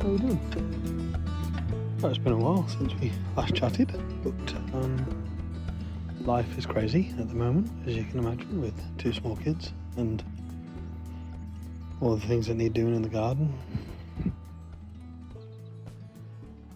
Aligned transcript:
How 0.00 0.08
you 0.08 0.18
doing? 0.18 1.14
Well, 2.00 2.10
it's 2.10 2.18
been 2.18 2.32
a 2.32 2.36
while 2.36 2.66
since 2.68 2.94
we 3.00 3.12
last 3.36 3.54
chatted, 3.54 3.92
but 4.22 4.54
um, 4.74 5.04
life 6.22 6.58
is 6.58 6.66
crazy 6.66 7.12
at 7.18 7.28
the 7.28 7.34
moment, 7.34 7.70
as 7.86 7.96
you 7.96 8.04
can 8.04 8.18
imagine, 8.18 8.60
with 8.60 8.74
two 8.98 9.12
small 9.12 9.36
kids 9.36 9.72
and 9.96 10.22
all 12.00 12.16
the 12.16 12.26
things 12.26 12.46
that 12.48 12.54
need 12.54 12.72
doing 12.72 12.96
in 12.96 13.02
the 13.02 13.08
garden. 13.08 13.52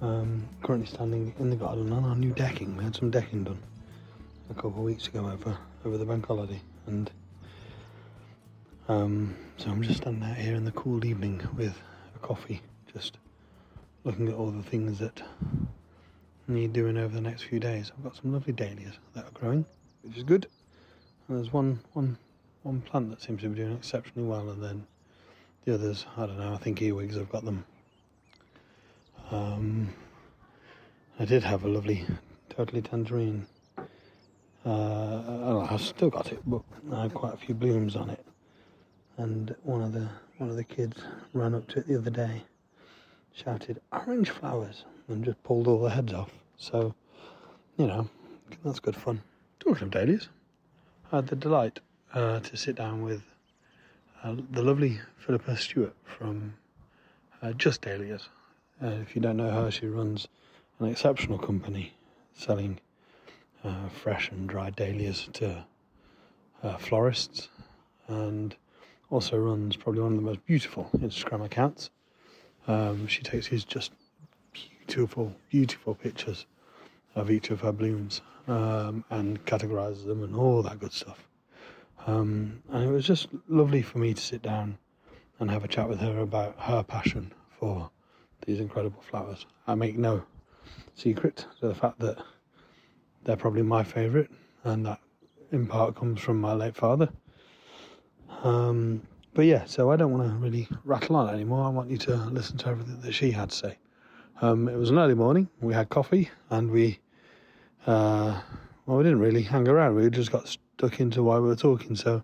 Um, 0.00 0.48
currently 0.62 0.86
standing 0.86 1.34
in 1.38 1.50
the 1.50 1.56
garden 1.56 1.92
on 1.92 2.04
our 2.04 2.14
new 2.14 2.32
decking. 2.32 2.76
We 2.76 2.84
had 2.84 2.94
some 2.94 3.10
decking 3.10 3.44
done 3.44 3.58
a 4.50 4.54
couple 4.54 4.70
of 4.70 4.84
weeks 4.84 5.08
ago 5.08 5.26
over 5.30 5.56
over 5.84 5.96
the 5.98 6.04
bank 6.04 6.26
holiday, 6.26 6.60
and 6.86 7.10
um, 8.88 9.34
so 9.56 9.70
I'm 9.70 9.82
just 9.82 9.98
standing 10.02 10.22
out 10.22 10.36
here 10.36 10.54
in 10.54 10.64
the 10.64 10.72
cool 10.72 11.04
evening 11.04 11.40
with 11.56 11.74
a 12.14 12.18
coffee, 12.18 12.60
just 12.92 13.18
looking 14.04 14.28
at 14.28 14.34
all 14.34 14.50
the 14.50 14.62
things 14.62 14.98
that 14.98 15.22
need 16.48 16.72
doing 16.72 16.96
over 16.96 17.14
the 17.14 17.20
next 17.20 17.42
few 17.42 17.58
days. 17.58 17.92
I've 17.96 18.04
got 18.04 18.16
some 18.16 18.32
lovely 18.32 18.52
dahlias 18.52 18.94
that 19.14 19.24
are 19.24 19.30
growing, 19.32 19.64
which 20.02 20.16
is 20.16 20.22
good. 20.22 20.46
And 21.28 21.38
there's 21.38 21.52
one 21.52 21.80
one 21.92 22.18
one 22.62 22.80
plant 22.80 23.10
that 23.10 23.20
seems 23.20 23.42
to 23.42 23.48
be 23.48 23.56
doing 23.56 23.76
exceptionally 23.76 24.28
well, 24.28 24.48
and 24.50 24.62
then 24.62 24.86
the 25.64 25.74
others, 25.74 26.06
I 26.16 26.26
don't 26.26 26.38
know. 26.38 26.54
I 26.54 26.58
think 26.58 26.80
earwigs 26.80 27.16
have 27.16 27.30
got 27.30 27.44
them. 27.44 27.64
Um, 29.30 29.92
I 31.18 31.24
did 31.24 31.42
have 31.42 31.64
a 31.64 31.68
lovely, 31.68 32.04
totally 32.48 32.82
tangerine. 32.82 33.46
Uh, 34.64 35.66
I've 35.70 35.80
still 35.80 36.10
got 36.10 36.32
it, 36.32 36.40
but 36.46 36.62
I 36.92 37.02
had 37.02 37.14
quite 37.14 37.34
a 37.34 37.36
few 37.36 37.54
blooms 37.54 37.96
on 37.96 38.10
it. 38.10 38.24
And 39.16 39.54
one 39.62 39.82
of 39.82 39.92
the 39.92 40.08
one 40.38 40.50
of 40.50 40.56
the 40.56 40.64
kids 40.64 41.02
ran 41.32 41.54
up 41.54 41.66
to 41.68 41.78
it 41.80 41.88
the 41.88 41.96
other 41.96 42.10
day, 42.10 42.42
shouted 43.36 43.82
"orange 43.92 44.30
flowers," 44.30 44.86
and 45.08 45.22
just 45.22 45.42
pulled 45.42 45.68
all 45.68 45.82
the 45.82 45.90
heads 45.90 46.14
off. 46.14 46.30
So, 46.56 46.94
you 47.76 47.86
know, 47.86 48.08
that's 48.64 48.80
good 48.80 48.96
fun. 48.96 49.22
Talking 49.60 49.84
of 49.84 49.90
dahlias, 49.90 50.28
I 51.12 51.16
had 51.16 51.26
the 51.26 51.36
delight 51.36 51.80
uh, 52.14 52.40
to 52.40 52.56
sit 52.56 52.76
down 52.76 53.02
with 53.02 53.22
uh, 54.24 54.36
the 54.50 54.62
lovely 54.62 55.00
Phillipa 55.18 55.56
Stewart 55.56 55.94
from 56.04 56.54
uh, 57.42 57.52
Just 57.52 57.82
Dahlias. 57.82 58.28
Uh, 58.82 58.96
if 59.02 59.14
you 59.14 59.20
don't 59.20 59.36
know 59.36 59.50
her, 59.50 59.70
she 59.70 59.86
runs 59.86 60.28
an 60.78 60.88
exceptional 60.88 61.38
company 61.38 61.92
selling 62.32 62.80
uh, 63.64 63.88
fresh 63.88 64.30
and 64.30 64.48
dried 64.48 64.76
dahlias 64.76 65.28
to 65.34 65.64
uh, 66.62 66.76
florists 66.78 67.48
and 68.08 68.56
also 69.10 69.38
runs 69.38 69.76
probably 69.76 70.00
one 70.00 70.12
of 70.12 70.16
the 70.18 70.24
most 70.24 70.44
beautiful 70.46 70.88
Instagram 70.98 71.44
accounts. 71.44 71.90
Um, 72.66 73.06
she 73.06 73.22
takes 73.22 73.48
these 73.48 73.64
just 73.64 73.92
beautiful, 74.52 75.34
beautiful 75.50 75.94
pictures 75.94 76.46
of 77.14 77.30
each 77.30 77.50
of 77.50 77.60
her 77.60 77.72
blooms 77.72 78.20
um, 78.48 79.04
and 79.10 79.44
categorizes 79.46 80.06
them 80.06 80.22
and 80.22 80.34
all 80.34 80.62
that 80.62 80.78
good 80.78 80.92
stuff. 80.92 81.26
Um, 82.06 82.62
and 82.70 82.88
it 82.88 82.92
was 82.92 83.06
just 83.06 83.28
lovely 83.48 83.82
for 83.82 83.98
me 83.98 84.14
to 84.14 84.20
sit 84.22 84.42
down 84.42 84.78
and 85.38 85.50
have 85.50 85.64
a 85.64 85.68
chat 85.68 85.88
with 85.88 85.98
her 86.00 86.20
about 86.20 86.54
her 86.58 86.82
passion 86.82 87.32
for 87.58 87.90
these 88.46 88.60
incredible 88.60 89.02
flowers. 89.02 89.46
I 89.66 89.74
make 89.74 89.98
no 89.98 90.22
secret 90.94 91.46
to 91.60 91.68
the 91.68 91.74
fact 91.74 91.98
that 91.98 92.18
they're 93.24 93.36
probably 93.36 93.62
my 93.62 93.82
favourite, 93.82 94.30
and 94.64 94.86
that 94.86 95.00
in 95.50 95.66
part 95.66 95.96
comes 95.96 96.20
from 96.20 96.40
my 96.40 96.52
late 96.52 96.76
father. 96.76 97.08
Um, 98.42 99.02
but 99.36 99.44
yeah, 99.44 99.66
so 99.66 99.90
I 99.90 99.96
don't 99.96 100.12
want 100.12 100.26
to 100.30 100.34
really 100.38 100.66
rattle 100.82 101.14
on 101.14 101.32
anymore. 101.32 101.66
I 101.66 101.68
want 101.68 101.90
you 101.90 101.98
to 101.98 102.16
listen 102.16 102.56
to 102.56 102.68
everything 102.68 103.02
that 103.02 103.12
she 103.12 103.30
had 103.30 103.50
to 103.50 103.54
say. 103.54 103.78
Um, 104.40 104.66
it 104.66 104.76
was 104.76 104.88
an 104.88 104.98
early 104.98 105.12
morning. 105.12 105.46
We 105.60 105.74
had 105.74 105.90
coffee, 105.90 106.30
and 106.48 106.70
we, 106.70 106.98
uh, 107.86 108.40
well, 108.86 108.96
we 108.96 109.04
didn't 109.04 109.20
really 109.20 109.42
hang 109.42 109.68
around. 109.68 109.94
We 109.94 110.08
just 110.08 110.32
got 110.32 110.48
stuck 110.48 111.00
into 111.00 111.22
why 111.22 111.38
we 111.38 111.48
were 111.48 111.54
talking. 111.54 111.94
So 111.96 112.22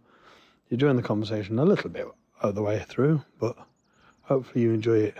you're 0.70 0.76
enjoying 0.76 0.96
the 0.96 1.02
conversation 1.02 1.58
a 1.58 1.66
little 1.66 1.90
bit 1.90 2.06
of 2.40 2.54
the 2.54 2.62
way 2.62 2.82
through, 2.88 3.22
but 3.38 3.58
hopefully 4.22 4.62
you 4.62 4.72
enjoy 4.72 5.00
it 5.00 5.14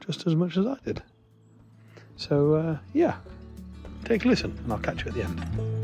just 0.00 0.26
as 0.26 0.34
much 0.34 0.56
as 0.56 0.66
I 0.66 0.78
did. 0.82 1.02
So 2.16 2.54
uh, 2.54 2.78
yeah, 2.94 3.16
take 4.06 4.24
a 4.24 4.28
listen, 4.28 4.58
and 4.64 4.72
I'll 4.72 4.78
catch 4.78 5.04
you 5.04 5.08
at 5.08 5.14
the 5.14 5.24
end. 5.24 5.83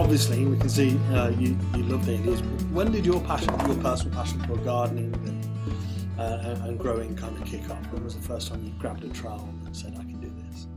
Obviously, 0.00 0.46
we 0.46 0.56
can 0.56 0.70
see 0.70 0.98
uh, 1.12 1.28
you 1.28 1.58
you 1.76 1.82
love 1.82 2.06
dahlias. 2.06 2.40
When 2.72 2.90
did 2.90 3.04
your 3.04 3.20
passion, 3.20 3.50
your 3.66 3.76
personal 3.76 4.14
passion 4.14 4.40
for 4.44 4.56
gardening 4.56 5.12
and, 5.12 6.18
uh, 6.18 6.66
and 6.66 6.78
growing, 6.78 7.14
kind 7.14 7.36
of 7.36 7.44
kick 7.44 7.68
off? 7.68 7.84
When 7.92 8.02
was 8.04 8.16
the 8.16 8.22
first 8.22 8.48
time 8.48 8.64
you 8.64 8.72
grabbed 8.78 9.04
a 9.04 9.10
trowel 9.10 9.46
and 9.66 9.76
said, 9.76 9.92
"I 9.98 10.02
can 10.02 10.18
do 10.18 10.32
this"? 10.48 10.68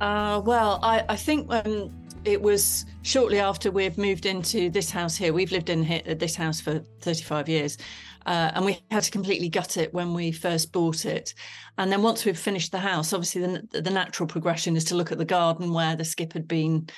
Uh, 0.00 0.40
well, 0.44 0.78
I, 0.84 1.04
I 1.08 1.16
think 1.16 1.52
um, 1.52 1.92
it 2.24 2.40
was 2.40 2.86
shortly 3.02 3.40
after 3.40 3.72
we've 3.72 3.98
moved 3.98 4.24
into 4.24 4.70
this 4.70 4.88
house 4.88 5.16
here. 5.16 5.32
We've 5.32 5.50
lived 5.50 5.68
in 5.68 5.82
here, 5.82 6.14
this 6.14 6.36
house 6.36 6.60
for 6.60 6.78
35 7.00 7.48
years. 7.48 7.76
Uh, 8.24 8.52
and 8.54 8.64
we 8.64 8.78
had 8.92 9.02
to 9.02 9.10
completely 9.10 9.48
gut 9.48 9.76
it 9.76 9.92
when 9.92 10.14
we 10.14 10.30
first 10.30 10.72
bought 10.72 11.04
it. 11.04 11.34
And 11.76 11.90
then 11.90 12.02
once 12.02 12.24
we've 12.24 12.38
finished 12.38 12.70
the 12.70 12.78
house, 12.78 13.12
obviously 13.12 13.42
the, 13.42 13.80
the 13.80 13.90
natural 13.90 14.28
progression 14.28 14.76
is 14.76 14.84
to 14.84 14.94
look 14.94 15.10
at 15.10 15.18
the 15.18 15.24
garden 15.24 15.74
where 15.74 15.96
the 15.96 16.04
skip 16.04 16.32
had 16.32 16.48
been 16.48 16.88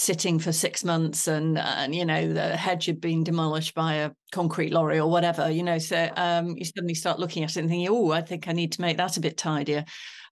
sitting 0.00 0.38
for 0.38 0.50
six 0.50 0.82
months 0.82 1.28
and 1.28 1.58
and 1.58 1.94
you 1.94 2.06
know 2.06 2.32
the 2.32 2.56
hedge 2.56 2.86
had 2.86 3.02
been 3.02 3.22
demolished 3.22 3.74
by 3.74 3.96
a 3.96 4.10
concrete 4.32 4.72
lorry 4.72 4.98
or 4.98 5.10
whatever 5.10 5.50
you 5.50 5.62
know 5.62 5.76
so 5.76 6.08
um, 6.16 6.56
you 6.56 6.64
suddenly 6.64 6.94
start 6.94 7.18
looking 7.18 7.44
at 7.44 7.50
it 7.50 7.60
and 7.60 7.68
thinking 7.68 7.86
oh 7.90 8.10
i 8.10 8.22
think 8.22 8.48
i 8.48 8.52
need 8.52 8.72
to 8.72 8.80
make 8.80 8.96
that 8.96 9.18
a 9.18 9.20
bit 9.20 9.36
tidier. 9.36 9.84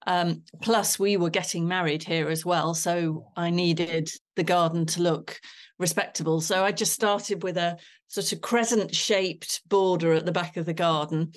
Um, 0.06 0.42
plus 0.62 0.98
we 0.98 1.18
were 1.18 1.28
getting 1.28 1.68
married 1.68 2.02
here 2.02 2.30
as 2.30 2.46
well 2.46 2.72
so 2.72 3.26
i 3.36 3.50
needed 3.50 4.08
the 4.36 4.44
garden 4.44 4.86
to 4.86 5.02
look 5.02 5.38
respectable. 5.78 6.40
So 6.40 6.64
i 6.64 6.72
just 6.72 6.94
started 6.94 7.42
with 7.42 7.58
a 7.58 7.76
sort 8.06 8.32
of 8.32 8.40
crescent 8.40 8.94
shaped 8.94 9.60
border 9.68 10.14
at 10.14 10.24
the 10.24 10.32
back 10.32 10.56
of 10.56 10.64
the 10.64 10.72
garden 10.72 11.32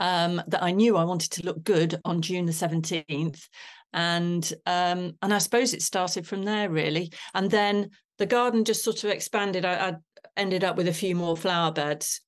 um, 0.00 0.42
that 0.48 0.62
i 0.64 0.72
knew 0.72 0.96
i 0.96 1.04
wanted 1.04 1.30
to 1.32 1.44
look 1.44 1.62
good 1.62 2.00
on 2.04 2.20
june 2.20 2.46
the 2.46 2.52
17th 2.52 3.46
and 3.92 4.52
um, 4.66 5.12
and 5.22 5.32
I 5.32 5.38
suppose 5.38 5.72
it 5.72 5.82
started 5.82 6.26
from 6.26 6.44
there 6.44 6.70
really, 6.70 7.12
and 7.34 7.50
then 7.50 7.90
the 8.18 8.26
garden 8.26 8.64
just 8.64 8.84
sort 8.84 9.04
of 9.04 9.10
expanded. 9.10 9.64
I, 9.64 9.88
I 9.88 9.94
ended 10.36 10.64
up 10.64 10.76
with 10.76 10.88
a 10.88 10.92
few 10.92 11.14
more 11.14 11.36
flower 11.36 11.72
beds, 11.72 12.20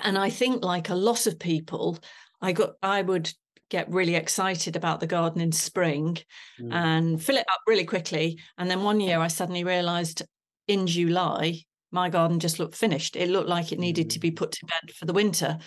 and 0.00 0.16
I 0.16 0.30
think 0.30 0.64
like 0.64 0.88
a 0.88 0.94
lot 0.94 1.26
of 1.26 1.38
people, 1.38 1.98
I 2.40 2.52
got 2.52 2.74
I 2.82 3.02
would 3.02 3.32
get 3.68 3.90
really 3.90 4.16
excited 4.16 4.76
about 4.76 5.00
the 5.00 5.06
garden 5.06 5.40
in 5.40 5.50
spring 5.50 6.18
mm. 6.60 6.72
and 6.72 7.22
fill 7.22 7.36
it 7.36 7.46
up 7.50 7.60
really 7.66 7.84
quickly, 7.84 8.38
and 8.58 8.70
then 8.70 8.82
one 8.82 9.00
year 9.00 9.18
I 9.18 9.28
suddenly 9.28 9.64
realised 9.64 10.22
in 10.68 10.86
July 10.86 11.62
my 11.92 12.08
garden 12.08 12.40
just 12.40 12.58
looked 12.58 12.74
finished. 12.74 13.16
It 13.16 13.28
looked 13.28 13.48
like 13.48 13.70
it 13.70 13.78
needed 13.78 14.06
mm. 14.06 14.10
to 14.10 14.18
be 14.18 14.30
put 14.30 14.52
to 14.52 14.66
bed 14.66 14.94
for 14.94 15.04
the 15.04 15.12
winter. 15.12 15.58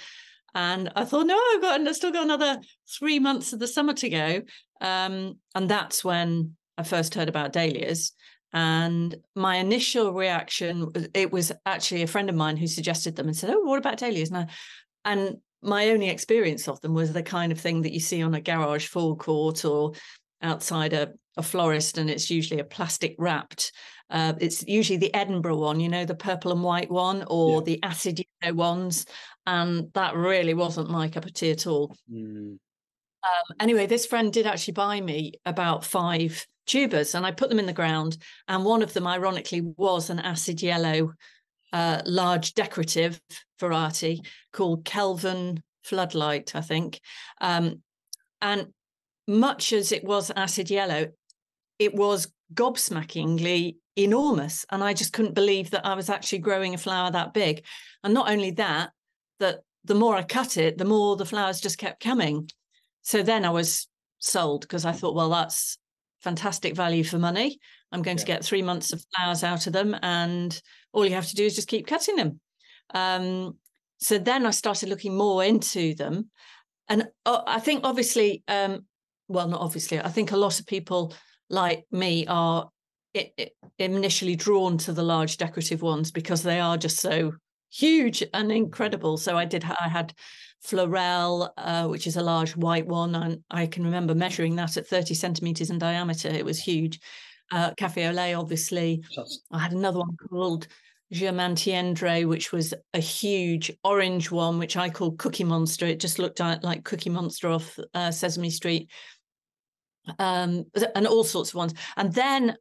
And 0.56 0.90
I 0.96 1.04
thought, 1.04 1.28
no, 1.28 1.40
I've 1.54 1.62
got, 1.62 1.82
I've 1.82 1.96
still 1.96 2.12
got 2.12 2.24
another 2.24 2.60
three 2.98 3.20
months 3.20 3.52
of 3.54 3.60
the 3.60 3.68
summer 3.68 3.94
to 3.94 4.10
go. 4.10 4.42
Um, 4.80 5.40
and 5.54 5.70
that's 5.70 6.04
when 6.04 6.56
I 6.78 6.84
first 6.84 7.14
heard 7.14 7.30
about 7.30 7.54
dahlias. 7.54 8.14
And 8.54 9.14
my 9.36 9.58
initial 9.58 10.14
reaction, 10.14 10.92
it 11.14 11.32
was 11.32 11.52
actually 11.66 12.04
a 12.04 12.08
friend 12.08 12.30
of 12.30 12.36
mine 12.36 12.56
who 12.56 12.68
suggested 12.68 13.18
them 13.18 13.28
and 13.28 13.36
said, 13.36 13.50
oh, 13.50 13.60
what 13.64 13.80
about 13.80 13.98
dahlias? 13.98 14.30
And, 14.30 14.38
I, 14.38 14.48
and 15.04 15.38
my 15.62 15.90
only 15.90 16.08
experience 16.08 16.70
of 16.70 16.80
them 16.80 16.94
was 16.94 17.12
the 17.12 17.22
kind 17.22 17.52
of 17.52 17.60
thing 17.60 17.82
that 17.82 17.92
you 17.92 18.00
see 18.00 18.24
on 18.24 18.34
a 18.34 18.40
garage 18.40 18.88
forecourt 18.88 19.66
or 19.66 19.92
outside 20.42 20.94
a, 20.94 21.12
a 21.36 21.44
florist, 21.44 21.98
and 21.98 22.10
it's 22.10 22.30
usually 22.30 22.62
a 22.62 22.66
plastic 22.66 23.16
wrapped. 23.18 23.74
Uh, 24.10 24.34
it's 24.40 24.66
usually 24.68 24.98
the 24.98 25.14
Edinburgh 25.14 25.58
one, 25.58 25.80
you 25.80 25.90
know, 25.90 26.06
the 26.06 26.16
purple 26.16 26.52
and 26.52 26.64
white 26.64 26.92
one, 26.92 27.26
or 27.28 27.56
yeah. 27.56 27.66
the 27.66 27.84
acid 27.84 28.22
yellow 28.42 28.56
ones 28.56 29.06
and 29.46 29.92
that 29.94 30.16
really 30.16 30.54
wasn't 30.54 30.90
my 30.90 31.08
cup 31.08 31.26
of 31.26 31.34
tea 31.34 31.52
at 31.52 31.68
all. 31.68 31.96
Mm. 32.12 32.58
Um, 33.26 33.56
anyway, 33.60 33.88
this 33.88 34.06
friend 34.06 34.32
did 34.32 34.46
actually 34.46 34.74
buy 34.74 35.02
me 35.02 35.34
about 35.46 35.84
five 35.84 36.46
tubers, 36.68 37.16
and 37.16 37.26
I 37.26 37.32
put 37.32 37.50
them 37.50 37.60
in 37.60 37.66
the 37.66 37.74
ground. 37.74 38.18
And 38.48 38.66
one 38.66 38.82
of 38.82 38.94
them, 38.94 39.08
ironically, 39.08 39.62
was 39.62 40.10
an 40.10 40.20
acid 40.20 40.62
yellow, 40.62 41.14
uh, 41.74 42.02
large 42.06 42.54
decorative 42.54 43.20
variety 43.60 44.22
called 44.54 44.86
Kelvin 44.86 45.62
Floodlight, 45.84 46.56
I 46.56 46.62
think. 46.62 47.00
Um, 47.42 47.82
and 48.42 48.68
much 49.28 49.74
as 49.74 49.92
it 49.92 50.04
was 50.04 50.32
acid 50.36 50.70
yellow, 50.70 51.08
it 51.80 51.96
was 51.96 52.32
gobsmackingly 52.54 53.78
enormous. 53.96 54.66
And 54.72 54.84
I 54.84 54.94
just 54.94 55.14
couldn't 55.14 55.34
believe 55.36 55.72
that 55.72 55.86
I 55.86 55.96
was 55.96 56.10
actually 56.10 56.40
growing 56.40 56.74
a 56.74 56.78
flower 56.78 57.12
that 57.12 57.34
big. 57.34 57.66
And 58.04 58.14
not 58.14 58.30
only 58.30 58.52
that, 58.52 58.92
that 59.40 59.60
the 59.84 59.96
more 59.96 60.16
I 60.16 60.24
cut 60.24 60.58
it, 60.58 60.78
the 60.78 60.86
more 60.86 61.16
the 61.16 61.26
flowers 61.26 61.62
just 61.62 61.78
kept 61.78 62.04
coming. 62.04 62.50
So 63.02 63.22
then 63.22 63.46
I 63.46 63.52
was 63.52 63.88
sold 64.20 64.62
because 64.62 64.86
I 64.86 64.92
thought, 64.92 65.16
well, 65.16 65.30
that's 65.30 65.78
fantastic 66.22 66.76
value 66.76 67.04
for 67.04 67.20
money. 67.20 67.60
I'm 67.92 68.02
going 68.02 68.18
yeah. 68.18 68.22
to 68.22 68.28
get 68.28 68.46
three 68.46 68.64
months 68.64 68.92
of 68.92 69.06
flowers 69.16 69.44
out 69.44 69.68
of 69.68 69.74
them, 69.74 69.96
and 70.02 70.60
all 70.92 71.06
you 71.06 71.14
have 71.14 71.28
to 71.28 71.36
do 71.36 71.46
is 71.46 71.56
just 71.56 71.68
keep 71.68 71.88
cutting 71.88 72.16
them. 72.16 72.40
Um, 72.94 73.58
so 74.00 74.18
then 74.18 74.46
I 74.46 74.52
started 74.52 74.90
looking 74.90 75.16
more 75.16 75.44
into 75.44 75.94
them. 75.96 76.30
And 76.90 77.08
uh, 77.26 77.42
I 77.48 77.60
think 77.60 77.82
obviously, 77.84 78.44
um, 78.48 78.86
well, 79.28 79.48
not 79.48 79.62
obviously, 79.62 80.00
I 80.00 80.10
think 80.10 80.32
a 80.32 80.38
lot 80.38 80.60
of 80.60 80.68
people 80.68 81.14
like 81.50 81.86
me 81.92 82.26
are 82.28 82.70
it, 83.14 83.34
it 83.38 83.54
initially 83.80 84.36
drawn 84.36 84.78
to 84.80 84.92
the 84.92 85.04
large 85.04 85.38
decorative 85.38 85.82
ones 85.82 86.12
because 86.12 86.44
they 86.44 86.60
are 86.60 86.78
just 86.78 87.00
so 87.00 87.34
huge 87.72 88.24
and 88.34 88.52
incredible. 88.52 89.18
So 89.18 89.38
I 89.38 89.46
did, 89.46 89.64
I 89.64 89.90
had 89.90 90.14
Fleurel, 90.66 91.50
uh, 91.58 91.88
which 91.88 92.08
is 92.08 92.18
a 92.18 92.24
large 92.24 92.56
white 92.56 92.88
one. 92.88 93.16
And 93.16 93.44
I 93.52 93.68
can 93.68 93.84
remember 93.84 94.16
measuring 94.16 94.56
that 94.56 94.78
at 94.78 94.88
30 94.88 95.14
centimeters 95.14 95.70
in 95.70 95.78
diameter. 95.78 96.30
It 96.30 96.46
was 96.46 96.60
huge. 96.60 97.00
Uh, 97.52 97.72
Cafe 97.76 98.08
au 98.08 98.12
lait, 98.12 98.34
obviously. 98.34 99.04
I 99.52 99.60
had 99.60 99.74
another 99.74 100.00
one 100.00 100.16
called 100.30 100.68
Germantiendre, 101.14 102.26
which 102.26 102.52
was 102.52 102.74
a 102.94 103.00
huge 103.00 103.72
orange 103.84 104.32
one, 104.32 104.58
which 104.58 104.76
I 104.76 104.90
call 104.90 105.12
Cookie 105.12 105.44
Monster. 105.44 105.86
It 105.86 106.00
just 106.00 106.18
looked 106.18 106.40
like 106.40 106.84
Cookie 106.84 107.12
Monster 107.12 107.50
off 107.50 107.78
uh, 107.94 108.12
Sesame 108.12 108.50
Street. 108.50 108.90
Um, 110.20 110.66
and 110.94 111.08
all 111.08 111.24
sorts 111.24 111.50
of 111.50 111.56
ones. 111.56 111.74
And 111.98 112.14
then 112.14 112.58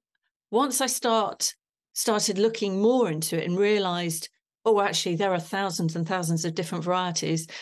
once 0.50 0.80
I 0.80 0.86
start 0.86 1.54
started 1.92 2.38
looking 2.38 2.80
more 2.80 3.10
into 3.10 3.40
it 3.40 3.46
and 3.46 3.58
realized, 3.58 4.28
oh, 4.64 4.80
actually, 4.80 5.16
there 5.16 5.32
are 5.32 5.40
thousands 5.40 5.96
and 5.96 6.06
thousands 6.06 6.44
of 6.44 6.54
different 6.54 6.84
varieties. 6.84 7.46
Mm. 7.46 7.52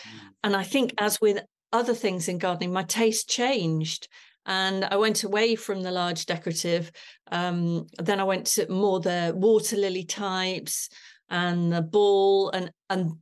And 0.45 0.55
I 0.55 0.63
think, 0.63 0.93
as 0.97 1.19
with 1.21 1.39
other 1.71 1.93
things 1.93 2.27
in 2.27 2.37
gardening, 2.37 2.71
my 2.71 2.83
taste 2.83 3.29
changed. 3.29 4.07
And 4.45 4.85
I 4.85 4.97
went 4.97 5.23
away 5.23 5.55
from 5.55 5.81
the 5.81 5.91
large 5.91 6.25
decorative. 6.25 6.91
Um, 7.31 7.87
then 7.97 8.19
I 8.19 8.25
went 8.25 8.45
to 8.47 8.69
more 8.69 8.99
the 8.99 9.33
water 9.35 9.77
lily 9.77 10.03
types 10.03 10.89
and 11.29 11.71
the 11.71 11.81
ball 11.81 12.49
and 12.51 12.69
and 12.89 13.13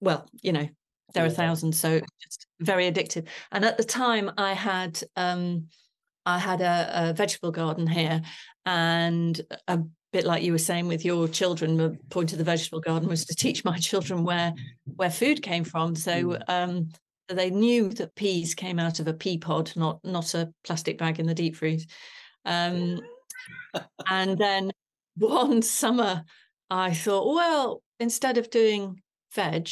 well, 0.00 0.28
you 0.42 0.52
know, 0.52 0.68
there 1.14 1.24
are 1.24 1.30
thousands, 1.30 1.78
so 1.80 1.94
it's 1.94 2.38
very 2.60 2.90
addictive. 2.90 3.26
And 3.52 3.64
at 3.64 3.78
the 3.78 3.84
time, 3.84 4.30
I 4.36 4.52
had 4.52 5.00
um, 5.16 5.68
I 6.26 6.38
had 6.38 6.60
a, 6.60 7.10
a 7.10 7.12
vegetable 7.12 7.52
garden 7.52 7.86
here, 7.86 8.22
and 8.66 9.40
a 9.66 9.80
bit 10.14 10.24
like 10.24 10.44
you 10.44 10.52
were 10.52 10.58
saying 10.58 10.86
with 10.86 11.04
your 11.04 11.26
children 11.26 11.76
the 11.76 11.98
point 12.08 12.30
of 12.30 12.38
the 12.38 12.44
vegetable 12.44 12.78
garden 12.78 13.08
was 13.08 13.24
to 13.24 13.34
teach 13.34 13.64
my 13.64 13.76
children 13.78 14.22
where 14.22 14.54
where 14.94 15.10
food 15.10 15.42
came 15.42 15.64
from 15.64 15.96
so 15.96 16.12
mm. 16.12 16.42
um, 16.46 16.88
they 17.28 17.50
knew 17.50 17.88
that 17.88 18.14
peas 18.14 18.54
came 18.54 18.78
out 18.78 19.00
of 19.00 19.08
a 19.08 19.12
pea 19.12 19.36
pod 19.36 19.72
not 19.74 19.98
not 20.04 20.32
a 20.34 20.52
plastic 20.62 20.98
bag 20.98 21.18
in 21.18 21.26
the 21.26 21.34
deep 21.34 21.56
freeze 21.56 21.88
um, 22.44 23.00
and 24.08 24.38
then 24.38 24.70
one 25.16 25.60
summer 25.62 26.22
i 26.70 26.94
thought 26.94 27.34
well 27.34 27.82
instead 27.98 28.38
of 28.38 28.48
doing 28.50 29.02
veg 29.34 29.68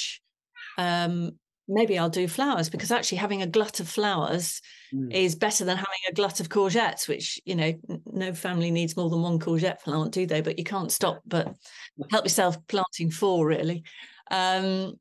um, 0.77 1.39
maybe 1.69 1.99
I'll 1.99 2.11
do 2.11 2.29
flowers 2.29 2.69
because 2.69 2.91
actually 2.91 3.19
having 3.19 3.43
a 3.43 3.47
glut 3.47 3.81
of 3.81 3.88
flowers 3.88 4.61
mm. 4.93 5.12
is 5.12 5.35
better 5.35 5.64
than 5.64 5.76
having 5.76 5.99
a 6.09 6.12
glut 6.12 6.41
of 6.41 6.49
courgettes, 6.49 7.09
which, 7.09 7.41
you 7.44 7.55
know, 7.55 7.73
no 8.06 8.32
family 8.32 8.70
needs 8.70 8.97
more 8.97 9.11
than 9.11 9.23
one 9.23 9.38
courgette 9.38 9.81
plant, 9.81 10.12
do 10.12 10.26
they? 10.26 10.41
But 10.41 10.59
you 10.59 10.64
can't 10.64 10.93
stop 10.93 11.20
but 11.26 11.55
help 12.11 12.25
yourself 12.25 12.56
planting 12.67 13.11
four, 13.11 13.47
really. 13.47 13.85
Um, 14.31 14.94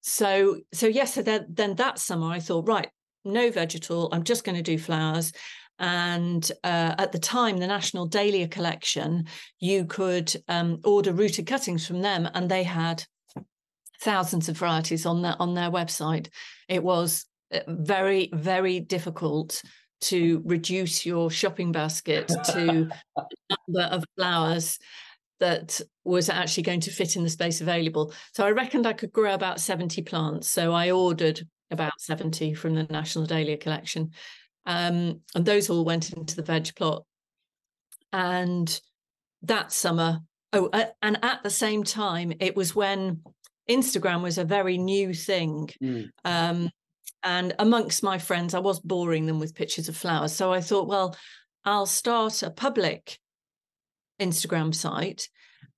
so, 0.00 0.60
so 0.72 0.86
yes, 0.86 1.14
so 1.14 1.22
then, 1.22 1.46
then 1.48 1.74
that 1.76 1.98
summer 1.98 2.28
I 2.28 2.40
thought, 2.40 2.68
right, 2.68 2.88
no 3.24 3.50
vegetal, 3.50 4.08
I'm 4.12 4.24
just 4.24 4.44
going 4.44 4.56
to 4.56 4.62
do 4.62 4.78
flowers. 4.78 5.32
And 5.78 6.50
uh, 6.64 6.94
at 6.96 7.12
the 7.12 7.18
time, 7.18 7.58
the 7.58 7.66
National 7.66 8.06
Dahlia 8.06 8.48
Collection, 8.48 9.26
you 9.60 9.84
could 9.84 10.34
um, 10.48 10.80
order 10.84 11.12
rooted 11.12 11.46
cuttings 11.46 11.86
from 11.86 12.00
them, 12.00 12.28
and 12.32 12.50
they 12.50 12.62
had 12.62 13.04
thousands 14.00 14.48
of 14.48 14.58
varieties 14.58 15.06
on 15.06 15.22
their 15.22 15.36
on 15.40 15.54
their 15.54 15.70
website. 15.70 16.28
It 16.68 16.82
was 16.82 17.26
uh, 17.52 17.60
very 17.68 18.30
very 18.32 18.80
difficult 18.80 19.62
to 20.02 20.42
reduce 20.44 21.06
your 21.06 21.30
shopping 21.30 21.72
basket 21.72 22.28
to 22.52 22.88
number 23.68 23.88
of 23.90 24.04
flowers 24.16 24.78
that 25.40 25.80
was 26.04 26.28
actually 26.28 26.62
going 26.62 26.80
to 26.80 26.90
fit 26.90 27.16
in 27.16 27.22
the 27.22 27.30
space 27.30 27.60
available. 27.60 28.12
So 28.34 28.46
I 28.46 28.50
reckoned 28.50 28.86
I 28.86 28.92
could 28.92 29.12
grow 29.12 29.34
about 29.34 29.60
70 29.60 30.02
plants. 30.02 30.50
So 30.50 30.72
I 30.72 30.90
ordered 30.90 31.46
about 31.70 31.92
70 31.98 32.54
from 32.54 32.74
the 32.74 32.84
National 32.84 33.26
Dahlia 33.26 33.56
collection. 33.56 34.10
Um, 34.64 35.20
and 35.34 35.44
those 35.44 35.68
all 35.68 35.84
went 35.84 36.12
into 36.12 36.36
the 36.36 36.42
veg 36.42 36.74
plot. 36.74 37.04
And 38.12 38.80
that 39.42 39.72
summer, 39.72 40.20
oh, 40.52 40.70
and 41.02 41.18
at 41.22 41.42
the 41.42 41.50
same 41.50 41.84
time, 41.84 42.32
it 42.40 42.56
was 42.56 42.74
when 42.74 43.22
Instagram 43.68 44.22
was 44.22 44.38
a 44.38 44.44
very 44.44 44.78
new 44.78 45.12
thing. 45.12 45.70
Mm. 45.82 46.10
Um, 46.24 46.70
and 47.22 47.54
amongst 47.58 48.02
my 48.02 48.18
friends, 48.18 48.54
I 48.54 48.60
was 48.60 48.78
boring 48.80 49.26
them 49.26 49.40
with 49.40 49.54
pictures 49.54 49.88
of 49.88 49.96
flowers. 49.96 50.32
So 50.32 50.52
I 50.52 50.60
thought, 50.60 50.88
well, 50.88 51.16
I'll 51.64 51.86
start 51.86 52.42
a 52.42 52.50
public 52.50 53.18
Instagram 54.20 54.74
site 54.74 55.28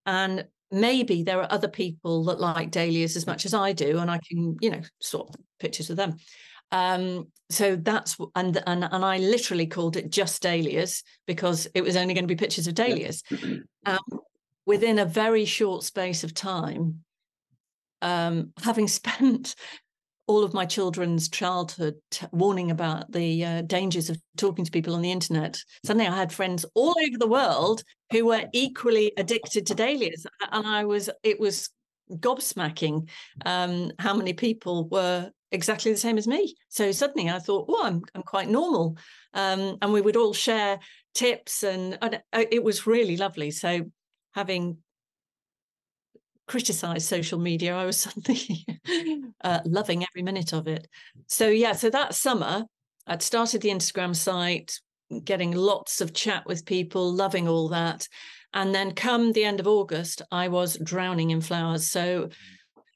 and 0.05 0.47
maybe 0.71 1.23
there 1.23 1.41
are 1.41 1.53
other 1.53 1.69
people 1.69 2.25
that 2.25 2.41
like 2.41 2.71
dahlias 2.71 3.17
as 3.17 3.27
much 3.27 3.45
as 3.45 3.55
I 3.55 3.73
do, 3.73 3.99
and 3.99 4.11
I 4.11 4.19
can, 4.19 4.57
you 4.61 4.71
know, 4.71 4.81
sort 5.01 5.35
pictures 5.59 5.91
of 5.91 5.97
them. 5.97 6.17
Um, 6.71 7.29
so 7.51 7.77
that's 7.77 8.17
and 8.35 8.63
and 8.67 8.85
and 8.85 9.05
I 9.05 9.19
literally 9.19 9.67
called 9.67 9.97
it 9.97 10.11
just 10.11 10.43
dahlias 10.43 11.03
because 11.27 11.67
it 11.75 11.83
was 11.83 11.97
only 11.97 12.15
going 12.15 12.25
to 12.25 12.35
be 12.35 12.37
pictures 12.37 12.67
of 12.67 12.75
dahlias. 12.75 13.23
Um, 13.87 14.21
within 14.67 14.99
a 14.99 15.07
very 15.07 15.47
short 15.47 15.83
space 15.83 16.25
of 16.25 16.35
time, 16.35 17.03
um, 18.03 18.53
having 18.63 18.89
spent 18.89 19.55
all 20.29 20.45
of 20.45 20.53
my 20.53 20.67
children's 20.67 21.29
childhood 21.29 21.95
warning 22.33 22.71
about 22.71 23.11
the 23.11 23.45
uh, 23.45 23.63
dangers 23.63 24.11
of 24.11 24.19
talking 24.37 24.65
to 24.65 24.71
people 24.71 24.95
on 24.95 25.01
the 25.01 25.11
internet. 25.11 25.59
Suddenly, 25.85 26.07
I 26.07 26.17
had 26.17 26.33
friends 26.33 26.67
all 26.75 26.95
over 27.07 27.19
the 27.19 27.27
world 27.27 27.83
who 28.13 28.27
were 28.27 28.45
equally 28.53 29.13
addicted 29.17 29.67
to 29.67 29.75
dahlias, 29.75 30.27
and 30.53 30.67
I 30.67 30.85
was 30.85 31.09
it 31.23 31.41
was 31.41 31.71
gobsmacking 32.11 33.09
um, 33.45 33.91
how 33.99 34.15
many 34.15 34.35
people 34.35 34.89
were 34.89 35.31
exactly 35.51 35.93
the 35.93 35.99
same 35.99 36.19
as 36.19 36.29
me. 36.29 36.55
So 36.69 36.93
suddenly, 36.93 37.31
I 37.31 37.39
thought, 37.39 37.67
oh, 37.69 37.85
I'm 37.85 38.03
I'm 38.15 38.23
quite 38.23 38.49
normal, 38.51 38.99
um, 39.33 39.79
and 39.81 39.93
we 39.93 40.03
would 40.03 40.17
all 40.17 40.35
share 40.35 40.79
tips, 41.15 41.63
and, 41.63 41.99
and 42.03 42.17
uh, 42.33 42.45
it 42.51 42.63
was 42.63 42.87
really 42.87 43.17
lovely. 43.17 43.51
So 43.51 43.91
having 44.35 44.79
criticize 46.49 47.07
social 47.07 47.39
media. 47.39 47.77
I 47.77 47.85
was 47.85 48.01
suddenly 48.01 48.67
uh, 49.45 49.61
loving 49.65 50.05
every 50.05 50.23
minute 50.23 50.53
of 50.53 50.67
it. 50.67 50.89
So, 51.27 51.49
yeah, 51.49 51.73
so 51.73 51.91
that 51.91 52.15
summer, 52.15 52.65
I'd 53.07 53.23
started 53.23 53.63
the 53.63 53.71
Instagram 53.71 54.17
site, 54.17 54.81
getting 55.25 55.53
lots 55.53 56.01
of 56.01 56.13
chat 56.13 56.47
with 56.47 56.67
people, 56.67 57.13
loving 57.15 57.49
all 57.49 57.69
that. 57.69 58.09
And 58.55 58.75
then 58.75 58.93
come 58.93 59.33
the 59.33 59.45
end 59.45 59.61
of 59.61 59.69
August, 59.69 60.23
I 60.33 60.49
was 60.49 60.79
drowning 60.83 61.31
in 61.31 61.41
flowers. 61.41 61.91
So, 61.91 62.31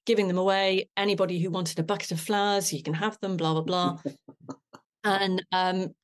giving 0.04 0.28
them 0.28 0.38
away. 0.38 0.88
Anybody 0.96 1.38
who 1.38 1.50
wanted 1.50 1.78
a 1.78 1.84
bucket 1.84 2.12
of 2.12 2.20
flowers, 2.20 2.72
you 2.72 2.82
can 2.82 2.94
have 2.94 3.18
them, 3.20 3.36
blah, 3.36 3.60
blah, 3.60 3.62
blah. 3.62 3.98
and 5.04 5.44
um, 5.52 5.94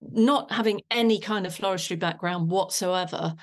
not 0.00 0.52
having 0.52 0.82
any 0.90 1.20
kind 1.20 1.46
of 1.46 1.54
floristry 1.54 1.98
background 1.98 2.50
whatsoever, 2.50 3.34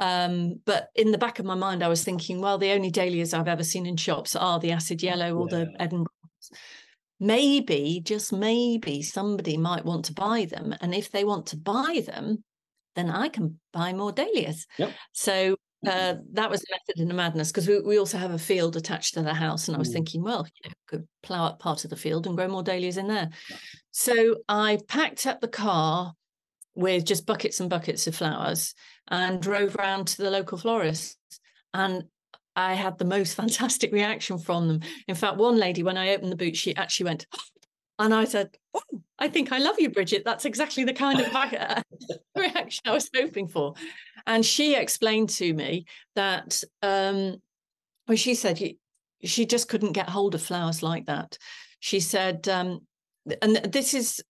um, 0.00 0.60
but 0.64 0.88
in 0.94 1.12
the 1.12 1.18
back 1.18 1.38
of 1.38 1.44
my 1.44 1.54
mind, 1.54 1.82
I 1.82 1.88
was 1.88 2.02
thinking, 2.02 2.40
well, 2.40 2.56
the 2.56 2.72
only 2.72 2.90
dahlias 2.90 3.34
I've 3.34 3.48
ever 3.48 3.62
seen 3.62 3.84
in 3.84 3.96
shops 3.96 4.34
are 4.34 4.58
the 4.58 4.72
acid 4.72 5.02
yellow 5.02 5.36
or 5.36 5.46
yeah. 5.50 5.58
the 5.58 5.72
Edinburgh. 5.78 6.12
Maybe, 7.20 8.00
just 8.02 8.32
maybe, 8.32 9.02
somebody 9.02 9.58
might 9.58 9.84
want 9.84 10.06
to 10.06 10.14
buy 10.14 10.46
them. 10.50 10.74
And 10.80 10.94
if 10.94 11.10
they 11.10 11.24
want 11.24 11.46
to 11.48 11.58
buy 11.58 12.02
them, 12.06 12.42
then 12.96 13.10
I 13.10 13.28
can 13.28 13.60
buy 13.74 13.92
more 13.92 14.10
dahlias. 14.10 14.66
Yep. 14.78 14.92
So 15.12 15.56
uh, 15.86 16.14
that 16.32 16.50
was 16.50 16.62
a 16.62 16.72
method 16.72 17.02
in 17.02 17.08
the 17.08 17.14
madness 17.14 17.50
because 17.50 17.68
we, 17.68 17.80
we 17.80 17.98
also 17.98 18.16
have 18.16 18.32
a 18.32 18.38
field 18.38 18.76
attached 18.76 19.14
to 19.14 19.22
the 19.22 19.34
house. 19.34 19.68
And 19.68 19.76
I 19.76 19.78
was 19.78 19.92
thinking, 19.92 20.22
well, 20.22 20.46
you 20.46 20.70
know, 20.70 20.74
could 20.86 21.08
plough 21.22 21.46
up 21.46 21.58
part 21.58 21.84
of 21.84 21.90
the 21.90 21.96
field 21.96 22.26
and 22.26 22.36
grow 22.36 22.48
more 22.48 22.62
dahlias 22.62 22.96
in 22.96 23.06
there. 23.06 23.28
So 23.90 24.36
I 24.48 24.78
packed 24.88 25.26
up 25.26 25.42
the 25.42 25.48
car 25.48 26.14
with 26.80 27.04
just 27.04 27.26
buckets 27.26 27.60
and 27.60 27.70
buckets 27.70 28.06
of 28.06 28.16
flowers 28.16 28.74
and 29.08 29.40
drove 29.40 29.76
around 29.76 30.06
to 30.08 30.22
the 30.22 30.30
local 30.30 30.58
florists. 30.58 31.16
And 31.74 32.04
I 32.56 32.74
had 32.74 32.98
the 32.98 33.04
most 33.04 33.34
fantastic 33.36 33.92
reaction 33.92 34.38
from 34.38 34.68
them. 34.68 34.80
In 35.06 35.14
fact, 35.14 35.36
one 35.36 35.56
lady, 35.56 35.82
when 35.82 35.96
I 35.96 36.10
opened 36.10 36.32
the 36.32 36.36
boot, 36.36 36.56
she 36.56 36.74
actually 36.76 37.04
went, 37.04 37.26
and 37.98 38.14
I 38.14 38.24
said, 38.24 38.56
oh, 38.74 38.80
I 39.18 39.28
think 39.28 39.52
I 39.52 39.58
love 39.58 39.78
you, 39.78 39.90
Bridget. 39.90 40.22
That's 40.24 40.46
exactly 40.46 40.84
the 40.84 40.94
kind 40.94 41.20
of 41.20 41.32
reaction 42.36 42.82
I 42.86 42.92
was 42.92 43.10
hoping 43.14 43.46
for. 43.46 43.74
And 44.26 44.44
she 44.44 44.74
explained 44.74 45.28
to 45.30 45.52
me 45.52 45.84
that, 46.16 46.62
um, 46.82 47.36
well, 48.08 48.16
she 48.16 48.34
said 48.34 48.58
she 49.22 49.46
just 49.46 49.68
couldn't 49.68 49.92
get 49.92 50.08
hold 50.08 50.34
of 50.34 50.42
flowers 50.42 50.82
like 50.82 51.06
that. 51.06 51.36
She 51.80 52.00
said, 52.00 52.48
um, 52.48 52.80
and 53.42 53.56
this 53.56 53.92
is 53.92 54.22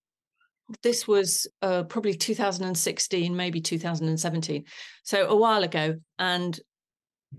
this 0.82 1.06
was 1.06 1.46
uh, 1.62 1.84
probably 1.84 2.14
2016, 2.14 3.34
maybe 3.34 3.60
2017. 3.60 4.64
So 5.02 5.26
a 5.26 5.36
while 5.36 5.62
ago. 5.62 5.96
And 6.18 6.58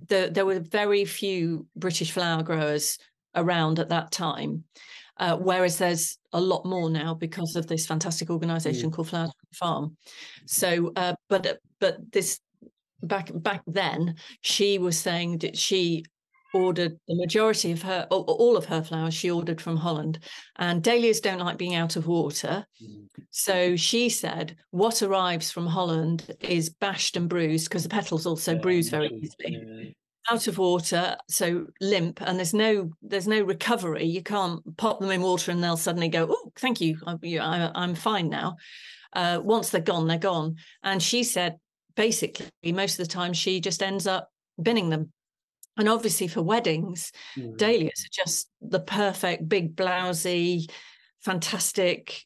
the, 0.08 0.30
there 0.32 0.46
were 0.46 0.60
very 0.60 1.06
few 1.06 1.68
British 1.76 2.12
flower 2.12 2.44
growers 2.44 2.98
around 3.36 3.80
at 3.80 3.90
that 3.90 4.12
time. 4.12 4.64
Uh, 5.18 5.38
whereas 5.38 5.78
there's 5.78 6.18
a 6.34 6.42
lot 6.42 6.66
more 6.66 6.90
now 6.90 7.14
because 7.14 7.56
of 7.56 7.68
this 7.68 7.86
fantastic 7.86 8.30
organization 8.30 8.90
mm. 8.90 8.94
called 8.94 9.10
Flower 9.10 9.30
Farm. 9.54 9.96
So, 10.48 10.92
uh, 10.96 11.14
but 11.30 11.60
but 11.80 12.12
this 12.12 12.40
back 13.04 13.30
back 13.34 13.62
then, 13.68 14.16
she 14.40 14.80
was 14.80 14.98
saying 14.98 15.40
that 15.40 15.58
she 15.58 16.06
ordered 16.54 16.98
the 17.08 17.16
majority 17.16 17.72
of 17.72 17.82
her 17.82 18.08
all 18.10 18.58
of 18.58 18.66
her 18.66 18.84
flowers 18.84 19.14
she 19.14 19.32
ordered 19.32 19.62
from 19.62 19.78
holland. 19.78 20.20
And 20.58 20.84
dahlias 20.84 21.22
don't 21.22 21.40
like 21.40 21.58
being 21.58 21.76
out 21.76 21.96
of 21.96 22.08
water. 22.08 22.66
Mm. 22.82 23.08
so 23.30 23.76
she 23.76 24.10
said 24.10 24.56
what 24.72 25.02
arrives 25.02 25.52
from 25.52 25.68
holland 25.68 26.36
is 26.42 26.70
bashed 26.70 27.16
and 27.16 27.30
bruised 27.30 27.70
because 27.70 27.84
the 27.84 27.90
petals 27.90 28.26
also 28.26 28.54
yeah, 28.54 28.60
bruise 28.60 28.90
very 28.90 29.08
easily. 29.08 29.60
Yeah. 29.62 29.92
Out 30.30 30.48
of 30.48 30.58
water 30.58 31.18
so 31.30 31.68
limp 31.80 32.22
and 32.22 32.38
there's 32.38 32.54
no 32.54 32.92
there's 33.02 33.28
no 33.28 33.42
recovery. 33.42 34.06
You 34.06 34.22
can't 34.22 34.62
pop 34.78 35.00
them 35.00 35.12
in 35.12 35.22
water 35.22 35.52
and 35.52 35.64
they'll 35.64 35.78
suddenly 35.78 36.10
go 36.10 36.28
oh 36.30 36.52
thank 36.58 36.82
you. 36.82 37.00
I, 37.08 37.72
am 37.76 37.96
fine 37.96 38.30
now. 38.30 38.58
Uh, 39.14 39.40
once 39.44 39.70
they're 39.70 39.82
gone 39.82 40.08
they're 40.08 40.18
gone. 40.18 40.56
And 40.84 41.02
she 41.02 41.24
said 41.24 41.58
basically 41.96 42.72
most 42.72 43.00
of 43.00 43.08
the 43.08 43.14
time 43.14 43.34
she 43.34 43.60
just 43.60 43.82
ends 43.82 44.06
up 44.06 44.30
binning 44.62 44.90
them 44.90 45.12
and 45.82 45.90
obviously 45.90 46.28
for 46.28 46.42
weddings 46.42 47.12
mm. 47.36 47.58
dahlias 47.58 48.06
are 48.06 48.24
just 48.26 48.50
the 48.62 48.80
perfect 48.80 49.50
big 49.50 49.76
blousy 49.76 50.70
fantastic 51.22 52.26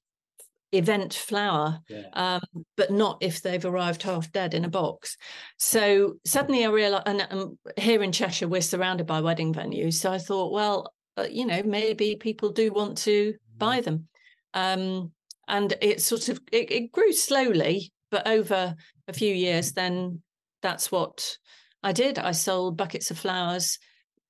event 0.72 1.14
flower, 1.14 1.80
yeah. 1.90 2.08
um, 2.14 2.66
but 2.76 2.92
not 2.92 3.18
if 3.22 3.42
they've 3.42 3.66
arrived 3.66 4.04
half 4.04 4.32
dead 4.32 4.54
in 4.54 4.66
a 4.66 4.70
box. 4.70 5.18
So 5.58 6.16
suddenly 6.26 6.66
I 6.66 6.70
realized, 6.70 7.08
and, 7.08 7.28
and 7.30 7.58
here 7.78 8.04
in 8.04 8.12
Cheshire, 8.12 8.48
we're 8.48 8.62
surrounded 8.62 9.08
by 9.08 9.22
wedding 9.22 9.54
venues. 9.54 9.94
So 9.94 10.12
I 10.12 10.18
thought, 10.18 10.52
well, 10.52 10.94
uh, 11.18 11.28
you 11.30 11.46
know, 11.46 11.62
maybe 11.64 12.16
people 12.16 12.50
do 12.50 12.72
want 12.72 12.98
to 13.00 13.34
mm-hmm. 13.34 13.58
buy 13.58 13.82
them. 13.82 14.08
Um, 14.54 15.12
and 15.48 15.74
it 15.82 16.02
sort 16.02 16.30
of 16.30 16.40
it, 16.52 16.72
it 16.72 16.92
grew 16.92 17.12
slowly, 17.12 17.92
but 18.10 18.28
over 18.28 18.76
a 19.08 19.14
few 19.14 19.34
years, 19.34 19.74
then 19.74 20.22
that's 20.62 20.92
what 20.92 21.38
I 21.86 21.94
did. 21.94 22.20
I 22.20 22.32
sold 22.32 22.76
buckets 22.76 23.12
of 23.12 23.18
flowers 23.18 23.80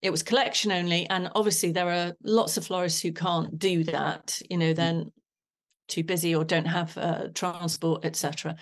it 0.02 0.12
was 0.12 0.22
collection 0.22 0.72
only 0.72 1.10
and 1.10 1.32
obviously 1.34 1.72
there 1.72 1.90
are 1.90 2.14
lots 2.22 2.58
of 2.58 2.66
florists 2.68 3.02
who 3.02 3.12
can't 3.12 3.58
do 3.58 3.84
that 3.86 4.40
you 4.52 4.58
know 4.58 4.72
mm. 4.72 4.76
then 4.76 5.12
too 5.88 6.04
busy 6.04 6.36
or 6.36 6.44
don't 6.44 6.66
have 6.66 6.98
uh, 6.98 7.28
transport, 7.34 8.06
etc. 8.06 8.56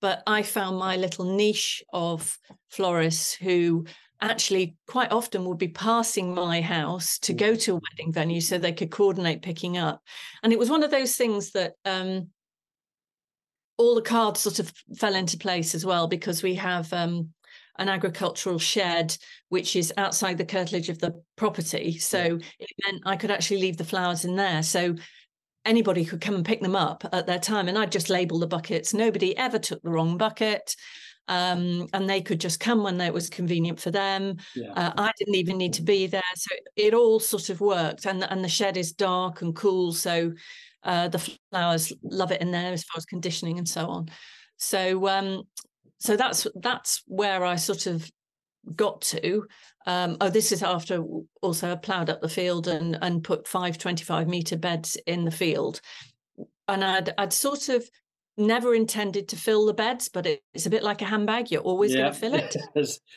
But 0.00 0.22
I 0.26 0.42
found 0.42 0.78
my 0.78 0.96
little 0.96 1.24
niche 1.24 1.82
of 1.92 2.36
florists 2.70 3.34
who 3.34 3.86
actually 4.20 4.76
quite 4.86 5.12
often 5.12 5.44
would 5.44 5.58
be 5.58 5.68
passing 5.68 6.34
my 6.34 6.60
house 6.60 7.18
to 7.20 7.32
go 7.32 7.54
to 7.54 7.72
a 7.72 7.80
wedding 7.80 8.12
venue 8.12 8.40
so 8.40 8.58
they 8.58 8.72
could 8.72 8.90
coordinate 8.90 9.42
picking 9.42 9.76
up. 9.76 10.02
And 10.42 10.52
it 10.52 10.58
was 10.58 10.70
one 10.70 10.82
of 10.82 10.90
those 10.90 11.16
things 11.16 11.52
that 11.52 11.74
um, 11.84 12.28
all 13.76 13.94
the 13.94 14.02
cards 14.02 14.40
sort 14.40 14.58
of 14.58 14.72
fell 14.96 15.14
into 15.14 15.36
place 15.36 15.74
as 15.74 15.84
well 15.84 16.06
because 16.06 16.42
we 16.42 16.54
have 16.54 16.92
um, 16.92 17.30
an 17.78 17.88
agricultural 17.88 18.58
shed 18.58 19.16
which 19.48 19.76
is 19.76 19.92
outside 19.96 20.38
the 20.38 20.44
curtilage 20.44 20.88
of 20.88 20.98
the 20.98 21.22
property. 21.36 21.98
So 21.98 22.38
it 22.58 22.70
meant 22.84 23.02
I 23.06 23.16
could 23.16 23.30
actually 23.30 23.60
leave 23.60 23.76
the 23.76 23.84
flowers 23.84 24.24
in 24.24 24.36
there. 24.36 24.62
So 24.62 24.96
anybody 25.64 26.04
could 26.04 26.20
come 26.20 26.34
and 26.34 26.44
pick 26.44 26.60
them 26.60 26.76
up 26.76 27.04
at 27.12 27.26
their 27.26 27.38
time. 27.38 27.68
And 27.68 27.78
I'd 27.78 27.92
just 27.92 28.10
label 28.10 28.38
the 28.38 28.46
buckets. 28.46 28.92
Nobody 28.94 29.36
ever 29.36 29.58
took 29.58 29.82
the 29.82 29.90
wrong 29.90 30.16
bucket. 30.16 30.74
Um, 31.26 31.86
and 31.94 32.10
they 32.10 32.20
could 32.20 32.40
just 32.40 32.60
come 32.60 32.82
when 32.82 33.00
it 33.00 33.14
was 33.14 33.30
convenient 33.30 33.80
for 33.80 33.90
them. 33.90 34.36
Yeah. 34.54 34.72
Uh, 34.72 34.92
I 34.98 35.12
didn't 35.18 35.36
even 35.36 35.56
need 35.56 35.72
to 35.74 35.82
be 35.82 36.06
there. 36.06 36.22
So 36.34 36.54
it 36.76 36.92
all 36.92 37.18
sort 37.18 37.48
of 37.48 37.60
worked. 37.60 38.04
And, 38.04 38.24
and 38.24 38.44
the 38.44 38.48
shed 38.48 38.76
is 38.76 38.92
dark 38.92 39.40
and 39.40 39.54
cool. 39.54 39.92
So 39.92 40.32
uh, 40.82 41.08
the 41.08 41.36
flowers 41.50 41.92
love 42.02 42.30
it 42.30 42.42
in 42.42 42.50
there 42.50 42.72
as 42.72 42.84
far 42.84 42.98
as 42.98 43.06
conditioning 43.06 43.58
and 43.58 43.68
so 43.68 43.86
on. 43.86 44.08
So 44.58 45.08
um, 45.08 45.44
so 45.98 46.16
that's 46.16 46.46
that's 46.56 47.02
where 47.06 47.44
I 47.44 47.56
sort 47.56 47.86
of 47.86 48.10
got 48.74 49.00
to. 49.02 49.46
Um, 49.86 50.16
oh, 50.20 50.30
this 50.30 50.52
is 50.52 50.62
after 50.62 51.02
also 51.42 51.72
I 51.72 51.76
ploughed 51.76 52.10
up 52.10 52.20
the 52.20 52.28
field 52.28 52.68
and 52.68 52.98
and 53.02 53.22
put 53.22 53.48
five 53.48 53.78
25 53.78 54.28
meter 54.28 54.56
beds 54.56 54.96
in 55.06 55.24
the 55.24 55.30
field, 55.30 55.80
and 56.68 56.84
I'd 56.84 57.12
I'd 57.18 57.32
sort 57.32 57.68
of 57.68 57.88
never 58.36 58.74
intended 58.74 59.28
to 59.28 59.36
fill 59.36 59.64
the 59.66 59.74
beds, 59.74 60.08
but 60.08 60.26
it, 60.26 60.42
it's 60.54 60.66
a 60.66 60.70
bit 60.70 60.82
like 60.82 61.02
a 61.02 61.04
handbag. 61.04 61.50
You're 61.50 61.62
always 61.62 61.94
yeah. 61.94 62.10
going 62.10 62.12
to 62.14 62.18
fill 62.18 62.34
it. 62.34 62.56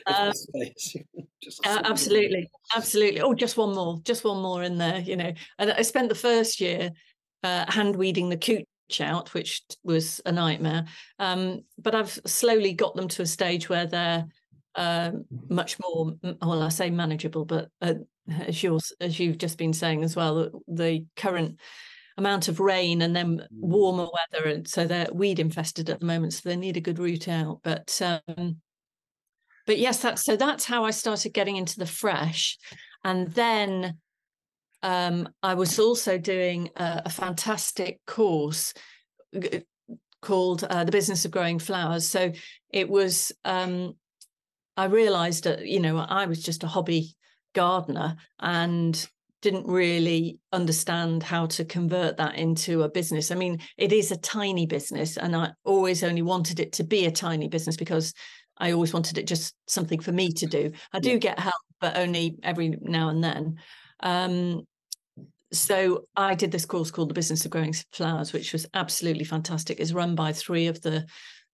um, 0.05 0.31
uh, 1.65 1.81
absolutely, 1.85 2.49
absolutely. 2.75 3.21
Oh, 3.21 3.33
just 3.33 3.57
one 3.57 3.73
more, 3.73 3.99
just 4.03 4.23
one 4.23 4.41
more 4.41 4.63
in 4.63 4.77
there. 4.77 4.99
You 4.99 5.15
know, 5.15 5.33
and 5.57 5.71
I 5.71 5.81
spent 5.81 6.09
the 6.09 6.15
first 6.15 6.61
year 6.61 6.91
uh, 7.43 7.71
hand 7.71 7.95
weeding 7.95 8.29
the 8.29 8.37
cooch 8.37 8.65
out, 9.01 9.33
which 9.33 9.61
was 9.83 10.21
a 10.25 10.31
nightmare. 10.31 10.85
Um, 11.19 11.61
but 11.77 11.95
I've 11.95 12.19
slowly 12.25 12.73
got 12.73 12.95
them 12.95 13.07
to 13.09 13.21
a 13.21 13.25
stage 13.25 13.69
where 13.69 13.85
they're 13.85 14.25
uh, 14.77 15.11
much 15.49 15.77
more 15.79 16.13
well 16.39 16.61
i 16.61 16.69
say 16.69 16.91
manageable 16.91 17.45
but 17.45 17.69
uh, 17.81 17.95
as 18.41 18.61
you 18.61 18.79
as 19.01 19.19
you've 19.19 19.39
just 19.39 19.57
been 19.57 19.73
saying 19.73 20.03
as 20.03 20.15
well 20.15 20.51
the 20.67 21.03
current 21.15 21.59
amount 22.17 22.47
of 22.47 22.59
rain 22.59 23.01
and 23.01 23.15
then 23.15 23.37
mm. 23.39 23.47
warmer 23.51 24.05
weather 24.05 24.47
and 24.47 24.67
so 24.67 24.85
they're 24.85 25.09
weed 25.11 25.39
infested 25.39 25.89
at 25.89 25.99
the 25.99 26.05
moment 26.05 26.31
so 26.31 26.47
they 26.47 26.55
need 26.55 26.77
a 26.77 26.81
good 26.81 26.99
route 26.99 27.27
out 27.27 27.59
but 27.63 27.99
um 28.01 28.57
but 29.65 29.79
yes 29.79 29.99
that's 29.99 30.23
so 30.23 30.35
that's 30.35 30.65
how 30.65 30.85
i 30.85 30.91
started 30.91 31.33
getting 31.33 31.55
into 31.55 31.79
the 31.79 31.85
fresh 31.85 32.57
and 33.03 33.29
then 33.33 33.97
um 34.83 35.27
i 35.43 35.53
was 35.53 35.79
also 35.79 36.17
doing 36.17 36.69
a, 36.75 37.03
a 37.05 37.09
fantastic 37.09 37.99
course 38.05 38.73
called 40.21 40.63
uh, 40.63 40.83
the 40.83 40.91
business 40.91 41.25
of 41.25 41.31
growing 41.31 41.59
flowers 41.59 42.07
so 42.07 42.31
it 42.71 42.89
was 42.89 43.31
um 43.45 43.93
I 44.77 44.85
realized 44.85 45.43
that, 45.45 45.65
you 45.65 45.79
know, 45.79 45.97
I 45.97 46.27
was 46.27 46.41
just 46.41 46.63
a 46.63 46.67
hobby 46.67 47.15
gardener 47.53 48.15
and 48.39 49.07
didn't 49.41 49.67
really 49.67 50.39
understand 50.53 51.23
how 51.23 51.47
to 51.47 51.65
convert 51.65 52.17
that 52.17 52.35
into 52.35 52.83
a 52.83 52.89
business. 52.89 53.31
I 53.31 53.35
mean, 53.35 53.59
it 53.77 53.91
is 53.91 54.11
a 54.11 54.17
tiny 54.17 54.67
business, 54.67 55.17
and 55.17 55.35
I 55.35 55.51
always 55.63 56.03
only 56.03 56.21
wanted 56.21 56.59
it 56.59 56.73
to 56.73 56.83
be 56.83 57.05
a 57.05 57.11
tiny 57.11 57.47
business 57.47 57.75
because 57.75 58.13
I 58.59 58.71
always 58.71 58.93
wanted 58.93 59.17
it 59.17 59.27
just 59.27 59.55
something 59.67 59.99
for 59.99 60.11
me 60.11 60.31
to 60.33 60.45
do. 60.45 60.71
I 60.93 60.99
do 60.99 61.17
get 61.17 61.39
help, 61.39 61.55
but 61.81 61.97
only 61.97 62.37
every 62.43 62.77
now 62.81 63.09
and 63.09 63.23
then. 63.23 63.57
Um, 64.01 64.65
so 65.51 66.03
I 66.15 66.35
did 66.35 66.51
this 66.51 66.65
course 66.65 66.91
called 66.91 67.09
The 67.09 67.13
Business 67.13 67.45
of 67.45 67.51
Growing 67.51 67.73
Flowers, 67.93 68.33
which 68.33 68.53
was 68.53 68.65
absolutely 68.73 69.23
fantastic. 69.23 69.79
It's 69.79 69.93
run 69.93 70.15
by 70.15 70.33
three 70.33 70.67
of 70.67 70.81
the 70.81 71.05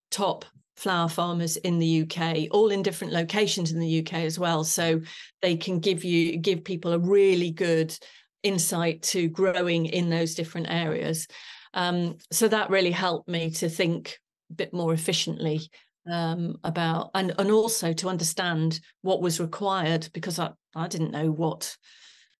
top 0.09 0.45
flower 0.75 1.07
farmers 1.07 1.57
in 1.57 1.77
the 1.79 2.01
UK, 2.01 2.47
all 2.51 2.69
in 2.69 2.81
different 2.81 3.13
locations 3.13 3.71
in 3.71 3.79
the 3.79 3.99
UK 3.99 4.13
as 4.13 4.39
well. 4.39 4.63
So 4.63 5.01
they 5.41 5.55
can 5.55 5.79
give 5.79 6.03
you 6.03 6.37
give 6.37 6.63
people 6.63 6.93
a 6.93 6.99
really 6.99 7.51
good 7.51 7.95
insight 8.41 9.01
to 9.03 9.29
growing 9.29 9.85
in 9.85 10.09
those 10.09 10.35
different 10.35 10.67
areas. 10.69 11.27
Um, 11.73 12.17
so 12.31 12.47
that 12.47 12.69
really 12.69 12.91
helped 12.91 13.27
me 13.27 13.51
to 13.51 13.69
think 13.69 14.19
a 14.51 14.53
bit 14.53 14.73
more 14.73 14.93
efficiently 14.93 15.61
um, 16.11 16.57
about 16.63 17.11
and 17.15 17.33
and 17.39 17.49
also 17.49 17.93
to 17.93 18.09
understand 18.09 18.79
what 19.01 19.21
was 19.21 19.39
required 19.39 20.09
because 20.13 20.39
I, 20.39 20.51
I 20.75 20.87
didn't 20.87 21.11
know 21.11 21.31
what 21.31 21.75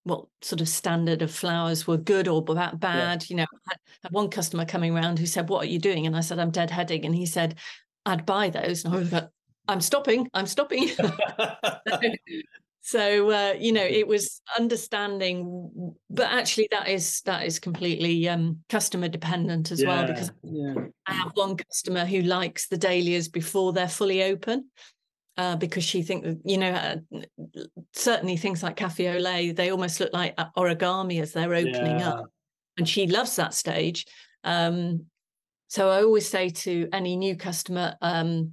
what 0.04 0.26
sort 0.42 0.62
of 0.62 0.68
standard 0.68 1.22
of 1.22 1.32
flowers 1.32 1.88
were 1.88 1.98
good 1.98 2.28
or 2.28 2.44
bad. 2.44 2.80
Yeah. 2.82 3.18
You 3.28 3.36
know, 3.38 3.46
I 3.70 3.76
had 4.04 4.12
one 4.12 4.30
customer 4.30 4.66
coming 4.66 4.96
around 4.96 5.20
who 5.20 5.26
said, 5.26 5.50
"What 5.50 5.64
are 5.64 5.70
you 5.70 5.80
doing?" 5.80 6.06
And 6.06 6.16
I 6.16 6.22
said, 6.22 6.40
"I'm 6.40 6.52
deadheading," 6.52 7.06
and 7.06 7.16
he 7.16 7.26
said, 7.26 7.56
I'd 8.06 8.26
buy 8.26 8.50
those, 8.50 8.84
and 8.84 8.94
I 8.94 8.98
was 8.98 9.12
like, 9.12 9.30
I'm 9.68 9.82
stopping, 9.82 10.28
I'm 10.34 10.46
stopping. 10.46 10.90
so 12.82 13.32
uh, 13.32 13.54
you 13.58 13.72
know, 13.72 13.84
it 13.84 14.08
was 14.08 14.42
understanding, 14.58 15.96
but 16.10 16.30
actually, 16.30 16.68
that 16.72 16.90
is 16.90 17.22
that 17.22 17.46
is 17.46 17.60
completely 17.60 18.28
um, 18.28 18.60
customer 18.70 19.08
dependent 19.08 19.72
as 19.72 19.82
yeah, 19.82 19.88
well 19.88 20.08
because 20.08 20.32
yeah. 20.44 20.74
I 21.08 21.14
have 21.14 21.32
one 21.36 21.56
customer 21.56 22.06
who 22.06 22.22
likes 22.22 22.68
the 22.68 22.78
dahlias 22.78 23.30
before 23.30 23.74
they're 23.74 23.88
fully 23.88 24.24
open. 24.24 24.70
Uh, 25.36 25.56
because 25.56 25.84
she 25.84 26.04
think 26.04 26.40
you 26.46 26.60
know 26.60 26.70
uh, 26.70 26.96
certainly 27.94 28.38
things 28.38 28.62
like 28.62 28.76
cafe 28.76 29.10
au 29.10 29.18
lait 29.18 29.56
they 29.56 29.72
almost 29.72 30.00
look 30.00 30.14
like 30.14 30.36
origami 30.56 31.20
as 31.20 31.34
they're 31.34 31.56
opening 31.56 32.00
yeah. 32.00 32.10
up 32.10 32.26
and 32.78 32.88
she 32.88 33.08
loves 33.08 33.36
that 33.36 33.52
stage 33.52 34.06
um, 34.44 35.08
so 35.74 35.90
I 35.90 36.04
always 36.04 36.30
say 36.30 36.50
to 36.50 36.88
any 36.94 37.16
new 37.16 37.36
customer, 37.36 37.96
um, 38.00 38.52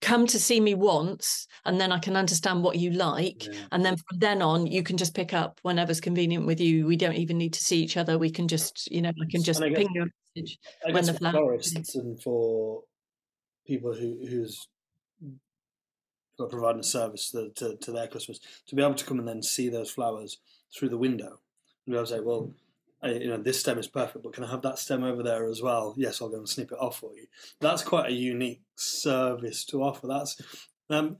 come 0.00 0.26
to 0.26 0.36
see 0.40 0.58
me 0.58 0.74
once 0.74 1.46
and 1.64 1.80
then 1.80 1.92
I 1.92 2.00
can 2.00 2.16
understand 2.16 2.64
what 2.64 2.78
you 2.78 2.90
like. 2.90 3.46
Yeah. 3.46 3.52
And 3.70 3.84
then 3.84 3.96
from 3.96 4.18
then 4.18 4.42
on, 4.42 4.66
you 4.66 4.82
can 4.82 4.96
just 4.96 5.14
pick 5.14 5.32
up 5.32 5.60
whenever's 5.62 6.00
convenient 6.00 6.46
with 6.46 6.58
you. 6.60 6.84
We 6.84 6.96
don't 6.96 7.14
even 7.14 7.38
need 7.38 7.52
to 7.52 7.62
see 7.62 7.80
each 7.80 7.96
other. 7.96 8.18
We 8.18 8.30
can 8.30 8.48
just, 8.48 8.90
you 8.90 9.02
know, 9.02 9.10
I 9.10 9.30
can 9.30 9.44
just 9.44 9.62
I 9.62 9.68
guess, 9.68 9.78
ping 9.78 9.88
you 9.94 10.02
a 10.02 10.06
message 10.36 10.58
I 10.84 10.90
when 10.90 11.04
the 11.04 11.14
flowers. 11.14 11.72
And 11.94 12.20
for 12.20 12.82
people 13.64 13.94
who 13.94 14.18
whose 14.28 14.66
providing 16.46 16.80
a 16.80 16.84
service 16.84 17.30
to, 17.30 17.50
to, 17.56 17.76
to, 17.76 17.92
their 17.92 18.06
customers 18.06 18.40
to 18.66 18.76
be 18.76 18.82
able 18.82 18.94
to 18.94 19.04
come 19.04 19.18
and 19.18 19.26
then 19.26 19.42
see 19.42 19.68
those 19.68 19.90
flowers 19.90 20.38
through 20.74 20.88
the 20.88 20.98
window 20.98 21.40
and 21.86 21.92
be 21.92 21.94
able 21.94 22.06
to 22.06 22.12
say, 22.12 22.20
well, 22.20 22.52
I, 23.02 23.10
you 23.12 23.28
know, 23.28 23.36
this 23.36 23.60
stem 23.60 23.78
is 23.78 23.86
perfect, 23.86 24.24
but 24.24 24.32
can 24.32 24.44
I 24.44 24.50
have 24.50 24.62
that 24.62 24.78
stem 24.78 25.04
over 25.04 25.22
there 25.22 25.46
as 25.46 25.62
well? 25.62 25.94
Yes, 25.96 26.20
I'll 26.20 26.28
go 26.28 26.36
and 26.36 26.48
snip 26.48 26.72
it 26.72 26.78
off 26.78 26.98
for 26.98 27.14
you. 27.14 27.26
That's 27.60 27.82
quite 27.82 28.10
a 28.10 28.12
unique 28.12 28.62
service 28.74 29.64
to 29.66 29.82
offer. 29.82 30.06
That's 30.06 30.40
um, 30.90 31.18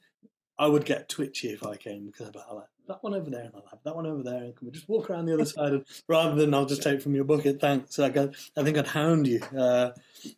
I 0.59 0.67
would 0.67 0.85
get 0.85 1.09
twitchy 1.09 1.49
if 1.49 1.65
I 1.65 1.77
came 1.77 2.07
because 2.07 2.27
I'd 2.27 2.33
be 2.33 2.41
like, 2.53 2.65
that 2.89 3.03
one 3.03 3.15
over 3.15 3.31
there, 3.31 3.43
and 3.43 3.53
I'll 3.55 3.69
have 3.71 3.83
that 3.85 3.95
one 3.95 4.07
over 4.07 4.23
there, 4.23 4.45
and 4.45 4.57
can 4.57 4.67
we 4.67 4.73
just 4.73 4.89
walk 4.89 5.11
around 5.11 5.27
the 5.27 5.35
other 5.35 5.45
side? 5.45 5.73
And, 5.73 5.85
rather 6.09 6.35
than 6.35 6.53
I'll 6.53 6.67
just 6.67 6.83
take 6.83 7.01
from 7.01 7.15
your 7.15 7.25
bucket, 7.25 7.61
thanks. 7.61 7.99
I, 7.99 8.07
I 8.07 8.63
think 8.63 8.77
I'd 8.77 8.87
hound 8.87 9.27
you. 9.27 9.41
Uh, 9.57 9.91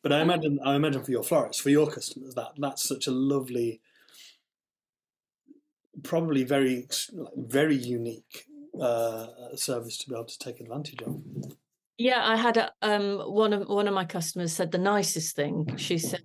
but 0.03 0.13
I 0.13 0.21
imagine, 0.21 0.59
I 0.65 0.75
imagine 0.75 1.03
for 1.03 1.13
your 1.13 1.23
florists, 1.23 1.63
for 1.63 1.71
your 1.71 1.91
customers, 1.91 2.35
that 2.35 2.53
that's 2.59 2.87
such 2.87 3.07
a 3.07 3.13
lovely, 3.13 3.81
probably 6.03 6.45
very, 6.45 6.89
very 7.37 7.77
unique 7.77 8.47
uh, 8.81 9.27
service 9.55 9.99
to 9.99 10.09
be 10.09 10.15
able 10.15 10.25
to 10.25 10.39
take 10.39 10.61
advantage 10.61 11.03
of. 11.03 11.23
Yeah, 11.99 12.23
I 12.23 12.37
had 12.37 12.57
a, 12.57 12.73
um, 12.81 13.19
one 13.19 13.53
of 13.53 13.69
one 13.69 13.87
of 13.87 13.93
my 13.93 14.07
customers 14.07 14.55
said 14.55 14.71
the 14.71 14.79
nicest 14.79 15.37
thing. 15.37 15.77
She 15.77 15.99
said 15.99 16.25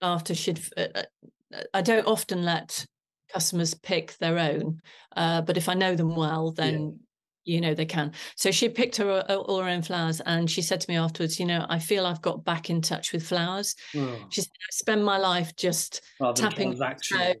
after 0.00 0.34
she'd, 0.34 0.60
uh, 0.76 0.86
uh 0.94 1.62
I 1.74 1.82
don't 1.82 2.06
often 2.06 2.42
let 2.42 2.86
customers 3.32 3.74
pick 3.74 4.16
their 4.18 4.38
own. 4.38 4.80
Uh, 5.14 5.42
but 5.42 5.56
if 5.56 5.68
I 5.68 5.74
know 5.74 5.94
them 5.94 6.16
well, 6.16 6.52
then 6.52 7.00
you 7.44 7.60
know 7.60 7.74
they 7.74 7.86
can 7.86 8.12
so 8.36 8.50
she 8.50 8.68
picked 8.68 8.96
her 8.96 9.22
all 9.30 9.60
her 9.60 9.68
own 9.68 9.82
flowers 9.82 10.20
and 10.26 10.50
she 10.50 10.60
said 10.60 10.80
to 10.80 10.90
me 10.90 10.96
afterwards 10.96 11.40
you 11.40 11.46
know 11.46 11.64
i 11.68 11.78
feel 11.78 12.06
i've 12.06 12.20
got 12.20 12.44
back 12.44 12.68
in 12.68 12.82
touch 12.82 13.12
with 13.12 13.26
flowers 13.26 13.74
oh. 13.96 14.18
she 14.30 14.42
said 14.42 14.50
i 14.52 14.72
spend 14.72 15.04
my 15.04 15.16
life 15.16 15.54
just 15.56 16.02
Rather 16.20 16.40
tapping 16.40 16.78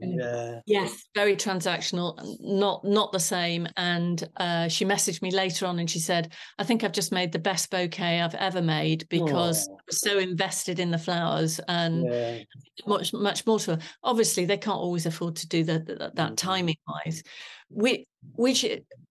yeah. 0.02 0.60
yes 0.66 1.04
very 1.14 1.36
transactional 1.36 2.18
not 2.40 2.84
not 2.84 3.12
the 3.12 3.20
same 3.20 3.68
and 3.76 4.28
uh, 4.36 4.68
she 4.68 4.84
messaged 4.84 5.22
me 5.22 5.30
later 5.30 5.66
on 5.66 5.78
and 5.78 5.90
she 5.90 5.98
said 5.98 6.32
i 6.58 6.64
think 6.64 6.82
i've 6.82 6.92
just 6.92 7.12
made 7.12 7.32
the 7.32 7.38
best 7.38 7.70
bouquet 7.70 8.20
i've 8.20 8.34
ever 8.34 8.62
made 8.62 9.06
because 9.10 9.68
oh. 9.68 9.72
i 9.74 9.80
was 9.86 10.00
so 10.00 10.18
invested 10.18 10.80
in 10.80 10.90
the 10.90 10.98
flowers 10.98 11.60
and 11.68 12.04
yeah. 12.04 12.38
much 12.86 13.12
much 13.12 13.46
more 13.46 13.58
to 13.58 13.72
her 13.72 13.78
obviously 14.02 14.44
they 14.46 14.56
can't 14.56 14.78
always 14.78 15.06
afford 15.06 15.36
to 15.36 15.46
do 15.46 15.62
that 15.64 15.86
that, 15.86 15.98
that 15.98 16.16
mm-hmm. 16.16 16.34
timing 16.34 16.76
wise 16.88 17.22
we 17.70 18.06
which 18.34 18.64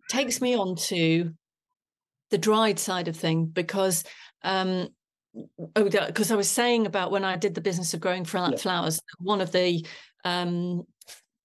takes 0.10 0.42
me 0.42 0.56
on 0.56 0.76
to 0.76 1.32
the 2.32 2.38
dried 2.38 2.78
side 2.80 3.08
of 3.08 3.16
thing 3.16 3.46
because 3.46 4.04
um 4.44 4.88
oh 5.76 5.84
because 5.90 6.32
i 6.32 6.36
was 6.36 6.50
saying 6.50 6.86
about 6.86 7.12
when 7.12 7.24
i 7.24 7.36
did 7.36 7.56
the 7.56 7.62
business 7.62 7.94
of 7.94 8.00
growing 8.00 8.26
flowers 8.26 8.60
yeah. 8.60 8.90
one 9.20 9.42
of 9.42 9.52
the 9.52 9.86
um 10.26 10.84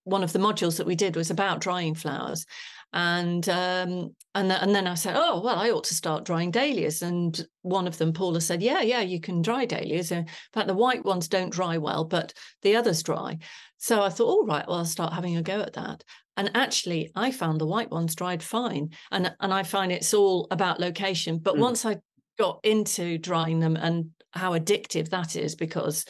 one 0.04 0.22
of 0.22 0.32
the 0.32 0.38
modules 0.38 0.76
that 0.76 0.86
we 0.86 0.94
did 0.94 1.16
was 1.16 1.30
about 1.30 1.60
drying 1.60 1.94
flowers. 1.94 2.46
And 2.92 3.48
um 3.48 4.14
and, 4.36 4.50
th- 4.50 4.62
and 4.62 4.72
then 4.72 4.86
i 4.86 4.94
said 4.94 5.16
oh 5.16 5.40
well 5.40 5.58
i 5.58 5.70
ought 5.70 5.82
to 5.84 5.94
start 5.96 6.24
drying 6.24 6.52
dahlias. 6.52 7.02
And 7.02 7.44
one 7.62 7.88
of 7.88 7.98
them 7.98 8.12
paula 8.12 8.40
said 8.40 8.62
yeah 8.62 8.82
yeah 8.82 9.00
you 9.00 9.20
can 9.20 9.42
dry 9.42 9.64
dahlias 9.64 10.12
in 10.12 10.28
fact 10.52 10.68
the 10.68 10.74
white 10.74 11.04
ones 11.04 11.26
don't 11.26 11.52
dry 11.52 11.76
well 11.76 12.04
but 12.04 12.32
the 12.62 12.76
others 12.76 13.02
dry 13.02 13.38
so 13.84 14.02
i 14.02 14.08
thought 14.08 14.28
all 14.28 14.46
right 14.46 14.66
well 14.66 14.78
i'll 14.78 14.84
start 14.84 15.12
having 15.12 15.36
a 15.36 15.42
go 15.42 15.60
at 15.60 15.74
that 15.74 16.02
and 16.36 16.50
actually, 16.54 17.12
I 17.14 17.30
found 17.30 17.60
the 17.60 17.66
white 17.66 17.90
ones 17.90 18.14
dried 18.14 18.42
fine. 18.42 18.90
And, 19.10 19.34
and 19.40 19.52
I 19.52 19.62
find 19.62 19.92
it's 19.92 20.14
all 20.14 20.46
about 20.50 20.80
location. 20.80 21.38
But 21.38 21.56
mm. 21.56 21.60
once 21.60 21.84
I 21.84 21.98
got 22.38 22.60
into 22.64 23.18
drying 23.18 23.60
them 23.60 23.76
and 23.76 24.10
how 24.32 24.52
addictive 24.52 25.10
that 25.10 25.36
is, 25.36 25.54
because 25.54 26.04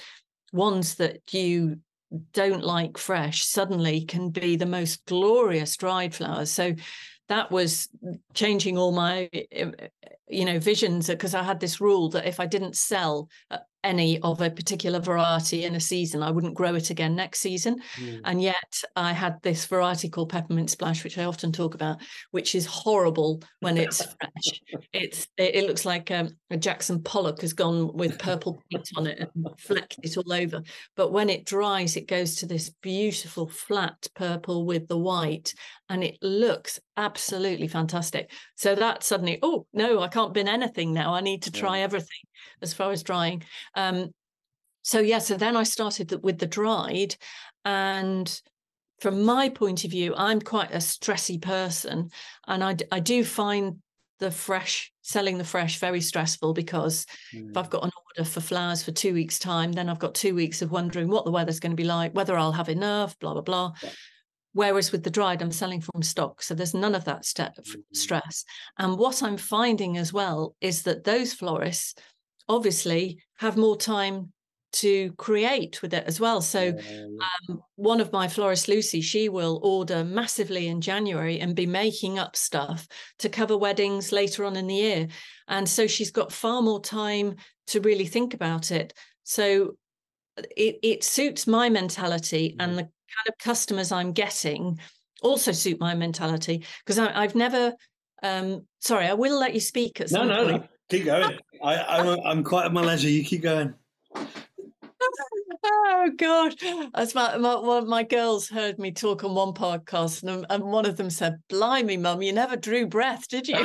ones 0.52 0.94
that 0.94 1.20
you 1.32 1.80
don't 2.32 2.64
like 2.64 2.96
fresh 2.96 3.44
suddenly 3.44 4.04
can 4.04 4.30
be 4.30 4.56
the 4.56 4.66
most 4.66 5.04
glorious 5.04 5.76
dried 5.76 6.14
flowers. 6.14 6.50
So 6.50 6.74
that 7.28 7.50
was 7.50 7.88
changing 8.34 8.78
all 8.78 8.92
my 8.92 9.30
you 10.28 10.44
know 10.44 10.58
visions 10.58 11.06
because 11.06 11.34
i 11.34 11.42
had 11.42 11.58
this 11.58 11.80
rule 11.80 12.10
that 12.10 12.26
if 12.26 12.38
i 12.38 12.44
didn't 12.44 12.76
sell 12.76 13.30
uh, 13.50 13.56
any 13.84 14.18
of 14.20 14.40
a 14.40 14.50
particular 14.50 14.98
variety 14.98 15.64
in 15.64 15.74
a 15.74 15.80
season, 15.80 16.22
I 16.22 16.30
wouldn't 16.30 16.54
grow 16.54 16.74
it 16.74 16.90
again 16.90 17.14
next 17.14 17.40
season. 17.40 17.80
Mm. 17.96 18.20
And 18.24 18.42
yet 18.42 18.82
I 18.96 19.12
had 19.12 19.40
this 19.42 19.66
variety 19.66 20.08
called 20.08 20.30
peppermint 20.30 20.70
splash, 20.70 21.04
which 21.04 21.18
I 21.18 21.24
often 21.24 21.52
talk 21.52 21.74
about, 21.74 21.98
which 22.30 22.54
is 22.54 22.66
horrible 22.66 23.42
when 23.60 23.76
it's 23.76 24.02
fresh. 24.20 24.60
It's 24.92 25.28
it, 25.36 25.54
it 25.56 25.66
looks 25.66 25.84
like 25.84 26.10
um, 26.10 26.30
a 26.50 26.56
Jackson 26.56 27.02
Pollock 27.02 27.42
has 27.42 27.52
gone 27.52 27.94
with 27.94 28.18
purple 28.18 28.60
paint 28.70 28.88
on 28.96 29.06
it 29.06 29.20
and 29.20 29.46
flecked 29.60 29.98
it 30.02 30.16
all 30.16 30.32
over. 30.32 30.62
But 30.96 31.12
when 31.12 31.28
it 31.28 31.44
dries, 31.44 31.96
it 31.96 32.08
goes 32.08 32.36
to 32.36 32.46
this 32.46 32.70
beautiful 32.82 33.46
flat 33.48 34.06
purple 34.16 34.64
with 34.64 34.88
the 34.88 34.98
white, 34.98 35.54
and 35.88 36.02
it 36.02 36.18
looks 36.22 36.80
absolutely 36.96 37.68
fantastic. 37.68 38.30
So 38.56 38.74
that 38.74 39.02
suddenly, 39.02 39.38
oh 39.42 39.66
no, 39.72 40.00
I 40.00 40.08
can't 40.08 40.34
bin 40.34 40.48
anything 40.48 40.92
now. 40.92 41.14
I 41.14 41.20
need 41.20 41.42
to 41.42 41.52
try 41.52 41.78
yeah. 41.78 41.84
everything 41.84 42.08
as 42.62 42.72
far 42.72 42.90
as 42.90 43.02
drying. 43.02 43.42
Um, 43.74 44.10
so 44.82 45.00
yeah, 45.00 45.18
so 45.18 45.36
then 45.36 45.56
I 45.56 45.62
started 45.62 46.14
with 46.22 46.38
the 46.38 46.46
dried, 46.46 47.16
and 47.64 48.40
from 49.00 49.24
my 49.24 49.48
point 49.48 49.84
of 49.84 49.90
view, 49.90 50.14
I'm 50.16 50.40
quite 50.40 50.72
a 50.72 50.78
stressy 50.78 51.40
person, 51.40 52.10
and 52.46 52.62
I 52.62 52.76
I 52.90 53.00
do 53.00 53.24
find 53.24 53.78
the 54.20 54.30
fresh 54.30 54.92
selling 55.02 55.38
the 55.38 55.44
fresh 55.44 55.78
very 55.78 56.00
stressful 56.00 56.54
because 56.54 57.04
mm. 57.34 57.50
if 57.50 57.56
I've 57.56 57.68
got 57.68 57.84
an 57.84 57.90
order 58.16 58.28
for 58.28 58.40
flowers 58.40 58.82
for 58.82 58.92
two 58.92 59.12
weeks 59.12 59.38
time, 59.38 59.72
then 59.72 59.88
I've 59.88 59.98
got 59.98 60.14
two 60.14 60.34
weeks 60.34 60.62
of 60.62 60.70
wondering 60.70 61.08
what 61.08 61.24
the 61.24 61.30
weather's 61.30 61.60
going 61.60 61.72
to 61.72 61.76
be 61.76 61.84
like, 61.84 62.14
whether 62.14 62.36
I'll 62.36 62.52
have 62.52 62.68
enough, 62.68 63.18
blah 63.18 63.32
blah 63.32 63.42
blah. 63.42 63.72
Yeah. 63.82 63.90
Whereas 64.54 64.92
with 64.92 65.02
the 65.02 65.10
dried, 65.10 65.42
I'm 65.42 65.52
selling 65.52 65.80
from 65.80 66.02
stock. 66.02 66.42
So 66.42 66.54
there's 66.54 66.74
none 66.74 66.94
of 66.94 67.04
that 67.04 67.24
st- 67.24 67.56
mm-hmm. 67.56 67.80
stress. 67.92 68.44
And 68.78 68.96
what 68.96 69.22
I'm 69.22 69.36
finding 69.36 69.98
as 69.98 70.12
well 70.12 70.54
is 70.60 70.82
that 70.84 71.04
those 71.04 71.34
florists 71.34 71.94
obviously 72.48 73.18
have 73.38 73.56
more 73.56 73.76
time 73.76 74.32
to 74.74 75.12
create 75.12 75.80
with 75.82 75.94
it 75.94 76.04
as 76.06 76.18
well. 76.18 76.40
So, 76.40 76.76
um, 77.48 77.60
one 77.76 78.00
of 78.00 78.12
my 78.12 78.26
florists, 78.26 78.66
Lucy, 78.66 79.00
she 79.00 79.28
will 79.28 79.60
order 79.62 80.04
massively 80.04 80.66
in 80.66 80.80
January 80.80 81.38
and 81.38 81.54
be 81.54 81.66
making 81.66 82.18
up 82.18 82.34
stuff 82.34 82.86
to 83.20 83.28
cover 83.28 83.56
weddings 83.56 84.10
later 84.10 84.44
on 84.44 84.56
in 84.56 84.66
the 84.66 84.74
year. 84.74 85.08
And 85.46 85.68
so, 85.68 85.86
she's 85.86 86.10
got 86.10 86.32
far 86.32 86.60
more 86.60 86.80
time 86.80 87.36
to 87.68 87.80
really 87.80 88.06
think 88.06 88.34
about 88.34 88.72
it. 88.72 88.92
So, 89.22 89.76
it, 90.56 90.78
it 90.82 91.04
suits 91.04 91.46
my 91.46 91.68
mentality 91.68 92.56
and 92.58 92.72
mm-hmm. 92.72 92.78
the 92.78 92.88
kind 93.16 93.28
of 93.28 93.38
customers 93.38 93.92
I'm 93.92 94.12
getting 94.12 94.78
also 95.22 95.52
suit 95.52 95.80
my 95.80 95.94
mentality 95.94 96.64
because 96.84 96.98
I've 96.98 97.34
never. 97.34 97.72
Um, 98.22 98.66
sorry, 98.80 99.06
I 99.06 99.14
will 99.14 99.38
let 99.38 99.54
you 99.54 99.60
speak 99.60 100.00
at 100.00 100.08
some 100.08 100.28
no, 100.28 100.34
no, 100.34 100.44
point. 100.44 100.62
No. 100.62 100.68
Keep 100.90 101.04
going. 101.06 101.38
I, 101.62 101.76
I'm, 101.76 102.20
I'm 102.24 102.44
quite 102.44 102.66
at 102.66 102.72
my 102.72 102.82
leisure. 102.82 103.08
You 103.08 103.24
keep 103.24 103.42
going. 103.42 103.74
Oh 105.66 106.10
God! 106.18 106.54
As 106.94 107.14
my, 107.14 107.38
my 107.38 107.54
one 107.56 107.82
of 107.82 107.88
my 107.88 108.02
girls 108.02 108.48
heard 108.48 108.78
me 108.78 108.92
talk 108.92 109.24
on 109.24 109.34
one 109.34 109.54
podcast, 109.54 110.22
and, 110.22 110.44
and 110.50 110.62
one 110.62 110.84
of 110.84 110.96
them 110.96 111.08
said, 111.08 111.36
"Blimey, 111.48 111.96
mum, 111.96 112.20
you 112.20 112.34
never 112.34 112.56
drew 112.56 112.86
breath, 112.86 113.28
did 113.28 113.48
you?" 113.48 113.64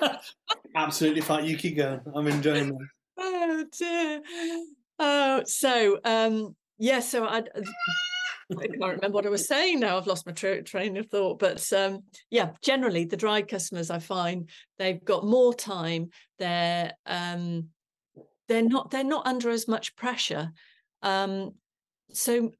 Absolutely 0.76 1.22
fine. 1.22 1.44
You 1.44 1.56
keep 1.56 1.76
going. 1.76 2.00
I'm 2.14 2.26
enjoying 2.28 2.68
this. 2.68 2.78
Oh 3.20 3.64
dear. 3.76 4.20
Oh, 5.00 5.42
so 5.44 5.98
um, 6.04 6.54
yeah. 6.78 7.00
So 7.00 7.24
I 7.24 7.42
I 8.50 8.66
can't 8.66 8.80
remember 8.80 9.10
what 9.10 9.26
I 9.26 9.30
was 9.30 9.46
saying 9.46 9.80
now. 9.80 9.96
I've 9.96 10.06
lost 10.06 10.26
my 10.26 10.32
tra- 10.32 10.62
train 10.62 10.96
of 10.96 11.06
thought. 11.08 11.38
But 11.38 11.70
um, 11.72 12.00
yeah, 12.30 12.50
generally 12.62 13.04
the 13.04 13.16
dried 13.16 13.48
customers 13.48 13.90
I 13.90 13.98
find 13.98 14.48
they've 14.78 15.04
got 15.04 15.26
more 15.26 15.52
time. 15.52 16.10
They're 16.38 16.92
um, 17.04 17.68
they're 18.48 18.62
not 18.62 18.90
they're 18.90 19.04
not 19.04 19.26
under 19.26 19.50
as 19.50 19.68
much 19.68 19.96
pressure. 19.96 20.52
Um, 21.02 21.54
so 22.12 22.52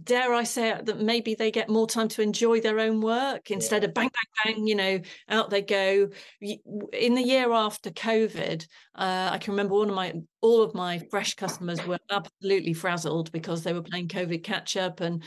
dare 0.00 0.32
I 0.32 0.44
say 0.44 0.70
it, 0.70 0.86
that 0.86 1.00
maybe 1.00 1.34
they 1.34 1.50
get 1.50 1.68
more 1.68 1.86
time 1.86 2.08
to 2.08 2.22
enjoy 2.22 2.60
their 2.60 2.80
own 2.80 3.00
work 3.00 3.50
instead 3.50 3.82
yeah. 3.82 3.88
of 3.88 3.94
bang, 3.94 4.08
bang, 4.08 4.54
bang, 4.54 4.66
you 4.66 4.74
know, 4.74 5.00
out 5.28 5.50
they 5.50 5.62
go. 5.62 6.08
In 6.40 7.14
the 7.14 7.22
year 7.22 7.52
after 7.52 7.90
COVID, 7.90 8.66
uh, 8.94 9.28
I 9.32 9.38
can 9.38 9.52
remember 9.52 9.74
one 9.74 9.90
of 9.90 9.94
my, 9.94 10.14
all 10.40 10.62
of 10.62 10.74
my 10.74 10.98
fresh 11.10 11.34
customers 11.34 11.84
were 11.86 11.98
absolutely 12.10 12.72
frazzled 12.72 13.30
because 13.32 13.62
they 13.62 13.74
were 13.74 13.82
playing 13.82 14.08
COVID 14.08 14.42
catch 14.42 14.76
up. 14.76 15.00
And, 15.00 15.22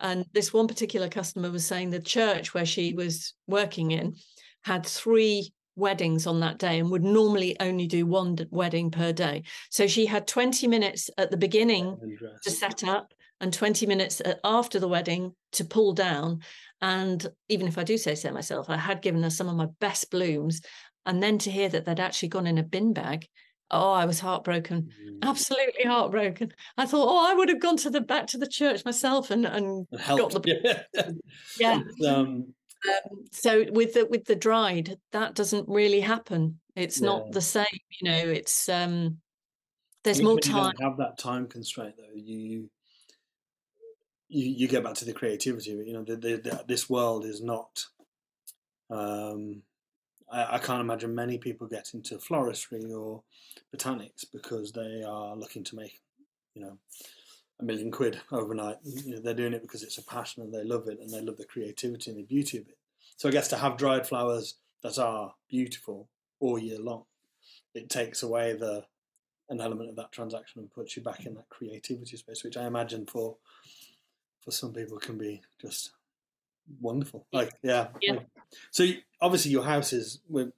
and 0.00 0.24
this 0.32 0.52
one 0.52 0.66
particular 0.66 1.08
customer 1.08 1.50
was 1.50 1.64
saying 1.64 1.90
the 1.90 2.00
church 2.00 2.54
where 2.54 2.66
she 2.66 2.94
was 2.94 3.34
working 3.46 3.92
in 3.92 4.14
had 4.62 4.84
three 4.84 5.52
weddings 5.76 6.26
on 6.26 6.40
that 6.40 6.58
day 6.58 6.80
and 6.80 6.90
would 6.90 7.04
normally 7.04 7.56
only 7.60 7.86
do 7.86 8.04
one 8.04 8.36
wedding 8.50 8.90
per 8.90 9.12
day. 9.12 9.44
So 9.70 9.86
she 9.86 10.06
had 10.06 10.26
20 10.26 10.66
minutes 10.66 11.08
at 11.16 11.30
the 11.30 11.36
beginning 11.36 12.18
to 12.42 12.50
set 12.50 12.82
up 12.82 13.14
and 13.40 13.52
20 13.52 13.86
minutes 13.86 14.20
after 14.44 14.78
the 14.78 14.88
wedding 14.88 15.34
to 15.52 15.64
pull 15.64 15.92
down. 15.92 16.42
And 16.80 17.26
even 17.48 17.66
if 17.68 17.78
I 17.78 17.84
do 17.84 17.98
say 17.98 18.14
so 18.14 18.32
myself, 18.32 18.68
I 18.68 18.76
had 18.76 19.02
given 19.02 19.22
her 19.22 19.30
some 19.30 19.48
of 19.48 19.56
my 19.56 19.66
best 19.80 20.10
blooms. 20.10 20.60
And 21.06 21.22
then 21.22 21.38
to 21.38 21.50
hear 21.50 21.68
that 21.70 21.84
they'd 21.84 22.00
actually 22.00 22.28
gone 22.28 22.46
in 22.46 22.58
a 22.58 22.62
bin 22.62 22.92
bag 22.92 23.26
Oh, 23.70 23.92
I 23.92 24.06
was 24.06 24.18
heartbroken, 24.20 24.90
Mm. 25.04 25.18
absolutely 25.22 25.84
heartbroken. 25.84 26.52
I 26.78 26.86
thought, 26.86 27.08
oh, 27.08 27.30
I 27.30 27.34
would 27.34 27.50
have 27.50 27.60
gone 27.60 27.76
to 27.78 27.90
the 27.90 28.00
back 28.00 28.26
to 28.28 28.38
the 28.38 28.46
church 28.46 28.84
myself 28.84 29.30
and 29.30 29.44
and 29.44 29.86
It 29.92 30.06
got 30.06 30.30
the 30.30 30.40
Yeah. 30.94 31.10
yeah. 31.58 31.82
It's, 31.86 32.06
um, 32.06 32.54
So 33.32 33.66
with 33.70 33.94
the 33.94 34.06
with 34.06 34.24
the 34.24 34.36
dried, 34.36 34.98
that 35.12 35.34
doesn't 35.34 35.68
really 35.68 36.00
happen. 36.00 36.60
It's 36.76 37.00
Yeah. 37.00 37.08
not 37.08 37.32
the 37.32 37.42
same, 37.42 37.66
you 38.00 38.10
know. 38.10 38.30
It's 38.30 38.68
um, 38.68 39.18
there's 40.04 40.22
more 40.22 40.38
time. 40.38 40.72
don't 40.76 40.82
have 40.82 40.96
that 40.98 41.18
time 41.18 41.46
constraint 41.46 41.96
though. 41.98 42.14
You 42.14 42.70
you 44.28 44.44
you 44.44 44.68
get 44.68 44.84
back 44.84 44.94
to 44.94 45.04
the 45.04 45.12
creativity. 45.12 45.70
You 45.70 45.92
know, 45.92 46.04
the, 46.04 46.16
the, 46.16 46.36
the, 46.36 46.64
this 46.66 46.88
world 46.88 47.24
is 47.24 47.42
not. 47.42 47.86
Um, 48.90 49.62
I, 50.30 50.56
I 50.56 50.58
can't 50.58 50.80
imagine 50.80 51.14
many 51.14 51.38
people 51.38 51.66
get 51.66 51.94
into 51.94 52.18
floristry 52.18 52.92
or 52.94 53.22
botanics 53.74 54.24
because 54.32 54.72
they 54.72 55.02
are 55.02 55.36
looking 55.36 55.64
to 55.64 55.76
make, 55.76 56.00
you 56.54 56.62
know, 56.62 56.78
a 57.60 57.64
million 57.64 57.90
quid 57.90 58.20
overnight. 58.30 58.76
You 58.84 59.14
know, 59.14 59.20
they're 59.20 59.34
doing 59.34 59.54
it 59.54 59.62
because 59.62 59.82
it's 59.82 59.98
a 59.98 60.04
passion 60.04 60.42
and 60.42 60.52
they 60.52 60.64
love 60.64 60.88
it 60.88 60.98
and 61.00 61.10
they 61.10 61.20
love 61.20 61.36
the 61.36 61.44
creativity 61.44 62.10
and 62.10 62.18
the 62.18 62.24
beauty 62.24 62.58
of 62.58 62.68
it. 62.68 62.78
So 63.16 63.28
I 63.28 63.32
guess 63.32 63.48
to 63.48 63.56
have 63.56 63.76
dried 63.76 64.06
flowers 64.06 64.54
that 64.82 64.98
are 64.98 65.34
beautiful 65.48 66.08
all 66.40 66.58
year 66.58 66.78
long, 66.78 67.04
it 67.74 67.90
takes 67.90 68.22
away 68.22 68.54
the 68.54 68.84
an 69.50 69.60
element 69.62 69.88
of 69.88 69.96
that 69.96 70.12
transaction 70.12 70.60
and 70.60 70.70
puts 70.70 70.94
you 70.94 71.02
back 71.02 71.24
in 71.24 71.34
that 71.34 71.48
creativity 71.48 72.18
space, 72.18 72.44
which 72.44 72.58
I 72.58 72.66
imagine 72.66 73.06
for 73.06 73.36
for 74.48 74.52
some 74.52 74.72
people 74.72 74.96
can 74.98 75.18
be 75.18 75.42
just 75.60 75.90
wonderful. 76.80 77.26
Like, 77.32 77.52
yeah. 77.62 77.88
Yeah. 78.00 78.14
like- 78.14 78.26
so 78.70 78.86
obviously, 79.20 79.50
your 79.50 79.62
house 79.62 79.92
is 79.92 80.20
with 80.26 80.52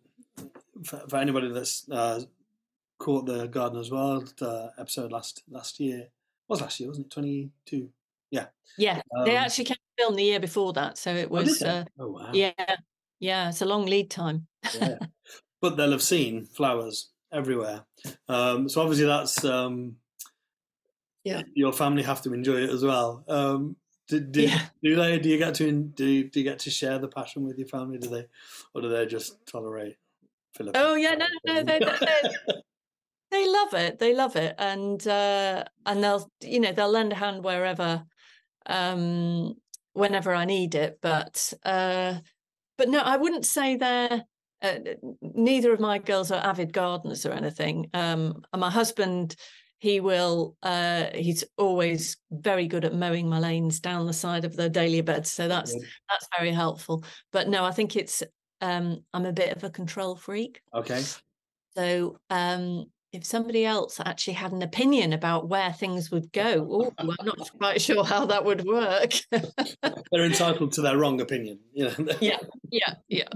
for, 0.85 1.03
for 1.09 1.17
anybody 1.17 1.51
that's 1.53 1.89
uh, 1.91 2.21
caught 2.99 3.27
the 3.27 3.49
Gardeners 3.49 3.91
World 3.91 4.33
uh, 4.41 4.69
episode 4.79 5.11
last 5.11 5.43
last 5.51 5.81
year. 5.81 6.07
Was 6.47 6.61
last 6.61 6.79
year, 6.79 6.89
wasn't 6.89 7.07
it? 7.07 7.11
Twenty 7.13 7.51
two. 7.67 7.89
Yeah, 8.31 8.47
Yeah. 8.79 9.03
they 9.25 9.37
Um, 9.37 9.45
actually 9.45 9.65
came 9.65 9.75
to 9.77 10.03
film 10.05 10.15
the 10.15 10.23
year 10.23 10.39
before 10.39 10.73
that, 10.75 10.97
so 10.99 11.13
it 11.13 11.27
Oh, 11.31 11.35
was 11.35 11.59
they? 11.59 11.69
uh, 11.69 11.85
oh 11.99 12.11
wow. 12.13 12.31
yeah, 12.33 12.53
yeah. 13.19 13.49
It's 13.49 13.61
a 13.63 13.67
long 13.67 13.87
lead 13.87 14.09
time. 14.09 14.47
yeah. 14.81 14.99
But 15.61 15.77
they'll 15.77 15.91
have 15.91 16.01
seen 16.03 16.45
flowers 16.47 17.11
everywhere. 17.33 17.85
Um, 18.29 18.69
so 18.69 18.83
obviously 18.83 19.07
that's 19.07 19.45
um, 19.45 19.97
Yeah. 21.25 21.43
Your 21.55 21.73
family 21.73 22.05
have 22.05 22.23
to 22.23 22.33
enjoy 22.33 22.63
it 22.63 22.71
as 22.71 22.83
well. 22.85 23.25
Um, 23.29 23.77
do, 24.11 24.21
do, 24.21 24.43
Yeah. 24.43 24.61
do 24.83 24.97
they? 24.97 25.19
Do 25.19 25.29
you 25.29 25.39
get 25.39 25.55
to 25.57 25.71
do 25.73 26.05
you, 26.05 26.25
do 26.25 26.41
you 26.41 26.45
get 26.45 26.59
to 26.61 26.71
share 26.71 26.99
the 26.99 27.09
passion 27.09 27.45
with 27.45 27.59
your 27.59 27.69
family? 27.69 27.99
Do 27.99 28.09
they, 28.09 28.27
or 28.75 28.83
do 28.83 28.89
they 28.89 29.07
just 29.07 29.47
tolerate? 29.47 29.97
Philip? 30.55 30.77
Oh 30.77 30.95
yeah, 30.97 31.15
no, 31.15 31.27
no, 31.47 31.63
they, 31.63 31.79
they, 31.79 31.79
they, 31.79 32.23
they 33.31 33.49
love 33.49 33.75
it. 33.75 33.99
They 34.01 34.15
love 34.15 34.35
it, 34.37 34.57
and 34.59 35.07
uh, 35.07 35.65
and 35.87 36.03
they'll 36.03 36.31
you 36.43 36.61
know 36.61 36.73
they'll 36.73 36.91
lend 36.91 37.13
a 37.13 37.17
hand 37.17 37.45
wherever, 37.45 38.05
um, 38.67 39.55
whenever 39.93 40.35
I 40.35 40.45
need 40.45 40.75
it. 40.75 40.99
But 41.01 41.53
uh, 41.65 42.19
but 42.77 42.89
no, 42.89 43.01
I 43.01 43.17
wouldn't 43.17 43.47
say 43.47 43.77
they're. 43.77 44.25
Uh, 44.63 44.79
neither 45.23 45.73
of 45.73 45.81
my 45.81 45.97
girls 45.97 46.31
are 46.31 46.45
avid 46.45 46.71
gardeners 46.71 47.25
or 47.25 47.33
anything. 47.33 47.89
Um, 47.95 48.43
and 48.53 48.61
my 48.61 48.69
husband, 48.69 49.35
he 49.81 49.99
will. 50.01 50.57
Uh, 50.63 51.07
he's 51.15 51.43
always 51.57 52.19
very 52.31 52.69
good 52.69 52.85
at 52.85 52.95
mowing 52.95 53.29
my 53.29 53.41
lanes 53.41 53.81
down 53.81 54.07
the 54.07 54.13
side 54.13 54.45
of 54.45 54.55
the 54.55 54.69
dahlia 54.69 55.03
bed 55.03 55.27
so 55.27 55.49
that's 55.49 55.73
that's 56.09 56.29
very 56.39 56.53
helpful. 56.53 57.03
But 57.33 57.49
no, 57.49 57.65
I 57.65 57.73
think 57.73 57.97
it's. 57.97 58.23
Um, 58.63 59.05
I'm 59.15 59.25
a 59.25 59.33
bit 59.33 59.57
of 59.57 59.65
a 59.65 59.71
control 59.71 60.17
freak. 60.17 60.61
Okay. 60.75 61.03
So 61.75 62.19
um, 62.29 62.91
if 63.13 63.25
somebody 63.25 63.65
else 63.65 63.99
actually 64.05 64.35
had 64.35 64.53
an 64.53 64.63
opinion 64.63 65.13
about 65.13 65.49
where 65.49 65.73
things 65.73 66.11
would 66.11 66.33
go, 66.33 66.67
oh, 66.71 66.93
I'm 66.99 67.27
not 67.27 67.51
quite 67.59 67.81
sure 67.81 68.05
how 68.05 68.27
that 68.27 68.45
would 68.45 68.65
work. 68.65 69.13
They're 69.33 70.25
entitled 70.25 70.73
to 70.73 70.81
their 70.83 70.97
wrong 70.97 71.21
opinion. 71.21 71.59
You 71.73 71.87
know. 71.87 71.95
Yeah. 72.21 72.39
yeah, 72.71 72.95
yeah. 73.09 73.29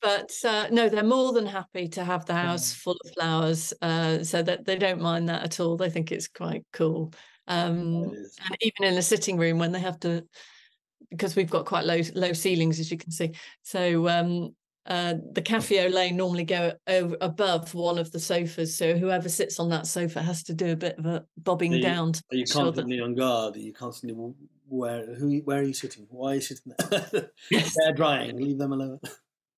But 0.00 0.32
uh, 0.44 0.68
no, 0.70 0.88
they're 0.88 1.02
more 1.02 1.32
than 1.32 1.46
happy 1.46 1.88
to 1.88 2.04
have 2.04 2.24
the 2.24 2.34
house 2.34 2.72
full 2.72 2.96
of 3.04 3.12
flowers, 3.14 3.74
uh, 3.82 4.22
so 4.22 4.42
that 4.42 4.64
they 4.64 4.76
don't 4.76 5.00
mind 5.00 5.28
that 5.28 5.42
at 5.42 5.60
all. 5.60 5.76
They 5.76 5.90
think 5.90 6.12
it's 6.12 6.28
quite 6.28 6.64
cool. 6.72 7.12
Um, 7.48 8.04
and 8.04 8.56
even 8.60 8.84
in 8.84 8.94
the 8.94 9.02
sitting 9.02 9.38
room 9.38 9.58
when 9.58 9.72
they 9.72 9.80
have 9.80 9.98
to 10.00 10.24
because 11.10 11.34
we've 11.34 11.50
got 11.50 11.64
quite 11.64 11.84
low 11.84 12.00
low 12.14 12.34
ceilings 12.34 12.78
as 12.78 12.90
you 12.90 12.98
can 12.98 13.10
see 13.10 13.32
so 13.62 14.06
um 14.08 14.54
uh, 14.88 15.14
the 15.32 15.42
cafe 15.42 15.84
au 15.86 15.88
lait 15.88 16.12
normally 16.12 16.44
go 16.44 16.72
over 16.86 17.16
above 17.20 17.74
one 17.74 17.98
of 17.98 18.10
the 18.10 18.18
sofas 18.18 18.76
so 18.76 18.96
whoever 18.96 19.28
sits 19.28 19.60
on 19.60 19.68
that 19.68 19.86
sofa 19.86 20.20
has 20.22 20.42
to 20.42 20.54
do 20.54 20.72
a 20.72 20.76
bit 20.76 20.98
of 20.98 21.06
a 21.06 21.24
bobbing 21.36 21.72
you- 21.74 21.82
down 21.82 22.12
to 22.12 22.22
Are 22.32 22.36
you 22.36 22.46
sure 22.46 22.64
that- 22.64 22.66
constantly 22.76 23.00
on 23.00 23.14
guard? 23.14 23.56
Are 23.56 23.60
you 23.60 23.72
constantly 23.72 24.16
where? 24.70 25.14
Who? 25.14 25.38
Where 25.44 25.60
are 25.60 25.62
you 25.62 25.72
sitting? 25.72 26.06
Why 26.10 26.32
are 26.32 26.34
you 26.36 26.40
sitting 26.40 26.72
there? 26.90 27.30
Yes. 27.50 27.74
They're 27.78 27.94
drying. 27.94 28.36
Leave 28.36 28.58
them 28.58 28.72
alone. 28.72 29.00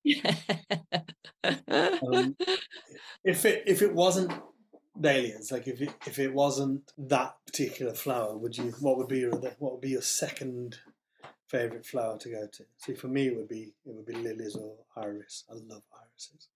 Um, 1.43 2.35
if 3.23 3.45
it 3.45 3.63
if 3.65 3.81
it 3.81 3.93
wasn't 3.93 4.31
dahlias, 4.99 5.51
like 5.51 5.67
if 5.67 5.81
it 5.81 5.93
if 6.05 6.19
it 6.19 6.33
wasn't 6.33 6.91
that 6.97 7.35
particular 7.45 7.93
flower, 7.93 8.37
would 8.37 8.57
you? 8.57 8.73
What 8.79 8.97
would 8.97 9.07
be 9.07 9.19
your? 9.19 9.31
What 9.59 9.71
would 9.73 9.81
be 9.81 9.89
your 9.89 10.01
second 10.03 10.77
favorite 11.51 11.85
flower 11.85 12.17
to 12.17 12.29
go 12.29 12.47
to? 12.55 12.63
See, 12.77 12.93
for 12.93 13.07
me, 13.07 13.27
it 13.27 13.35
would 13.35 13.47
be 13.49 13.73
it 13.85 13.93
would 13.95 14.05
be 14.05 14.15
lilies 14.15 14.55
or 14.55 14.73
iris. 14.95 15.43
I 15.49 15.53
love 15.53 15.83
irises. 16.03 16.47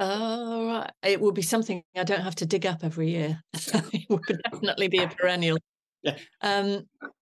oh 0.00 0.66
right 0.66 0.90
it 1.02 1.20
would 1.20 1.34
be 1.34 1.42
something 1.42 1.82
i 1.96 2.02
don't 2.04 2.22
have 2.28 2.34
to 2.34 2.46
dig 2.46 2.64
up 2.66 2.80
every 2.82 3.10
year 3.10 3.40
it 3.92 4.06
would 4.08 4.40
definitely 4.50 4.88
be 4.88 4.98
a 5.02 5.08
perennial 5.16 5.58
Yeah. 6.02 6.16
um 6.40 6.68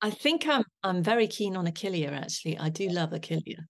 i 0.00 0.10
think 0.10 0.46
i'm 0.46 0.64
i'm 0.82 1.02
very 1.02 1.26
keen 1.26 1.56
on 1.56 1.66
achillea 1.66 2.12
actually 2.12 2.56
i 2.58 2.68
do 2.70 2.88
love 2.88 3.10
achillea 3.10 3.60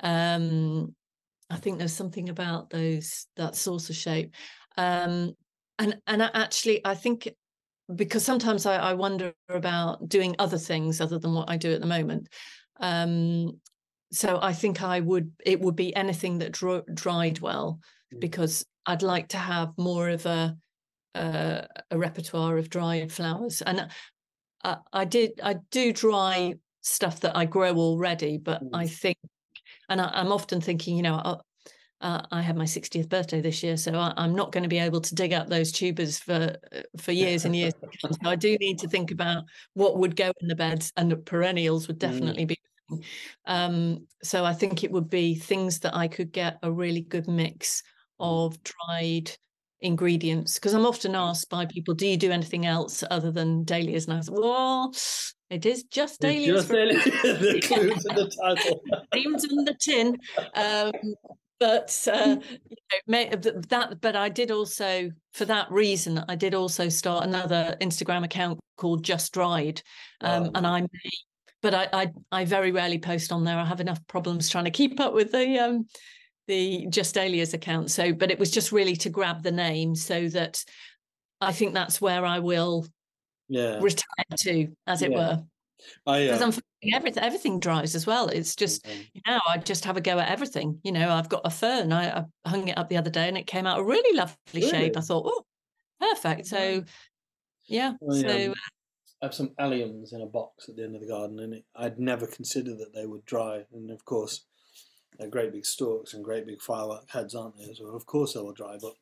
um 0.00 0.94
i 1.50 1.56
think 1.56 1.78
there's 1.78 1.92
something 2.02 2.28
about 2.28 2.70
those 2.70 3.26
that 3.36 3.56
saucer 3.56 3.94
shape 3.94 4.34
um 4.76 5.32
and 5.78 5.96
and 6.06 6.22
I 6.22 6.30
actually 6.34 6.80
i 6.84 6.94
think 6.94 7.28
because 7.94 8.24
sometimes 8.24 8.66
I, 8.66 8.76
I 8.76 8.94
wonder 8.94 9.32
about 9.48 10.08
doing 10.08 10.34
other 10.38 10.58
things 10.58 11.00
other 11.00 11.18
than 11.18 11.34
what 11.34 11.50
i 11.50 11.56
do 11.56 11.72
at 11.72 11.80
the 11.80 11.86
moment 11.86 12.28
um 12.80 13.60
so 14.12 14.38
i 14.42 14.52
think 14.52 14.82
i 14.82 15.00
would 15.00 15.32
it 15.44 15.60
would 15.60 15.76
be 15.76 15.94
anything 15.96 16.38
that 16.38 16.52
dro- 16.52 16.84
dried 16.94 17.40
well 17.40 17.80
Mm. 18.14 18.20
because 18.20 18.64
i'd 18.86 19.02
like 19.02 19.28
to 19.28 19.36
have 19.38 19.72
more 19.76 20.08
of 20.10 20.26
a 20.26 20.56
uh, 21.14 21.62
a 21.90 21.98
repertoire 21.98 22.58
of 22.58 22.68
dried 22.70 23.10
flowers 23.10 23.62
and 23.62 23.88
I, 24.62 24.76
I 24.92 25.04
did 25.06 25.40
i 25.42 25.56
do 25.70 25.92
dry 25.92 26.54
stuff 26.82 27.20
that 27.20 27.36
i 27.36 27.46
grow 27.46 27.74
already 27.76 28.38
but 28.38 28.62
Mm. 28.62 28.70
i 28.74 28.86
think 28.86 29.16
and 29.88 30.00
I, 30.00 30.10
i'm 30.14 30.30
often 30.30 30.60
thinking 30.60 30.96
you 30.96 31.02
know 31.02 31.40
uh, 32.00 32.22
I 32.30 32.42
had 32.42 32.56
my 32.56 32.64
60th 32.64 33.08
birthday 33.08 33.40
this 33.40 33.62
year, 33.62 33.76
so 33.76 33.94
I, 33.94 34.12
I'm 34.16 34.34
not 34.34 34.52
going 34.52 34.62
to 34.62 34.68
be 34.68 34.78
able 34.78 35.00
to 35.00 35.14
dig 35.14 35.32
up 35.32 35.48
those 35.48 35.72
tubers 35.72 36.18
for 36.18 36.56
uh, 36.72 36.80
for 36.98 37.12
years 37.12 37.44
and 37.44 37.56
years. 37.56 37.72
to 37.74 37.88
come. 38.02 38.12
So 38.12 38.30
I 38.30 38.36
do 38.36 38.56
need 38.58 38.78
to 38.80 38.88
think 38.88 39.10
about 39.10 39.44
what 39.74 39.98
would 39.98 40.16
go 40.16 40.32
in 40.40 40.48
the 40.48 40.54
beds, 40.56 40.92
and 40.96 41.10
the 41.10 41.16
perennials 41.16 41.88
would 41.88 41.96
Mm. 41.96 42.00
definitely 42.00 42.44
be. 42.44 42.56
Um, 43.46 44.06
so 44.22 44.44
I 44.44 44.52
think 44.52 44.84
it 44.84 44.92
would 44.92 45.08
be 45.10 45.34
things 45.34 45.80
that 45.80 45.94
I 45.96 46.06
could 46.08 46.32
get 46.32 46.58
a 46.62 46.70
really 46.70 47.00
good 47.00 47.28
mix 47.28 47.82
Mm. 48.20 48.46
of 48.46 48.62
dried 48.62 49.30
ingredients 49.80 50.54
because 50.54 50.72
I'm 50.72 50.86
often 50.86 51.14
asked 51.14 51.50
by 51.50 51.66
people, 51.66 51.92
"Do 51.94 52.06
you 52.06 52.16
do 52.16 52.30
anything 52.30 52.64
else 52.64 53.04
other 53.10 53.30
than 53.30 53.64
dahlias?" 53.64 54.06
And 54.06 54.16
I 54.16 54.20
said, 54.20 54.34
"Well, 54.34 54.94
it 55.50 55.66
is 55.66 55.84
just 55.84 56.20
dahlias." 56.20 56.66
just 56.66 56.68
for 56.68 56.76
the 56.86 57.60
clues 57.64 58.04
in 58.06 58.14
the 58.14 58.30
title. 58.42 58.82
names 59.14 59.44
on 59.44 59.64
the 59.64 59.74
tin. 59.74 60.18
Um, 60.54 60.92
but 61.58 62.08
uh, 62.12 62.36
you 62.40 62.58
know, 62.70 62.98
may, 63.06 63.28
that, 63.28 63.98
but 64.00 64.16
I 64.16 64.28
did 64.28 64.50
also, 64.50 65.10
for 65.32 65.44
that 65.46 65.70
reason, 65.70 66.22
I 66.28 66.36
did 66.36 66.54
also 66.54 66.88
start 66.88 67.24
another 67.24 67.76
Instagram 67.80 68.24
account 68.24 68.60
called 68.76 69.04
Just 69.04 69.32
Dried, 69.32 69.82
um, 70.20 70.44
Wow. 70.44 70.50
and 70.54 70.66
I 70.66 70.80
may, 70.82 71.10
but 71.62 71.74
I, 71.74 71.88
I, 71.92 72.12
I 72.30 72.44
very 72.44 72.72
rarely 72.72 72.98
post 72.98 73.32
on 73.32 73.44
there. 73.44 73.58
I 73.58 73.64
have 73.64 73.80
enough 73.80 74.06
problems 74.06 74.48
trying 74.48 74.64
to 74.64 74.70
keep 74.70 75.00
up 75.00 75.14
with 75.14 75.32
the 75.32 75.58
um, 75.58 75.86
the 76.46 76.86
Just 76.90 77.14
Dahlias 77.14 77.54
account. 77.54 77.90
So, 77.90 78.12
but 78.12 78.30
it 78.30 78.38
was 78.38 78.50
just 78.50 78.70
really 78.70 78.96
to 78.96 79.10
grab 79.10 79.42
the 79.42 79.52
name 79.52 79.94
so 79.94 80.28
that 80.28 80.64
I 81.40 81.52
think 81.52 81.74
that's 81.74 82.00
where 82.00 82.24
I 82.24 82.38
will 82.38 82.86
Yeah. 83.48 83.80
retire 83.80 84.36
to, 84.40 84.68
as 84.86 85.02
it 85.02 85.12
were, 85.12 85.42
because 86.04 86.42
uh, 86.42 86.46
I'm 86.46 86.52
everything 86.94 87.22
everything 87.22 87.60
dries 87.60 87.94
as 87.94 88.06
well. 88.06 88.28
It's 88.28 88.54
just 88.54 88.86
you 88.86 89.20
know, 89.26 89.40
I 89.48 89.58
just 89.58 89.84
have 89.84 89.96
a 89.96 90.00
go 90.00 90.18
at 90.18 90.28
everything. 90.28 90.80
You 90.82 90.92
know, 90.92 91.10
I've 91.10 91.28
got 91.28 91.42
a 91.44 91.50
fern. 91.50 91.92
I, 91.92 92.24
I 92.44 92.48
hung 92.48 92.68
it 92.68 92.78
up 92.78 92.88
the 92.88 92.96
other 92.96 93.10
day 93.10 93.28
and 93.28 93.36
it 93.36 93.46
came 93.46 93.66
out 93.66 93.80
a 93.80 93.84
really 93.84 94.16
lovely 94.16 94.62
shape. 94.62 94.96
I 94.96 95.00
thought, 95.00 95.24
oh, 95.26 95.44
perfect. 96.00 96.46
So, 96.46 96.84
yeah. 97.66 97.94
I, 98.10 98.20
so, 98.20 98.46
um, 98.46 98.54
I 99.22 99.26
have 99.26 99.34
some 99.34 99.50
alliums 99.58 100.12
in 100.12 100.20
a 100.20 100.26
box 100.26 100.68
at 100.68 100.76
the 100.76 100.84
end 100.84 100.94
of 100.94 101.00
the 101.00 101.08
garden, 101.08 101.40
and 101.40 101.54
it, 101.54 101.64
I'd 101.74 101.98
never 101.98 102.26
considered 102.26 102.78
that 102.78 102.94
they 102.94 103.06
would 103.06 103.24
dry. 103.24 103.64
And 103.72 103.90
of 103.90 104.04
course, 104.04 104.44
they're 105.18 105.28
great 105.28 105.52
big 105.52 105.64
stalks 105.64 106.14
and 106.14 106.24
great 106.24 106.46
big 106.46 106.60
firework 106.60 107.08
heads, 107.10 107.34
aren't 107.34 107.56
they? 107.56 107.72
So 107.74 107.86
of 107.86 108.06
course 108.06 108.34
they 108.34 108.40
will 108.40 108.52
dry. 108.52 108.76
But 108.80 108.92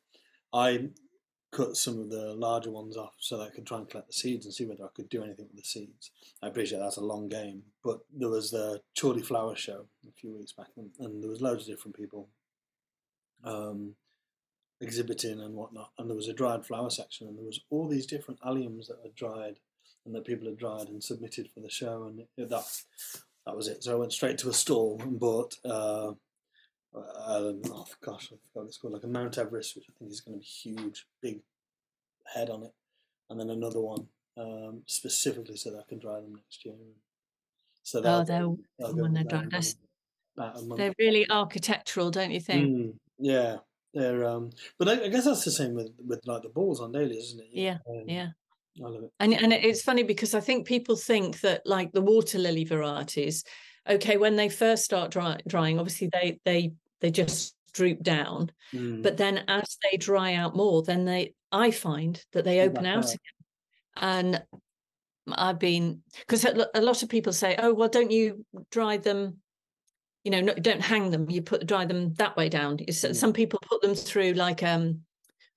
I 0.53 0.87
cut 1.55 1.77
some 1.77 1.99
of 1.99 2.09
the 2.09 2.33
larger 2.33 2.69
ones 2.69 2.97
off 2.97 3.13
so 3.19 3.37
that 3.37 3.45
I 3.45 3.49
could 3.49 3.65
try 3.65 3.77
and 3.77 3.89
collect 3.89 4.07
the 4.07 4.13
seeds 4.13 4.45
and 4.45 4.53
see 4.53 4.65
whether 4.65 4.83
I 4.83 4.89
could 4.93 5.09
do 5.09 5.23
anything 5.23 5.47
with 5.47 5.55
the 5.55 5.67
seeds. 5.67 6.11
I 6.41 6.47
appreciate 6.47 6.79
that's 6.79 6.97
a 6.97 7.01
long 7.01 7.29
game, 7.29 7.63
but 7.83 7.99
there 8.13 8.29
was 8.29 8.51
the 8.51 8.81
Chorley 8.99 9.21
Flower 9.21 9.55
Show 9.55 9.85
a 10.05 10.11
few 10.19 10.33
weeks 10.33 10.51
back, 10.51 10.67
and, 10.75 10.91
and 10.99 11.23
there 11.23 11.29
was 11.29 11.41
loads 11.41 11.63
of 11.63 11.75
different 11.75 11.95
people 11.95 12.27
um, 13.45 13.95
exhibiting 14.81 15.39
and 15.39 15.55
whatnot. 15.55 15.91
And 15.97 16.09
there 16.09 16.17
was 16.17 16.27
a 16.27 16.33
dried 16.33 16.65
flower 16.65 16.89
section, 16.89 17.27
and 17.27 17.37
there 17.37 17.45
was 17.45 17.61
all 17.69 17.87
these 17.87 18.05
different 18.05 18.41
alliums 18.41 18.87
that 18.87 18.99
had 19.01 19.15
dried 19.15 19.59
and 20.05 20.13
that 20.13 20.25
people 20.25 20.47
had 20.47 20.57
dried 20.57 20.89
and 20.89 21.03
submitted 21.03 21.49
for 21.51 21.61
the 21.61 21.69
show, 21.69 22.03
and 22.03 22.19
it, 22.19 22.49
that 22.49 22.65
that 23.45 23.55
was 23.55 23.67
it. 23.67 23.83
So 23.83 23.93
I 23.93 23.99
went 23.99 24.13
straight 24.13 24.37
to 24.39 24.49
a 24.49 24.53
stall 24.53 24.99
and 25.01 25.19
bought. 25.19 25.55
Uh, 25.63 26.13
um, 26.95 27.61
oh 27.71 27.85
gosh, 28.01 28.25
I 28.25 28.35
forgot 28.35 28.39
what 28.53 28.65
it's 28.65 28.77
called, 28.77 28.93
like 28.93 29.03
a 29.03 29.07
Mount 29.07 29.37
Everest, 29.37 29.75
which 29.75 29.85
I 29.89 29.93
think 29.97 30.11
is 30.11 30.21
going 30.21 30.39
to 30.39 30.39
be 30.39 30.45
huge, 30.45 31.05
big 31.21 31.41
head 32.33 32.49
on 32.49 32.63
it, 32.63 32.73
and 33.29 33.39
then 33.39 33.49
another 33.49 33.81
one 33.81 34.07
um, 34.37 34.81
specifically 34.85 35.57
so 35.57 35.71
that 35.71 35.79
I 35.79 35.89
can 35.89 35.99
dry 35.99 36.15
them 36.15 36.35
next 36.35 36.65
year. 36.65 36.75
So 37.83 38.01
oh, 38.03 38.23
they'll 38.23 38.57
when 38.77 39.13
they're 39.13 39.23
dry. 39.23 39.45
They're 40.75 40.93
really 40.99 41.29
architectural, 41.29 42.11
don't 42.11 42.31
you 42.31 42.41
think? 42.41 42.67
Mm, 42.67 42.93
yeah, 43.19 43.57
they're. 43.93 44.25
Um, 44.25 44.49
but 44.77 44.89
I, 44.89 45.05
I, 45.05 45.07
guess 45.07 45.25
that's 45.25 45.45
the 45.45 45.51
same 45.51 45.75
with 45.75 45.91
with 46.05 46.21
like 46.25 46.41
the 46.41 46.49
balls 46.49 46.81
on 46.81 46.91
dahlias, 46.91 47.25
isn't 47.25 47.41
it? 47.41 47.47
Yeah, 47.51 47.77
um, 47.89 48.03
yeah. 48.07 48.29
I 48.83 48.87
love 48.89 49.03
it. 49.03 49.11
And 49.19 49.33
and 49.33 49.53
it's 49.53 49.81
funny 49.81 50.03
because 50.03 50.33
I 50.35 50.41
think 50.41 50.67
people 50.67 50.95
think 50.95 51.39
that 51.41 51.61
like 51.65 51.93
the 51.93 52.01
water 52.01 52.37
lily 52.37 52.65
varieties, 52.65 53.43
okay, 53.87 54.17
when 54.17 54.35
they 54.35 54.49
first 54.49 54.83
start 54.83 55.11
dry, 55.11 55.39
drying, 55.47 55.79
obviously 55.79 56.09
they 56.11 56.39
they 56.43 56.73
they 57.05 57.11
just 57.11 57.53
droop 57.73 58.01
down. 58.01 58.51
Mm. 58.73 59.03
But 59.03 59.17
then 59.17 59.43
as 59.47 59.77
they 59.83 59.97
dry 59.97 60.33
out 60.33 60.55
more, 60.55 60.81
then 60.81 61.05
they 61.05 61.35
I 61.51 61.69
find 61.69 62.19
that 62.33 62.43
they 62.43 62.61
open 62.61 62.87
out 62.87 63.05
again. 63.05 63.19
And 63.97 64.43
I've 65.31 65.59
been 65.59 66.01
because 66.19 66.45
a 66.45 66.81
lot 66.81 67.03
of 67.03 67.09
people 67.09 67.31
say, 67.31 67.55
"Oh, 67.59 67.73
well, 67.75 67.89
don't 67.89 68.09
you 68.09 68.43
dry 68.71 68.97
them? 68.97 69.37
You 70.23 70.31
know, 70.31 70.53
don't 70.55 70.81
hang 70.81 71.11
them. 71.11 71.29
You 71.29 71.43
put 71.43 71.67
dry 71.67 71.85
them 71.85 72.13
that 72.15 72.35
way 72.35 72.49
down." 72.49 72.77
Mm. 72.77 73.15
Some 73.15 73.33
people 73.33 73.59
put 73.61 73.83
them 73.83 73.93
through 73.93 74.33
like 74.33 74.63
um, 74.63 75.01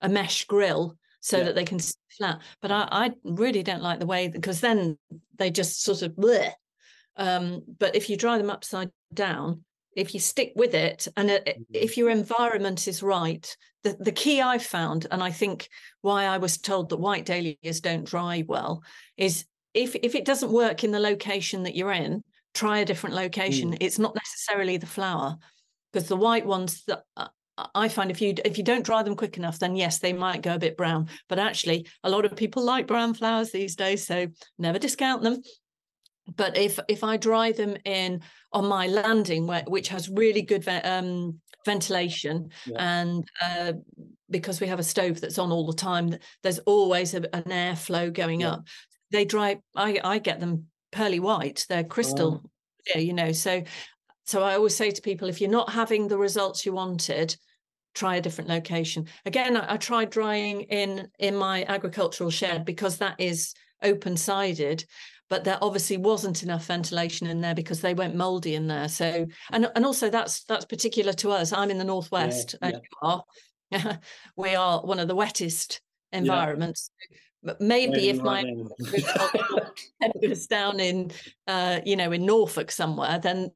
a 0.01 0.07
mesh 0.07 0.45
grill 0.45 0.97
so 1.21 1.39
yeah. 1.39 1.45
that 1.45 1.55
they 1.55 1.65
can 1.65 1.79
flat. 2.15 2.41
But 2.61 2.71
I, 2.71 2.87
I, 2.91 3.11
really 3.23 3.63
don't 3.63 3.81
like 3.81 3.99
the 3.99 4.05
way 4.05 4.27
because 4.29 4.61
then 4.61 4.97
they 5.37 5.49
just 5.49 5.83
sort 5.83 6.03
of 6.03 6.13
bleh. 6.13 6.51
Um, 7.17 7.63
but 7.79 7.95
if 7.95 8.09
you 8.09 8.15
dry 8.15 8.37
them 8.37 8.49
upside 8.49 8.91
down, 9.13 9.65
if 9.95 10.13
you 10.13 10.19
stick 10.19 10.53
with 10.55 10.73
it 10.73 11.07
and 11.17 11.29
mm-hmm. 11.29 11.61
if 11.73 11.97
your 11.97 12.09
environment 12.09 12.87
is 12.87 13.03
right 13.03 13.55
the, 13.83 13.95
the 13.99 14.11
key 14.11 14.41
i've 14.41 14.63
found 14.63 15.07
and 15.11 15.23
i 15.23 15.31
think 15.31 15.69
why 16.01 16.25
i 16.25 16.37
was 16.37 16.57
told 16.57 16.89
that 16.89 16.97
white 16.97 17.25
dahlias 17.25 17.81
don't 17.81 18.05
dry 18.05 18.43
well 18.47 18.83
is 19.17 19.45
if 19.73 19.95
if 19.95 20.15
it 20.15 20.25
doesn't 20.25 20.51
work 20.51 20.83
in 20.83 20.91
the 20.91 20.99
location 20.99 21.63
that 21.63 21.75
you're 21.75 21.91
in 21.91 22.23
try 22.53 22.79
a 22.79 22.85
different 22.85 23.15
location 23.15 23.71
mm. 23.71 23.77
it's 23.79 23.99
not 23.99 24.15
necessarily 24.15 24.77
the 24.77 24.85
flower 24.85 25.37
because 25.91 26.07
the 26.07 26.15
white 26.15 26.45
ones 26.45 26.83
that 26.85 27.03
uh, 27.17 27.27
I 27.75 27.89
find 27.89 28.09
if 28.09 28.21
you 28.21 28.35
if 28.45 28.57
you 28.57 28.63
don't 28.63 28.85
dry 28.85 29.03
them 29.03 29.17
quick 29.17 29.35
enough, 29.35 29.59
then 29.59 29.75
yes, 29.75 29.99
they 29.99 30.13
might 30.13 30.41
go 30.41 30.55
a 30.55 30.59
bit 30.59 30.77
brown. 30.77 31.09
But 31.27 31.39
actually, 31.39 31.87
a 32.05 32.09
lot 32.09 32.23
of 32.23 32.33
people 32.37 32.63
like 32.63 32.87
brown 32.87 33.13
flowers 33.13 33.51
these 33.51 33.75
days, 33.75 34.07
so 34.07 34.27
never 34.57 34.79
discount 34.79 35.23
them 35.23 35.41
but 36.35 36.57
if 36.57 36.79
if 36.87 37.03
I 37.03 37.17
dry 37.17 37.51
them 37.51 37.77
in 37.85 38.21
on 38.51 38.67
my 38.67 38.87
landing, 38.87 39.47
where, 39.47 39.63
which 39.67 39.89
has 39.89 40.09
really 40.09 40.41
good 40.41 40.67
um, 40.83 41.39
ventilation, 41.65 42.49
yeah. 42.65 43.01
and 43.01 43.27
uh, 43.41 43.73
because 44.29 44.59
we 44.59 44.67
have 44.67 44.79
a 44.79 44.83
stove 44.83 45.21
that's 45.21 45.39
on 45.39 45.51
all 45.51 45.65
the 45.65 45.73
time, 45.73 46.15
there's 46.43 46.59
always 46.59 47.13
a, 47.13 47.35
an 47.35 47.43
airflow 47.43 48.11
going 48.11 48.41
yeah. 48.41 48.51
up. 48.51 48.67
They 49.11 49.25
dry. 49.25 49.59
I 49.75 49.99
I 50.03 50.19
get 50.19 50.39
them 50.39 50.65
pearly 50.91 51.19
white. 51.19 51.65
They're 51.69 51.83
crystal. 51.83 52.41
Oh. 52.43 52.49
Yeah, 52.87 53.01
you 53.01 53.13
know. 53.13 53.31
So 53.31 53.63
so 54.25 54.43
I 54.43 54.55
always 54.55 54.75
say 54.75 54.91
to 54.91 55.01
people, 55.01 55.27
if 55.27 55.41
you're 55.41 55.49
not 55.49 55.71
having 55.71 56.07
the 56.07 56.17
results 56.17 56.65
you 56.65 56.73
wanted, 56.73 57.35
try 57.95 58.17
a 58.17 58.21
different 58.21 58.49
location. 58.49 59.07
Again, 59.25 59.57
I, 59.57 59.73
I 59.73 59.77
tried 59.77 60.11
drying 60.11 60.61
in 60.61 61.09
in 61.19 61.35
my 61.35 61.65
agricultural 61.67 62.29
shed 62.29 62.65
because 62.65 62.97
that 62.97 63.15
is 63.19 63.53
open 63.81 64.17
sided 64.17 64.85
but 65.29 65.43
there 65.43 65.59
obviously 65.61 65.97
wasn't 65.97 66.43
enough 66.43 66.65
ventilation 66.65 67.27
in 67.27 67.41
there 67.41 67.55
because 67.55 67.81
they 67.81 67.93
went 67.93 68.15
moldy 68.15 68.55
in 68.55 68.67
there. 68.67 68.89
So 68.89 69.27
and 69.51 69.69
and 69.75 69.85
also 69.85 70.09
that's 70.09 70.43
that's 70.43 70.65
particular 70.65 71.13
to 71.13 71.31
us. 71.31 71.53
I'm 71.53 71.71
in 71.71 71.77
the 71.77 71.83
northwest, 71.83 72.55
yeah, 72.61 72.67
and 72.67 72.81
yeah. 72.81 73.09
are. 73.09 73.23
we 74.35 74.55
are 74.55 74.81
one 74.81 74.99
of 74.99 75.07
the 75.07 75.15
wettest 75.15 75.81
environments. 76.11 76.89
Yeah. 77.11 77.17
But 77.41 77.61
maybe 77.61 78.09
if 78.09 78.21
my 78.21 78.43
head 80.01 80.11
was 80.21 80.45
down 80.47 80.81
in, 80.81 81.11
uh, 81.47 81.79
you 81.85 81.95
know, 81.95 82.11
in 82.11 82.25
Norfolk 82.25 82.69
somewhere, 82.69 83.17
then 83.17 83.49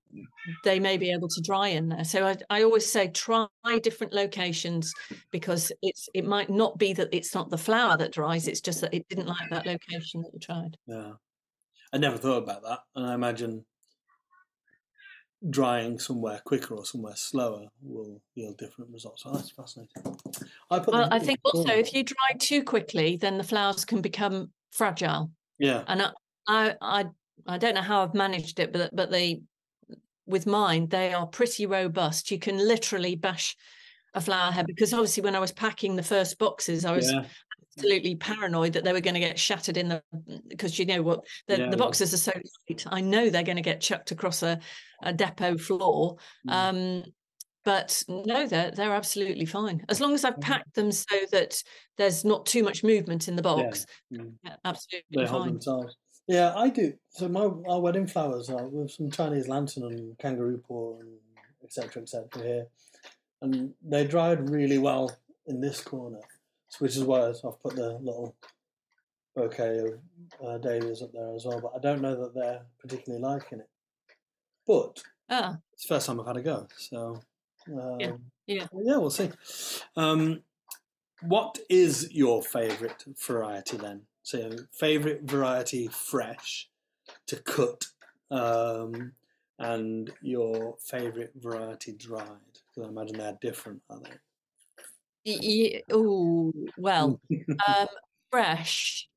they 0.64 0.80
may 0.80 0.96
be 0.96 1.12
able 1.12 1.28
to 1.28 1.42
dry 1.42 1.70
in 1.70 1.90
there. 1.90 2.06
So 2.06 2.26
I, 2.26 2.38
I 2.50 2.64
always 2.64 2.90
say 2.90 3.10
try 3.10 3.48
different 3.82 4.14
locations 4.14 4.94
because 5.32 5.70
it's 5.82 6.08
it 6.14 6.26
might 6.26 6.50
not 6.50 6.78
be 6.78 6.94
that 6.94 7.10
it's 7.12 7.36
not 7.36 7.50
the 7.50 7.58
flower 7.58 7.98
that 7.98 8.14
dries; 8.14 8.48
it's 8.48 8.62
just 8.62 8.80
that 8.82 8.94
it 8.94 9.06
didn't 9.10 9.28
like 9.28 9.50
that 9.50 9.66
location 9.66 10.22
that 10.22 10.32
you 10.34 10.40
tried. 10.40 10.78
Yeah. 10.88 11.14
I 11.94 11.98
never 12.00 12.18
thought 12.18 12.42
about 12.42 12.64
that, 12.64 12.80
and 12.96 13.06
I 13.06 13.14
imagine 13.14 13.64
drying 15.50 16.00
somewhere 16.00 16.42
quicker 16.44 16.74
or 16.74 16.86
somewhere 16.86 17.16
slower 17.16 17.68
will 17.82 18.20
yield 18.34 18.58
different 18.58 18.90
results. 18.92 19.24
Oh, 19.26 19.34
that's 19.34 19.52
fascinating. 19.52 20.18
I, 20.72 20.80
well, 20.80 21.08
I 21.12 21.20
think 21.20 21.40
also 21.44 21.70
if 21.70 21.94
you 21.94 22.04
dry 22.04 22.38
too 22.40 22.64
quickly, 22.64 23.18
then 23.18 23.38
the 23.38 23.44
flowers 23.44 23.86
can 23.86 24.02
become 24.02 24.52
fragile. 24.72 25.32
Yeah, 25.60 25.84
and 25.88 26.02
I, 26.02 26.12
I, 26.48 26.76
I, 26.82 27.06
I 27.46 27.58
don't 27.60 27.76
know 27.76 27.82
how 27.82 28.02
I've 28.02 28.16
managed 28.16 28.60
it, 28.60 28.74
but 28.74 28.96
but 28.96 29.12
they, 29.12 29.42
with 30.26 30.48
mine, 30.48 30.88
they 30.88 31.14
are 31.14 31.28
pretty 31.28 31.68
robust. 31.68 32.32
You 32.32 32.40
can 32.40 32.58
literally 32.58 33.16
bash 33.16 33.56
a 34.16 34.22
flower 34.22 34.52
head 34.52 34.66
because 34.66 34.94
obviously 34.94 35.22
when 35.22 35.36
I 35.36 35.40
was 35.40 35.52
packing 35.52 35.96
the 35.96 36.04
first 36.04 36.40
boxes, 36.40 36.86
I 36.86 36.96
was 36.96 37.12
yeah 37.12 37.26
absolutely 37.78 38.16
paranoid 38.16 38.74
that 38.74 38.84
they 38.84 38.94
were 38.94 39.02
going 39.02 39.14
to 39.14 39.20
get 39.20 39.40
shattered 39.40 39.78
in 39.78 39.90
the 39.90 40.04
because 40.48 40.78
you 40.78 40.86
know 40.86 41.02
what 41.02 41.22
the, 41.48 41.58
yeah, 41.58 41.70
the 41.70 41.78
boxes 41.78 42.14
are 42.14 42.18
so 42.18 42.32
light. 42.70 42.86
I 42.90 43.02
know 43.02 43.30
they're 43.30 43.44
going 43.44 43.58
to 43.58 43.62
get 43.62 43.82
chucked 43.82 44.12
across 44.12 44.44
a, 44.44 44.60
a 45.02 45.14
depot 45.14 45.58
floor. 45.58 46.18
Mm. 46.48 46.52
Um, 46.52 47.04
but 47.66 48.04
no, 48.10 48.46
they're 48.46 48.72
they're 48.72 48.94
absolutely 48.94 49.46
fine 49.46 49.86
as 49.88 50.02
long 50.02 50.14
as 50.14 50.26
I've 50.26 50.42
packed 50.42 50.76
them 50.76 50.92
so 50.92 51.16
that 51.32 51.64
there's 51.98 52.26
not 52.26 52.46
too 52.46 52.62
much 52.64 52.84
movement 52.84 53.28
in 53.28 53.36
the 53.36 53.42
box. 53.42 53.86
Yeah. 54.10 54.22
Mm. 54.22 54.34
Yeah, 54.44 54.56
absolutely 54.66 55.08
they 55.16 55.28
fine. 55.28 55.48
themselves. 55.48 55.96
Yeah, 56.28 56.54
I 56.56 56.70
do. 56.70 56.94
So 57.10 57.28
my 57.28 57.50
our 57.68 57.80
wedding 57.80 58.08
flowers 58.08 58.50
are 58.50 58.68
with 58.68 58.92
some 58.92 59.10
Chinese 59.12 59.48
lantern 59.48 59.84
and 59.84 60.18
kangaroo 60.18 60.58
paw 60.58 61.00
and 61.00 61.10
etc. 61.64 62.02
etc. 62.02 62.28
here, 62.36 62.68
and 63.42 63.74
they 63.82 64.06
dried 64.06 64.50
really 64.50 64.78
well 64.78 65.16
in 65.48 65.62
this 65.62 65.82
corner 65.82 66.20
which 66.80 66.96
is 66.96 67.04
why 67.04 67.28
I've 67.28 67.62
put 67.62 67.76
the 67.76 67.98
little 68.02 68.36
bouquet 69.36 69.80
of 69.80 70.00
uh, 70.46 70.58
dahlias 70.58 71.02
up 71.02 71.12
there 71.14 71.34
as 71.36 71.46
well. 71.46 71.60
But 71.62 71.74
I 71.76 71.80
don't 71.80 72.02
know 72.02 72.16
that 72.16 72.34
they're 72.36 72.62
particularly 72.80 73.24
liking 73.24 73.60
it. 73.60 73.70
But 74.66 75.02
ah. 75.30 75.58
it's 75.74 75.84
the 75.84 75.96
first 75.96 76.08
time 76.08 76.20
I've 76.20 76.28
had 76.28 76.38
a 76.38 76.42
go, 76.42 76.68
so 76.78 77.20
um, 77.68 78.00
yeah, 78.00 78.12
yeah, 78.48 78.68
yeah, 78.74 78.98
we'll 78.98 79.10
see. 79.10 79.30
Um, 79.96 80.42
what 81.22 81.60
is 81.70 82.12
your 82.12 82.44
favourite 82.44 83.04
variety 83.18 83.78
then? 83.78 84.02
So, 84.24 84.52
favourite 84.72 85.24
variety 85.24 85.88
fresh 85.88 86.70
to 87.28 87.36
cut, 87.38 87.86
um, 88.32 89.14
and 89.60 90.12
your 90.22 90.76
favourite 90.80 91.32
variety 91.36 91.94
dried? 91.94 92.28
Because 92.76 92.88
I 92.88 92.92
imagine 92.92 93.18
they're 93.18 93.38
different, 93.42 93.82
are 93.90 94.00
they? 94.00 94.12
Oh 95.26 96.52
well, 96.78 97.20
um, 97.68 97.88
fresh. 98.32 99.08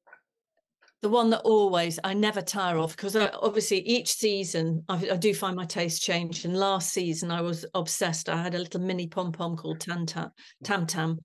The 1.03 1.09
one 1.11 1.31
that 1.31 1.41
always 1.41 1.99
I 2.03 2.15
never 2.15 2.41
tire 2.41 2.79
of 2.79 2.97
because 2.97 3.15
obviously 3.17 3.81
each 3.81 4.13
season 4.13 4.83
I, 4.89 5.11
I, 5.13 5.17
do 5.17 5.35
find 5.35 5.55
my 5.55 5.67
taste 5.67 6.03
change. 6.03 6.45
And 6.45 6.57
last 6.57 6.93
season 6.93 7.31
I 7.31 7.43
was 7.43 7.65
obsessed. 7.75 8.29
I 8.29 8.43
had 8.43 8.55
a 8.55 8.59
little 8.59 8.81
mini 8.81 9.07
pom 9.07 9.31
pom 9.31 9.57
called 9.57 9.81
Tam 9.81 10.07
Tam, 10.07 10.31
Tam 10.65 10.87
Tam, 10.87 11.19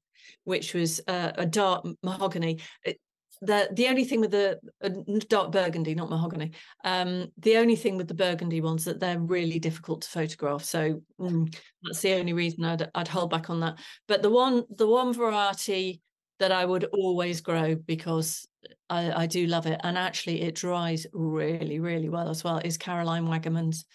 which 0.44 0.74
was 0.74 1.02
uh, 1.08 1.32
a 1.36 1.46
dark 1.46 1.86
mahogany. 2.04 2.60
It, 2.84 3.00
the 3.42 3.70
the 3.74 3.88
only 3.88 4.06
thing 4.06 4.22
with 4.22 4.32
the 4.32 4.60
uh, 4.84 4.90
dark 5.28 5.52
burgundy, 5.52 5.96
not 5.96 6.10
mahogany, 6.10 6.52
um, 6.84 7.32
the 7.40 7.58
only 7.58 7.76
thing 7.76 7.98
with 7.98 8.08
the 8.08 8.14
burgundy 8.14 8.62
ones 8.62 8.86
that 8.86 9.00
they're 9.00 9.20
really 9.20 9.60
difficult 9.60 10.04
to 10.04 10.10
photograph. 10.10 10.64
So 10.64 11.02
mm, 11.20 11.56
that's 11.84 12.02
the 12.02 12.14
only 12.14 12.34
reason 12.34 12.64
I'd 12.64 12.90
I'd 12.94 13.08
hold 13.08 13.32
back 13.32 13.50
on 13.50 13.60
that. 13.62 13.80
But 14.08 14.22
the 14.22 14.30
one 14.30 14.64
the 14.70 14.88
one 14.88 15.14
variety 15.14 16.02
that 16.40 16.52
I 16.52 16.66
would 16.66 16.86
always 16.86 17.42
grow 17.42 17.76
because 17.76 18.48
I, 18.90 19.24
I 19.24 19.26
do 19.28 19.48
love 19.48 19.66
it, 19.66 19.82
and 19.84 19.98
actually 19.98 20.42
it 20.42 20.56
dries 20.56 21.08
really 21.12 21.80
really 21.80 22.10
well 22.10 22.30
as 22.30 22.44
well 22.44 22.60
is 22.60 22.78
Carolina 22.78 23.28
Wagemans, 23.28 23.86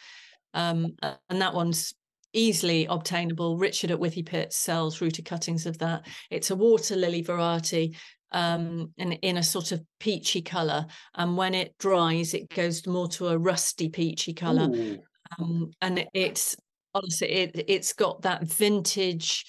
um, 0.54 0.96
and 1.02 1.40
that 1.40 1.54
one's 1.54 1.94
easily 2.32 2.86
obtainable. 2.86 3.56
Richard 3.56 3.90
at 3.90 3.98
Withy 3.98 4.24
Pit 4.24 4.52
sells 4.52 5.00
rooted 5.00 5.24
cuttings 5.24 5.66
of 5.66 5.78
that. 5.78 6.06
It's 6.30 6.50
a 6.50 6.56
water 6.56 6.94
lily 6.94 7.22
variety 7.22 7.96
um, 8.36 8.92
and 8.98 9.14
in 9.22 9.38
a 9.38 9.42
sort 9.42 9.72
of 9.72 9.82
peachy 9.98 10.42
colour. 10.42 10.86
And 11.14 11.38
when 11.38 11.54
it 11.54 11.74
dries, 11.78 12.34
it 12.34 12.50
goes 12.50 12.86
more 12.86 13.08
to 13.08 13.28
a 13.28 13.38
rusty 13.38 13.88
peachy 13.88 14.34
colour. 14.34 14.98
Um, 15.38 15.70
and 15.80 16.06
it's 16.12 16.54
honestly, 16.94 17.28
it, 17.28 17.64
it's 17.66 17.94
got 17.94 18.22
that 18.22 18.44
vintage 18.44 19.46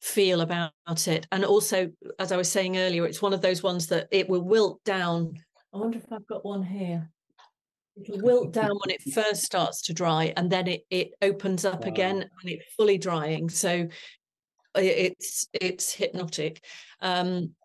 feel 0.00 0.40
about 0.40 0.72
it. 1.08 1.26
And 1.32 1.44
also, 1.44 1.90
as 2.20 2.30
I 2.30 2.36
was 2.36 2.48
saying 2.48 2.78
earlier, 2.78 3.06
it's 3.06 3.20
one 3.20 3.32
of 3.32 3.40
those 3.40 3.64
ones 3.64 3.88
that 3.88 4.06
it 4.12 4.28
will 4.28 4.42
wilt 4.42 4.84
down. 4.84 5.34
I 5.74 5.78
wonder 5.78 5.98
if 5.98 6.12
I've 6.12 6.26
got 6.28 6.44
one 6.44 6.62
here. 6.62 7.10
It'll 8.00 8.22
wilt 8.22 8.52
down 8.52 8.70
when 8.70 8.94
it 8.94 9.02
first 9.12 9.42
starts 9.42 9.82
to 9.82 9.92
dry, 9.92 10.32
and 10.36 10.48
then 10.48 10.68
it 10.68 10.82
it 10.88 11.10
opens 11.20 11.64
up 11.64 11.82
wow. 11.82 11.88
again 11.88 12.18
when 12.18 12.54
it's 12.54 12.72
fully 12.76 12.98
drying. 12.98 13.50
So 13.50 13.88
it's 14.76 15.48
it's 15.52 15.92
hypnotic. 15.92 16.64
Um, 17.00 17.56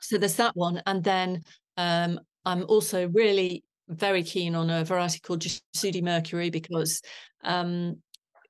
so 0.00 0.18
there's 0.18 0.36
that 0.36 0.56
one, 0.56 0.82
and 0.86 1.02
then 1.02 1.42
um, 1.76 2.20
I'm 2.44 2.64
also 2.68 3.08
really 3.08 3.64
very 3.88 4.22
keen 4.22 4.54
on 4.54 4.70
a 4.70 4.84
variety 4.84 5.20
called 5.20 5.40
Jasudi 5.40 6.02
Mercury 6.02 6.50
because 6.50 7.02
um, 7.44 7.96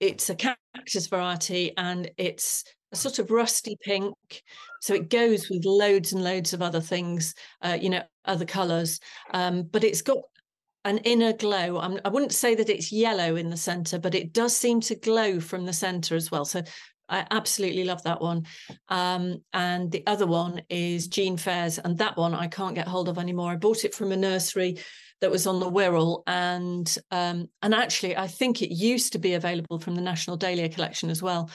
it's 0.01 0.31
a 0.31 0.35
cactus 0.35 1.07
variety 1.09 1.73
and 1.77 2.11
it's 2.17 2.65
a 2.93 2.97
sort 2.97 3.19
of 3.19 3.31
rusty 3.31 3.77
pink. 3.83 4.15
So 4.81 4.95
it 4.95 5.11
goes 5.11 5.49
with 5.51 5.65
loads 5.65 6.13
and 6.13 6.23
loads 6.23 6.53
of 6.53 6.63
other 6.63 6.81
things, 6.81 7.35
uh, 7.63 7.77
you 7.81 7.91
know, 7.91 8.03
other 8.25 8.45
colours. 8.45 9.01
Um, 9.33 9.63
but 9.65 9.85
it's 9.85 10.03
got 10.03 10.19
an 10.85 10.99
inner 10.99 11.33
glow. 11.33 11.79
I'm, 11.79 11.99
I 12.05 12.09
would 12.09 12.23
not 12.23 12.33
say 12.33 12.55
that 12.55 12.71
it's 12.71 12.93
yellow 12.93 13.37
in 13.37 13.51
the 13.51 13.57
centre, 13.57 13.99
but 13.99 14.15
it 14.15 14.33
does 14.33 14.57
seem 14.57 14.81
to 14.83 14.95
glow 14.95 15.41
from 15.41 15.67
the 15.67 15.73
centre 15.73 16.15
as 16.15 16.31
well. 16.31 16.45
So 16.45 16.63
I 17.09 17.27
absolutely 17.31 17.85
love 17.85 18.03
that 18.05 18.21
one. 18.21 18.47
Um, 18.89 19.43
and 19.53 19.91
the 19.91 20.03
other 20.07 20.27
one 20.27 20.63
is 20.69 21.09
Jean 21.09 21.37
Fairs, 21.37 21.79
and 21.79 21.99
that 21.99 22.17
one 22.17 22.35
I 22.35 22.49
can't 22.49 22.75
get 22.75 22.89
hold 22.89 23.09
of 23.09 23.19
anymore. 23.19 23.53
I 23.53 23.57
bought 23.57 23.85
it 23.85 23.95
from 23.95 24.13
a 24.13 24.17
nursery 24.17 24.79
that 25.21 25.31
was 25.31 25.47
on 25.47 25.61
the 25.61 25.71
Wirral, 25.71 26.23
and 26.27 26.97
um, 27.11 27.49
and 27.63 27.75
actually 27.75 28.17
I 28.17 28.27
think 28.27 28.63
it 28.63 28.75
used 28.75 29.13
to 29.13 29.19
be 29.19 29.35
available 29.35 29.79
from 29.79 29.95
the 29.95 30.03
National 30.03 30.37
Dahlia 30.37 30.69
collection 30.69 31.11
as 31.11 31.23
well 31.23 31.51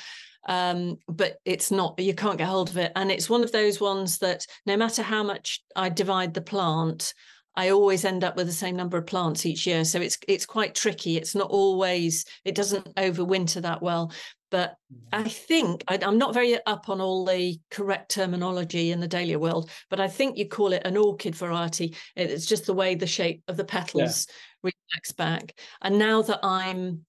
um, 0.48 0.98
but 1.08 1.38
it's 1.46 1.72
not 1.72 2.00
you 2.00 2.14
can't 2.14 2.38
get 2.38 2.48
hold 2.48 2.70
of 2.70 2.78
it 2.78 2.92
and 2.96 3.12
it's 3.12 3.30
one 3.30 3.44
of 3.44 3.52
those 3.52 3.80
ones 3.80 4.18
that 4.20 4.46
no 4.66 4.76
matter 4.76 5.04
how 5.04 5.24
much 5.24 5.64
i 5.76 5.90
divide 5.90 6.34
the 6.34 6.42
plant 6.42 7.14
i 7.56 7.70
always 7.70 8.06
end 8.06 8.24
up 8.24 8.36
with 8.36 8.48
the 8.48 8.54
same 8.54 8.76
number 8.76 8.98
of 8.98 9.06
plants 9.06 9.46
each 9.46 9.66
year 9.68 9.84
so 9.84 10.00
it's 10.00 10.18
it's 10.28 10.46
quite 10.46 10.76
tricky 10.76 11.18
it's 11.18 11.36
not 11.36 11.50
always 11.50 12.26
it 12.46 12.56
doesn't 12.56 12.96
overwinter 12.96 13.62
that 13.62 13.82
well 13.82 14.12
but 14.52 14.76
mm-hmm. 14.94 15.26
I 15.26 15.30
think 15.30 15.84
I, 15.88 15.98
am 16.02 16.18
not 16.20 16.34
very 16.34 16.58
up 16.68 16.90
on 16.90 17.02
all 17.02 17.26
the 17.26 17.58
correct 17.72 18.12
terminology 18.12 18.92
in 18.92 19.00
the 19.00 19.08
dahlia 19.08 19.40
world, 19.40 19.72
but 19.90 20.00
I 20.00 20.08
think 20.08 20.38
you 20.38 20.48
call 20.48 20.74
it 20.74 20.86
an 20.86 20.98
orchid 20.98 21.36
variety. 21.36 21.96
It's 22.16 22.46
just 22.46 22.66
the 22.66 22.74
way 22.74 22.94
the 22.94 23.08
shape 23.08 23.42
of 23.48 23.58
the 23.58 23.64
petals 23.64 24.28
yeah. 24.28 24.72
reflects 24.92 25.14
back. 25.14 25.58
And 25.82 25.98
now 25.98 26.22
that 26.22 26.42
I'm 26.44 27.06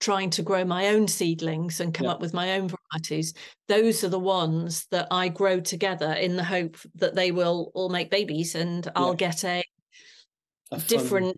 trying 0.00 0.30
to 0.30 0.42
grow 0.42 0.64
my 0.64 0.88
own 0.88 1.06
seedlings 1.06 1.78
and 1.78 1.94
come 1.94 2.06
yeah. 2.06 2.12
up 2.12 2.20
with 2.20 2.34
my 2.34 2.54
own 2.54 2.68
varieties 2.68 3.34
those 3.68 4.02
are 4.02 4.08
the 4.08 4.18
ones 4.18 4.84
that 4.90 5.06
i 5.12 5.28
grow 5.28 5.60
together 5.60 6.12
in 6.14 6.34
the 6.34 6.42
hope 6.42 6.76
that 6.96 7.14
they 7.14 7.30
will 7.30 7.70
all 7.72 7.88
make 7.88 8.10
babies 8.10 8.56
and 8.56 8.86
yeah. 8.86 8.92
i'll 8.96 9.14
get 9.14 9.44
a 9.44 9.62
different 10.78 11.36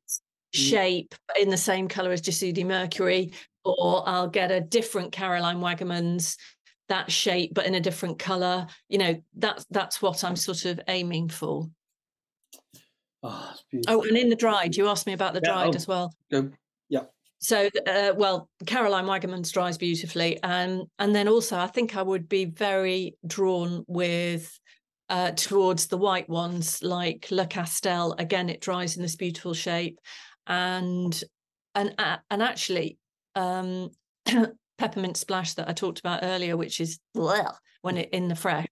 shape 0.53 1.15
in 1.39 1.51
the 1.51 1.57
same 1.57 1.89
color 1.89 2.13
as 2.13 2.23
Jasudi 2.23 2.65
mercury 2.65 3.33
or 3.65 4.07
i'll 4.07 4.29
get 4.29 4.51
a 4.51 4.61
different 4.61 5.11
Carolina 5.13 5.59
Wagemans 5.59 6.37
that 6.89 7.11
shape 7.11 7.55
but 7.55 7.67
in 7.67 7.75
a 7.75 7.81
different 7.81 8.19
color. 8.19 8.67
You 8.89 8.99
know 8.99 9.23
that's 9.37 9.65
that's 9.71 10.03
what 10.03 10.23
i'm 10.23 10.37
sort 10.37 10.65
of 10.65 10.81
aiming 10.89 11.29
for. 11.29 11.69
Oh, 13.23 13.55
oh 13.89 14.03
and 14.03 14.17
in 14.17 14.29
the 14.29 14.37
dried 14.37 14.77
you 14.77 14.89
asked 14.89 15.07
me 15.07 15.15
about 15.15 15.35
the 15.35 15.41
yeah, 15.43 15.53
dried 15.53 15.75
oh, 15.75 15.77
as 15.77 15.89
well. 15.89 16.15
yeah. 16.89 17.05
So 17.41 17.69
uh, 17.87 18.13
well 18.17 18.49
Carolina 18.67 19.09
Wagemans 19.09 19.53
dries 19.53 19.79
beautifully 19.79 20.39
and 20.43 20.83
and 20.99 21.15
then 21.15 21.27
also 21.29 21.59
i 21.59 21.67
think 21.67 21.97
i 21.97 22.03
would 22.03 22.29
be 22.29 22.45
very 22.45 23.17
drawn 23.27 23.85
with 23.87 24.59
uh, 25.09 25.33
towards 25.33 25.87
the 25.87 25.99
white 25.99 26.29
ones 26.29 26.83
like 26.83 27.29
le 27.31 27.47
castel. 27.47 28.15
Again 28.19 28.49
it 28.49 28.61
dries 28.61 28.97
in 28.97 29.03
this 29.03 29.17
beautiful 29.17 29.55
shape. 29.55 29.99
And 30.47 31.23
and 31.75 31.95
uh, 31.99 32.19
and 32.31 32.43
actually 32.43 32.99
um, 33.35 33.91
peppermint 34.79 35.17
splash 35.17 35.55
that 35.55 35.69
i 35.69 35.73
talked 35.73 36.01
about 36.01 36.21
earlier 36.25 36.57
which 36.57 36.81
is 36.81 36.99
well 37.15 37.59
when 37.83 37.97
it 37.97 38.11
in 38.13 38.29
the 38.29 38.37
fresh. 38.37 38.67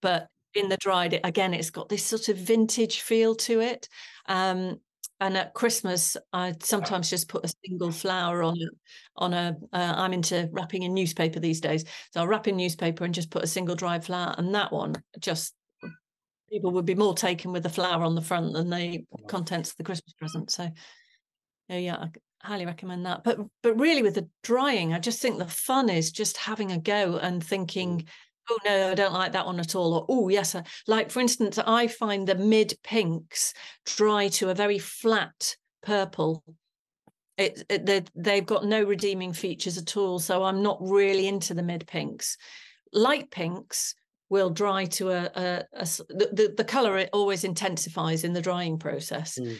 But 0.00 0.26
in 0.54 0.68
the 0.68 0.76
dried 0.76 1.14
it 1.14 1.22
again 1.24 1.54
it's 1.54 1.70
got 1.70 1.88
this 1.88 2.04
sort 2.04 2.28
of 2.28 2.36
vintage 2.36 3.00
feel 3.00 3.34
to 3.36 3.60
it. 3.60 3.88
Um, 4.26 4.80
and 5.22 5.36
at 5.36 5.54
Christmas, 5.54 6.16
I 6.32 6.56
sometimes 6.60 7.08
just 7.08 7.28
put 7.28 7.44
a 7.44 7.54
single 7.64 7.92
flower 7.92 8.42
on 8.42 8.56
on 9.16 9.32
a. 9.32 9.56
am 9.72 10.10
uh, 10.10 10.14
into 10.14 10.48
wrapping 10.50 10.82
in 10.82 10.94
newspaper 10.94 11.38
these 11.38 11.60
days, 11.60 11.84
so 12.10 12.20
I'll 12.20 12.26
wrap 12.26 12.48
in 12.48 12.56
newspaper 12.56 13.04
and 13.04 13.14
just 13.14 13.30
put 13.30 13.44
a 13.44 13.46
single 13.46 13.76
dried 13.76 14.04
flower, 14.04 14.34
and 14.36 14.52
that 14.56 14.72
one 14.72 14.94
just 15.20 15.54
people 16.52 16.70
would 16.72 16.84
be 16.84 16.94
more 16.94 17.14
taken 17.14 17.52
with 17.52 17.62
the 17.62 17.68
flower 17.68 18.04
on 18.04 18.14
the 18.14 18.20
front 18.20 18.52
than 18.52 18.70
the 18.70 19.04
contents 19.26 19.70
of 19.70 19.76
the 19.76 19.84
Christmas 19.84 20.12
present. 20.12 20.50
So, 20.50 20.68
yeah, 21.68 21.78
yeah, 21.78 21.96
I 21.96 22.08
highly 22.46 22.66
recommend 22.66 23.06
that. 23.06 23.24
But 23.24 23.38
but 23.62 23.80
really, 23.80 24.02
with 24.02 24.14
the 24.14 24.28
drying, 24.42 24.92
I 24.92 24.98
just 24.98 25.20
think 25.20 25.38
the 25.38 25.46
fun 25.46 25.88
is 25.88 26.12
just 26.12 26.36
having 26.36 26.70
a 26.70 26.78
go 26.78 27.16
and 27.16 27.42
thinking 27.42 28.00
mm 28.00 28.06
oh 28.50 28.58
no 28.64 28.90
i 28.90 28.94
don't 28.94 29.12
like 29.12 29.32
that 29.32 29.46
one 29.46 29.60
at 29.60 29.74
all 29.74 29.94
or 29.94 30.06
oh 30.08 30.28
yes 30.28 30.56
like 30.86 31.10
for 31.10 31.20
instance 31.20 31.58
i 31.58 31.86
find 31.86 32.26
the 32.26 32.34
mid 32.34 32.74
pinks 32.82 33.54
dry 33.86 34.28
to 34.28 34.50
a 34.50 34.54
very 34.54 34.78
flat 34.78 35.56
purple 35.82 36.42
it, 37.38 37.64
it 37.68 38.10
they've 38.14 38.46
got 38.46 38.64
no 38.64 38.82
redeeming 38.82 39.32
features 39.32 39.78
at 39.78 39.96
all 39.96 40.18
so 40.18 40.42
i'm 40.42 40.62
not 40.62 40.78
really 40.80 41.26
into 41.26 41.54
the 41.54 41.62
mid 41.62 41.86
pinks 41.86 42.36
light 42.92 43.30
pinks 43.30 43.94
will 44.32 44.50
dry 44.50 44.84
to 44.86 45.10
a, 45.10 45.30
a, 45.34 45.64
a 45.74 45.84
the, 46.08 46.54
the 46.56 46.64
color 46.64 46.98
it 46.98 47.10
always 47.12 47.44
intensifies 47.44 48.24
in 48.24 48.32
the 48.32 48.42
drying 48.42 48.78
process 48.78 49.38
mm. 49.38 49.56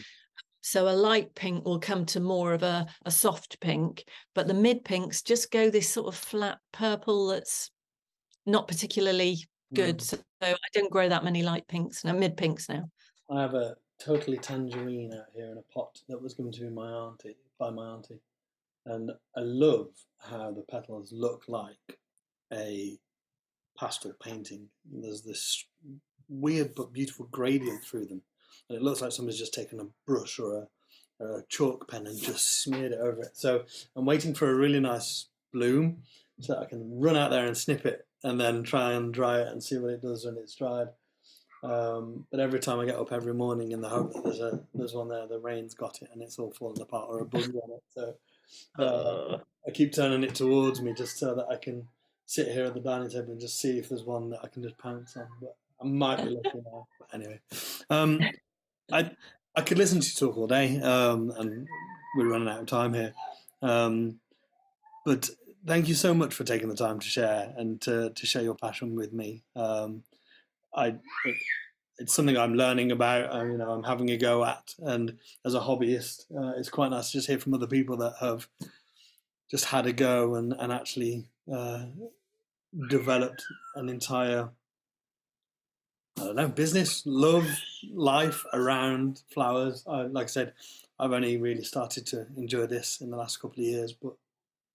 So 0.65 0.87
a 0.87 0.95
light 0.95 1.35
pink 1.35 1.65
will 1.65 1.79
come 1.79 2.05
to 2.05 2.21
more 2.21 2.53
of 2.53 2.63
a, 2.63 2.87
a 3.05 3.11
soft 3.11 3.59
pink, 3.59 4.05
but 4.33 4.47
the 4.47 4.53
mid 4.53 4.85
pinks 4.85 5.21
just 5.21 5.51
go 5.51 5.69
this 5.69 5.89
sort 5.89 6.07
of 6.07 6.15
flat 6.15 6.57
purple 6.71 7.27
that's 7.27 7.69
not 8.45 8.69
particularly 8.69 9.39
good. 9.73 9.97
Mm. 9.97 10.01
So, 10.01 10.17
I 10.41 10.55
don't 10.73 10.91
grow 10.91 11.09
that 11.09 11.25
many 11.25 11.43
light 11.43 11.67
pinks 11.67 12.05
now, 12.05 12.13
mid 12.13 12.37
pinks 12.37 12.69
now. 12.69 12.85
I 13.29 13.41
have 13.41 13.55
a 13.55 13.75
totally 13.99 14.37
tangerine 14.37 15.13
out 15.13 15.25
here 15.35 15.51
in 15.51 15.57
a 15.57 15.73
pot 15.73 15.99
that 16.07 16.21
was 16.21 16.33
given 16.33 16.53
to 16.53 16.63
me 16.63 16.69
my 16.69 16.89
auntie 16.89 17.35
by 17.59 17.69
my 17.69 17.85
auntie, 17.85 18.21
and 18.85 19.11
I 19.35 19.41
love 19.41 19.87
how 20.17 20.51
the 20.51 20.63
petals 20.71 21.11
look 21.11 21.43
like 21.49 21.99
a 22.53 22.97
pastel 23.77 24.13
painting. 24.21 24.69
There's 24.91 25.21
this 25.21 25.65
weird 26.29 26.75
but 26.75 26.93
beautiful 26.93 27.27
gradient 27.31 27.83
through 27.83 28.05
them, 28.05 28.21
and 28.69 28.77
it 28.77 28.81
looks 28.81 29.01
like 29.01 29.11
somebody's 29.11 29.39
just 29.39 29.53
taken 29.53 29.79
a 29.79 29.87
brush 30.05 30.39
or 30.39 30.67
a, 31.19 31.25
a 31.25 31.43
chalk 31.49 31.89
pen 31.89 32.07
and 32.07 32.19
just 32.19 32.63
smeared 32.63 32.91
it 32.91 32.99
over 32.99 33.21
it. 33.21 33.35
So 33.37 33.63
I'm 33.95 34.05
waiting 34.05 34.33
for 34.33 34.49
a 34.49 34.55
really 34.55 34.79
nice 34.79 35.27
bloom 35.51 36.03
so 36.39 36.57
I 36.57 36.65
can 36.65 36.99
run 36.99 37.15
out 37.15 37.31
there 37.31 37.45
and 37.45 37.55
snip 37.55 37.85
it 37.85 38.07
and 38.23 38.39
then 38.39 38.63
try 38.63 38.93
and 38.93 39.13
dry 39.13 39.41
it 39.41 39.47
and 39.47 39.63
see 39.63 39.77
what 39.77 39.91
it 39.91 40.01
does 40.01 40.25
when 40.25 40.37
it's 40.37 40.55
dried. 40.55 40.87
Um, 41.63 42.25
but 42.29 42.41
every 42.41 42.59
time 42.59 42.79
I 42.79 42.85
get 42.85 42.97
up 42.97 43.13
every 43.13 43.33
morning 43.33 43.71
in 43.71 43.79
the 43.79 43.87
hope 43.87 44.13
that 44.13 44.23
there's 44.23 44.41
a 44.41 44.59
there's 44.73 44.93
one 44.93 45.07
there, 45.07 45.27
the 45.27 45.39
rain's 45.39 45.73
got 45.73 46.01
it 46.01 46.09
and 46.11 46.21
it's 46.21 46.37
all 46.37 46.51
fallen 46.51 46.81
apart 46.81 47.07
or 47.09 47.19
a 47.19 47.25
bug 47.25 47.43
on 47.43 47.71
it. 47.71 47.83
So 47.95 48.15
uh, 48.83 49.37
I 49.65 49.71
keep 49.71 49.93
turning 49.93 50.23
it 50.23 50.35
towards 50.35 50.81
me 50.81 50.93
just 50.93 51.17
so 51.17 51.35
that 51.35 51.47
I 51.49 51.55
can 51.55 51.87
sit 52.25 52.47
here 52.47 52.65
at 52.65 52.73
the 52.73 52.79
dining 52.79 53.09
table 53.09 53.31
and 53.31 53.41
just 53.41 53.59
see 53.59 53.77
if 53.77 53.89
there's 53.89 54.03
one 54.03 54.29
that 54.31 54.39
I 54.43 54.47
can 54.47 54.63
just 54.63 54.77
pounce 54.77 55.17
on. 55.17 55.27
But 55.41 55.55
I 55.81 55.85
might 55.85 56.23
be 56.23 56.31
lucky 56.31 56.59
now. 56.65 56.87
But 56.99 57.13
anyway, 57.13 57.39
um, 57.89 58.19
I 58.91 59.11
I 59.55 59.61
could 59.61 59.77
listen 59.77 59.99
to 59.99 60.07
you 60.07 60.13
talk 60.13 60.37
all 60.37 60.47
day, 60.47 60.79
um, 60.81 61.31
and 61.37 61.67
we're 62.15 62.29
running 62.29 62.47
out 62.47 62.61
of 62.61 62.65
time 62.65 62.93
here. 62.93 63.13
Um, 63.61 64.19
but 65.05 65.29
thank 65.65 65.87
you 65.87 65.95
so 65.95 66.13
much 66.13 66.33
for 66.33 66.43
taking 66.43 66.69
the 66.69 66.75
time 66.75 66.99
to 66.99 67.07
share 67.07 67.53
and 67.57 67.79
to, 67.81 68.09
to 68.11 68.25
share 68.25 68.41
your 68.41 68.55
passion 68.55 68.95
with 68.95 69.13
me. 69.13 69.43
Um, 69.55 70.03
I, 70.73 70.87
it, 71.25 71.35
it's 71.99 72.13
something 72.13 72.37
I'm 72.37 72.55
learning 72.55 72.91
about. 72.91 73.33
Uh, 73.33 73.45
you 73.45 73.57
know, 73.57 73.69
I'm 73.69 73.83
having 73.83 74.09
a 74.09 74.17
go 74.17 74.43
at, 74.43 74.73
and 74.79 75.17
as 75.45 75.53
a 75.53 75.59
hobbyist, 75.59 76.25
uh, 76.35 76.57
it's 76.57 76.69
quite 76.69 76.89
nice 76.89 77.11
to 77.11 77.17
just 77.17 77.27
hear 77.27 77.39
from 77.39 77.53
other 77.53 77.67
people 77.67 77.97
that 77.97 78.15
have 78.19 78.47
just 79.51 79.65
had 79.65 79.85
a 79.85 79.93
go 79.93 80.35
and 80.35 80.53
and 80.57 80.71
actually 80.71 81.25
uh, 81.51 81.85
developed 82.89 83.43
an 83.75 83.89
entire. 83.89 84.49
I 86.19 86.25
don't 86.25 86.35
know, 86.35 86.47
business, 86.47 87.01
love, 87.05 87.47
life 87.91 88.45
around 88.53 89.23
flowers. 89.33 89.83
I, 89.87 90.03
like 90.03 90.25
I 90.25 90.27
said, 90.27 90.53
I've 90.99 91.11
only 91.11 91.37
really 91.37 91.63
started 91.63 92.05
to 92.07 92.27
enjoy 92.37 92.67
this 92.67 93.01
in 93.01 93.09
the 93.09 93.17
last 93.17 93.37
couple 93.41 93.63
of 93.63 93.67
years, 93.67 93.93
but 93.93 94.13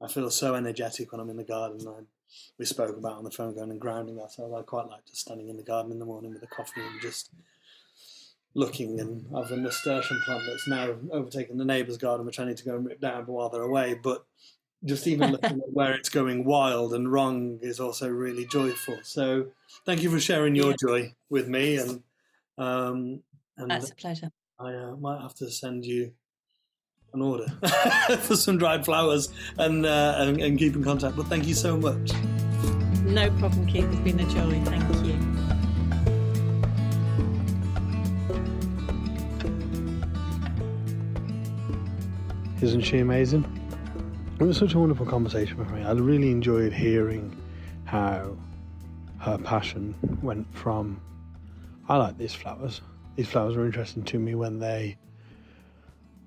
I 0.03 0.09
feel 0.09 0.31
so 0.31 0.57
energetic 0.57 1.13
when 1.13 1.21
I'm 1.21 1.31
in 1.31 1.37
the 1.37 1.45
garden. 1.45 1.87
I, 1.87 2.03
we 2.59 2.65
spoke 2.65 2.97
about 2.97 3.19
on 3.19 3.25
the 3.25 3.31
phone 3.31 3.55
going 3.55 3.71
and 3.71 3.81
grounding 3.81 4.21
ourselves. 4.21 4.55
I 4.55 4.63
quite 4.63 4.89
like 4.89 5.07
just 5.07 5.21
standing 5.21 5.49
in 5.49 5.57
the 5.57 5.63
garden 5.63 5.93
in 5.93 5.99
the 5.99 6.05
morning 6.05 6.33
with 6.33 6.43
a 6.43 6.47
coffee 6.49 6.81
and 6.81 7.01
just 7.01 7.31
looking. 8.55 8.99
And 9.01 9.25
I've 9.35 9.51
a 9.51 9.57
nasturtium 9.57 10.21
plant 10.25 10.43
that's 10.47 10.69
now 10.69 10.97
overtaken 11.13 11.57
the 11.57 11.65
neighbour's 11.65 11.99
garden, 11.99 12.27
which 12.27 12.41
I 12.41 12.45
need 12.45 12.57
to 12.59 12.65
go 12.65 12.77
and 12.77 12.87
rip 12.87 13.01
down 13.01 13.27
while 13.27 13.49
they're 13.49 13.63
away. 13.63 13.95
But 13.95 14.25
just 14.85 15.07
even 15.07 15.33
looking 15.33 15.61
at 15.61 15.73
where 15.73 15.93
it's 15.93 16.09
going 16.09 16.45
wild 16.45 16.95
and 16.95 17.11
wrong 17.11 17.59
is 17.63 17.81
also 17.81 18.09
really 18.09 18.47
joyful. 18.47 18.99
So 19.03 19.49
thank 19.85 20.03
you 20.03 20.11
for 20.11 20.21
sharing 20.21 20.55
your 20.55 20.75
joy 20.81 21.15
with 21.29 21.49
me. 21.49 21.77
And, 21.77 22.03
um, 22.57 23.23
and 23.57 23.71
that's 23.71 23.91
a 23.91 23.95
pleasure. 23.95 24.31
I 24.59 24.75
uh, 24.75 24.97
might 24.97 25.21
have 25.21 25.35
to 25.37 25.51
send 25.51 25.85
you 25.85 26.13
an 27.13 27.23
order 27.23 27.47
for 28.21 28.37
some 28.37 28.59
dried 28.59 28.85
flowers 28.85 29.31
and, 29.59 29.85
uh, 29.87 30.17
and, 30.19 30.41
and 30.41 30.59
keep 30.59 30.77
in 30.77 30.85
contact. 30.85 31.17
But 31.17 31.27
thank 31.27 31.47
you 31.47 31.55
so 31.55 31.77
much. 31.77 32.13
No 33.05 33.31
problem, 33.39 33.67
Keith. 33.67 33.87
It's 33.91 34.01
been 34.01 34.21
a 34.21 34.25
joy. 34.25 34.63
Thank 34.65 35.07
you. 35.07 35.19
Isn't 42.61 42.83
she 42.83 42.99
amazing? 42.99 43.58
It 44.41 44.45
was 44.45 44.57
such 44.57 44.75
a 44.75 44.79
wonderful 44.79 45.05
conversation 45.05 45.57
with 45.57 45.69
me. 45.73 45.83
I 45.83 45.91
really 45.93 46.31
enjoyed 46.31 46.73
hearing 46.73 47.37
how 47.87 48.37
her 49.19 49.37
passion 49.37 49.97
went 50.23 50.47
from 50.55 51.01
I 51.89 51.97
like 51.97 52.19
these 52.19 52.35
flowers. 52.35 52.81
These 53.17 53.27
flowers 53.27 53.57
are 53.57 53.67
interesting 53.67 54.05
to 54.05 54.19
me 54.21 54.37
when 54.37 54.61
they 54.61 54.97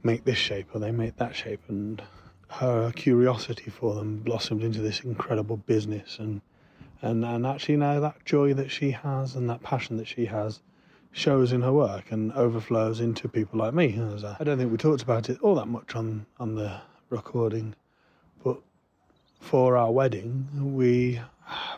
make 0.04 0.26
this 0.26 0.38
shape 0.38 0.68
or 0.74 0.80
they 0.80 0.92
make 0.92 1.16
that 1.16 1.34
shape 1.34 1.62
and 1.70 2.04
her 2.50 2.92
curiosity 2.92 3.70
for 3.70 3.96
them 3.96 4.18
blossomed 4.18 4.64
into 4.64 4.82
this 4.82 5.00
incredible 5.00 5.56
business 5.56 6.20
and 6.20 6.42
and 7.02 7.24
and 7.24 7.48
actually 7.48 7.78
now 7.78 8.02
that 8.02 8.26
joy 8.26 8.54
that 8.54 8.70
she 8.70 8.92
has 8.92 9.36
and 9.36 9.50
that 9.50 9.64
passion 9.64 9.96
that 9.96 10.08
she 10.08 10.26
has 10.26 10.60
shows 11.14 11.54
in 11.54 11.62
her 11.62 11.72
work 11.72 12.12
and 12.12 12.34
overflows 12.34 13.00
into 13.00 13.30
people 13.30 13.60
like 13.60 13.74
me. 13.74 13.98
I 14.38 14.44
don't 14.44 14.58
think 14.58 14.70
we 14.70 14.78
talked 14.78 15.02
about 15.02 15.30
it 15.30 15.40
all 15.40 15.56
that 15.56 15.68
much 15.68 15.96
on 15.96 16.26
on 16.42 16.56
the 16.56 16.82
recording, 17.10 17.74
for 19.42 19.76
our 19.76 19.92
wedding 19.92 20.48
we 20.74 21.20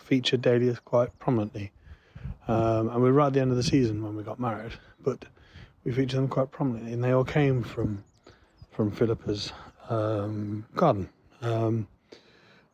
featured 0.01 0.41
dahlias 0.43 0.79
quite 0.79 1.17
prominently, 1.17 1.71
um, 2.47 2.89
and 2.89 3.01
we 3.01 3.09
were 3.09 3.13
right 3.13 3.27
at 3.27 3.33
the 3.33 3.41
end 3.41 3.49
of 3.49 3.57
the 3.57 3.63
season 3.63 4.03
when 4.03 4.15
we 4.15 4.21
got 4.23 4.39
married, 4.39 4.73
but 5.01 5.25
we 5.83 5.91
featured 5.91 6.19
them 6.19 6.27
quite 6.27 6.51
prominently, 6.51 6.93
and 6.93 7.03
they 7.03 7.11
all 7.11 7.25
came 7.25 7.63
from 7.63 8.03
from 8.71 8.91
Phillipa's 8.91 9.53
um, 9.89 10.65
garden 10.75 11.09
um, 11.41 11.87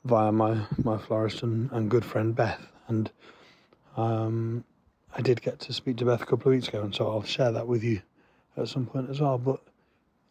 via 0.06 0.32
my, 0.32 0.66
my 0.84 0.98
florist 0.98 1.44
and, 1.44 1.70
and, 1.72 1.90
good 1.90 2.06
friend 2.06 2.36
Beth. 2.36 2.62
And 2.88 3.12
um, 3.98 4.64
I 5.16 5.22
did 5.22 5.42
get 5.42 5.60
to 5.62 5.74
speak 5.74 5.98
to 5.98 6.06
Beth 6.06 6.22
a 6.22 6.26
couple 6.26 6.52
of 6.52 6.56
weeks 6.56 6.68
ago, 6.68 6.82
and 6.82 6.96
so 6.96 7.10
I'll 7.10 7.24
share 7.24 7.52
that 7.52 7.68
with 7.68 7.84
you 7.84 8.02
at 8.56 8.70
some 8.70 8.86
point 8.86 9.10
as 9.10 9.20
well. 9.20 9.38
But 9.38 9.62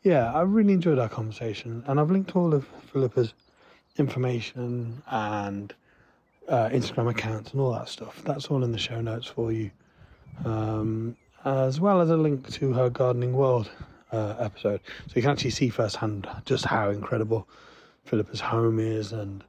yeah, 0.03 0.33
I 0.33 0.43
really 0.43 0.73
enjoyed 0.73 0.99
our 0.99 1.09
conversation, 1.09 1.85
and 1.87 2.01
I've 2.01 2.11
linked 2.11 2.35
all 2.35 2.55
of 2.55 2.67
Phillipa's 2.93 3.35
information 3.99 5.03
and 5.09 5.75
uh, 6.49 6.69
Instagram 6.71 7.11
accounts 7.11 7.53
and 7.53 7.61
all 7.61 7.73
that 7.73 7.89
stuff. 7.89 8.23
That's 8.25 8.47
all 8.47 8.65
in 8.65 8.73
the 8.73 8.79
show 8.79 9.01
notes 9.01 9.27
for 9.27 9.53
you, 9.53 9.71
um, 10.45 11.17
as 11.45 11.81
well 11.81 12.01
as 12.01 12.11
a 12.11 12.17
link 12.17 12.51
to 12.53 12.73
her 12.73 12.91
gardening 12.91 13.33
world 13.33 13.71
uh, 14.13 14.35
episode. 14.39 14.81
So 15.07 15.13
you 15.15 15.23
can 15.23 15.31
actually 15.31 15.51
see 15.51 15.69
firsthand 15.69 16.29
just 16.45 16.65
how 16.65 16.91
incredible 16.91 17.49
Phillipa's 18.05 18.41
home 18.41 18.79
is 18.79 19.13
and 19.13 19.45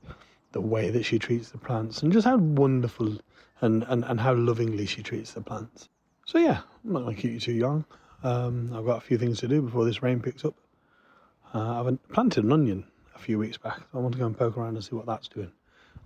the 0.51 0.61
way 0.61 0.89
that 0.89 1.03
she 1.03 1.19
treats 1.19 1.51
the 1.51 1.57
plants 1.57 2.01
and 2.01 2.11
just 2.11 2.25
how 2.25 2.37
wonderful 2.37 3.17
and, 3.61 3.83
and, 3.87 4.03
and 4.05 4.19
how 4.19 4.33
lovingly 4.33 4.85
she 4.85 5.03
treats 5.03 5.31
the 5.33 5.41
plants. 5.41 5.89
So 6.25 6.39
yeah, 6.39 6.61
I'm 6.83 6.93
not 6.93 7.03
going 7.03 7.15
to 7.15 7.21
keep 7.21 7.31
you 7.31 7.39
too 7.39 7.53
young. 7.53 7.85
Um, 8.23 8.71
I've 8.73 8.85
got 8.85 8.97
a 8.97 9.01
few 9.01 9.17
things 9.17 9.39
to 9.39 9.47
do 9.47 9.61
before 9.61 9.85
this 9.85 10.03
rain 10.03 10.19
picks 10.19 10.43
up. 10.43 10.55
Uh, 11.53 11.81
I've 11.81 12.09
planted 12.09 12.43
an 12.43 12.51
onion 12.51 12.83
a 13.19 13.21
few 13.23 13.37
weeks 13.37 13.57
back. 13.57 13.77
So 13.77 13.85
I 13.95 13.97
want 13.97 14.13
to 14.13 14.19
go 14.19 14.25
and 14.25 14.37
poke 14.37 14.57
around 14.57 14.75
and 14.75 14.83
see 14.83 14.95
what 14.95 15.05
that's 15.05 15.27
doing. 15.27 15.51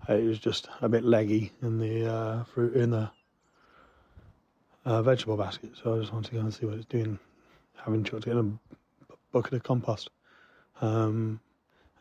Uh, 0.10 0.16
it 0.16 0.26
was 0.26 0.40
just 0.40 0.68
a 0.82 0.90
bit 0.90 1.04
leggy 1.04 1.52
in 1.62 1.80
the 1.80 2.12
uh, 2.12 2.44
fruit 2.44 2.76
in 2.76 2.90
the 2.90 3.10
uh, 4.86 5.02
vegetable 5.02 5.38
basket, 5.38 5.72
so 5.82 5.96
I 5.96 6.00
just 6.00 6.12
want 6.12 6.26
to 6.26 6.32
go 6.34 6.40
and 6.40 6.54
see 6.54 6.66
what 6.66 6.76
it's 6.76 6.86
doing 6.86 7.18
having 7.76 8.04
chucked 8.04 8.28
in 8.28 8.38
a 8.38 9.16
bucket 9.32 9.54
of 9.54 9.64
compost. 9.64 10.10
Um, 10.82 11.40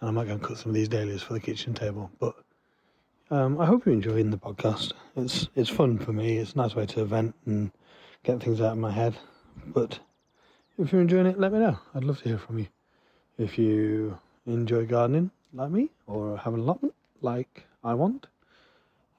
and 0.00 0.08
I 0.08 0.12
might 0.12 0.26
go 0.26 0.32
and 0.32 0.42
cut 0.42 0.58
some 0.58 0.70
of 0.70 0.74
these 0.74 0.88
dahlias 0.88 1.22
for 1.22 1.34
the 1.34 1.40
kitchen 1.40 1.74
table. 1.74 2.10
But 2.18 2.34
um, 3.30 3.60
I 3.60 3.66
hope 3.66 3.86
you're 3.86 3.94
enjoying 3.94 4.30
the 4.30 4.38
podcast. 4.38 4.92
It's 5.16 5.48
it's 5.54 5.70
fun 5.70 5.98
for 5.98 6.12
me. 6.12 6.38
It's 6.38 6.54
a 6.54 6.58
nice 6.58 6.74
way 6.74 6.86
to 6.86 7.04
vent 7.04 7.34
and 7.46 7.70
get 8.24 8.42
things 8.42 8.60
out 8.60 8.72
of 8.72 8.78
my 8.78 8.90
head. 8.90 9.16
But 9.66 10.00
if 10.78 10.90
you're 10.90 11.02
enjoying 11.02 11.26
it, 11.26 11.38
let 11.38 11.52
me 11.52 11.58
know. 11.58 11.78
I'd 11.94 12.04
love 12.04 12.18
to 12.22 12.28
hear 12.28 12.38
from 12.38 12.58
you. 12.58 12.66
If 13.38 13.58
you 13.58 14.18
enjoy 14.46 14.86
gardening 14.86 15.30
like 15.52 15.70
me, 15.70 15.90
or 16.06 16.36
have 16.38 16.54
an 16.54 16.60
allotment 16.60 16.94
like 17.20 17.64
I 17.84 17.94
want, 17.94 18.26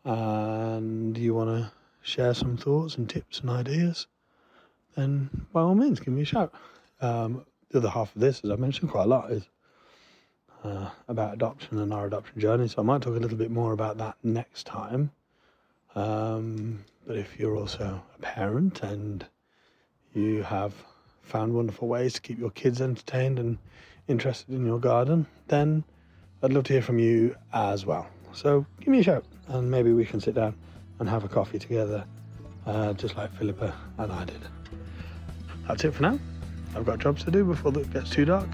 and 0.04 1.18
you 1.18 1.34
want 1.34 1.50
to 1.50 1.72
share 2.02 2.34
some 2.34 2.58
thoughts 2.58 2.98
and 2.98 3.10
tips 3.10 3.40
and 3.40 3.50
ideas, 3.50 4.08
then 4.96 5.30
by 5.54 5.62
all 5.62 5.76
means, 5.76 6.00
give 6.00 6.14
me 6.14 6.22
a 6.24 6.26
shout. 6.26 6.54
Um, 7.02 7.46
the 7.70 7.80
other 7.80 7.90
half 7.90 8.16
of 8.16 8.22
this, 8.22 8.42
as 8.44 8.52
I 8.52 8.56
mentioned 8.56 8.92
quite 8.92 9.06
a 9.06 9.08
lot, 9.08 9.32
is 9.32 9.48
uh, 10.64 10.90
about 11.08 11.34
adoption 11.34 11.80
and 11.80 11.94
our 11.94 12.06
adoption 12.06 12.40
journey. 12.40 12.68
So 12.68 12.82
I 12.82 12.86
might 12.86 13.02
talk 13.02 13.16
a 13.16 13.20
little 13.20 13.38
bit 13.38 13.52
more 13.52 13.74
about 13.74 13.98
that 13.98 14.16
next 14.24 14.66
time. 14.66 15.12
Um, 15.96 16.84
but 17.06 17.18
if 17.18 17.40
you're 17.40 17.58
also 17.58 18.02
a 18.16 18.22
parent 18.22 18.82
and 18.82 19.26
you 20.14 20.44
have 20.44 20.74
found 21.22 21.54
wonderful 21.54 21.88
ways 21.88 22.14
to 22.14 22.22
keep 22.22 22.40
your 22.40 22.52
kids 22.52 22.82
entertained 22.82 23.40
and 23.40 23.58
interested 24.08 24.54
in 24.54 24.66
your 24.66 24.80
garden, 24.80 25.26
then 25.48 25.84
I'd 26.42 26.54
love 26.54 26.66
to 26.66 26.74
hear 26.74 26.82
from 26.82 27.00
you 27.00 27.36
as 27.54 27.86
well. 27.86 28.08
So 28.34 28.66
give 28.80 28.90
me 28.90 29.00
a 29.00 29.04
shout 29.04 29.26
and 29.48 29.70
maybe 29.70 29.94
we 29.94 30.06
can 30.06 30.20
sit 30.20 30.36
down 30.36 30.56
and 31.00 31.10
have 31.10 31.24
a 31.24 31.30
coffee 31.30 31.60
together, 31.60 32.06
uh, 32.66 32.94
just 32.94 33.16
like 33.16 33.34
Phillipa 33.36 33.74
and 33.98 34.12
I 34.12 34.26
did 34.26 34.42
that's 35.68 35.84
it 35.84 35.94
for 35.94 36.04
now. 36.04 36.20
I've 36.76 36.86
got 36.86 37.00
jobs 37.00 37.24
to 37.24 37.32
do 37.32 37.44
before 37.46 37.78
it 37.78 37.92
gets 37.94 38.10
too 38.10 38.26
dark, 38.26 38.50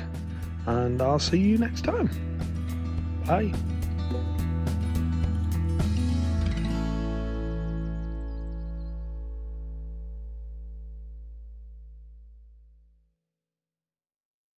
and 0.66 1.02
I'll 1.02 1.20
see 1.20 1.40
you 1.40 1.58
next 1.58 1.84
time. 1.84 2.10
Bye. 3.26 3.54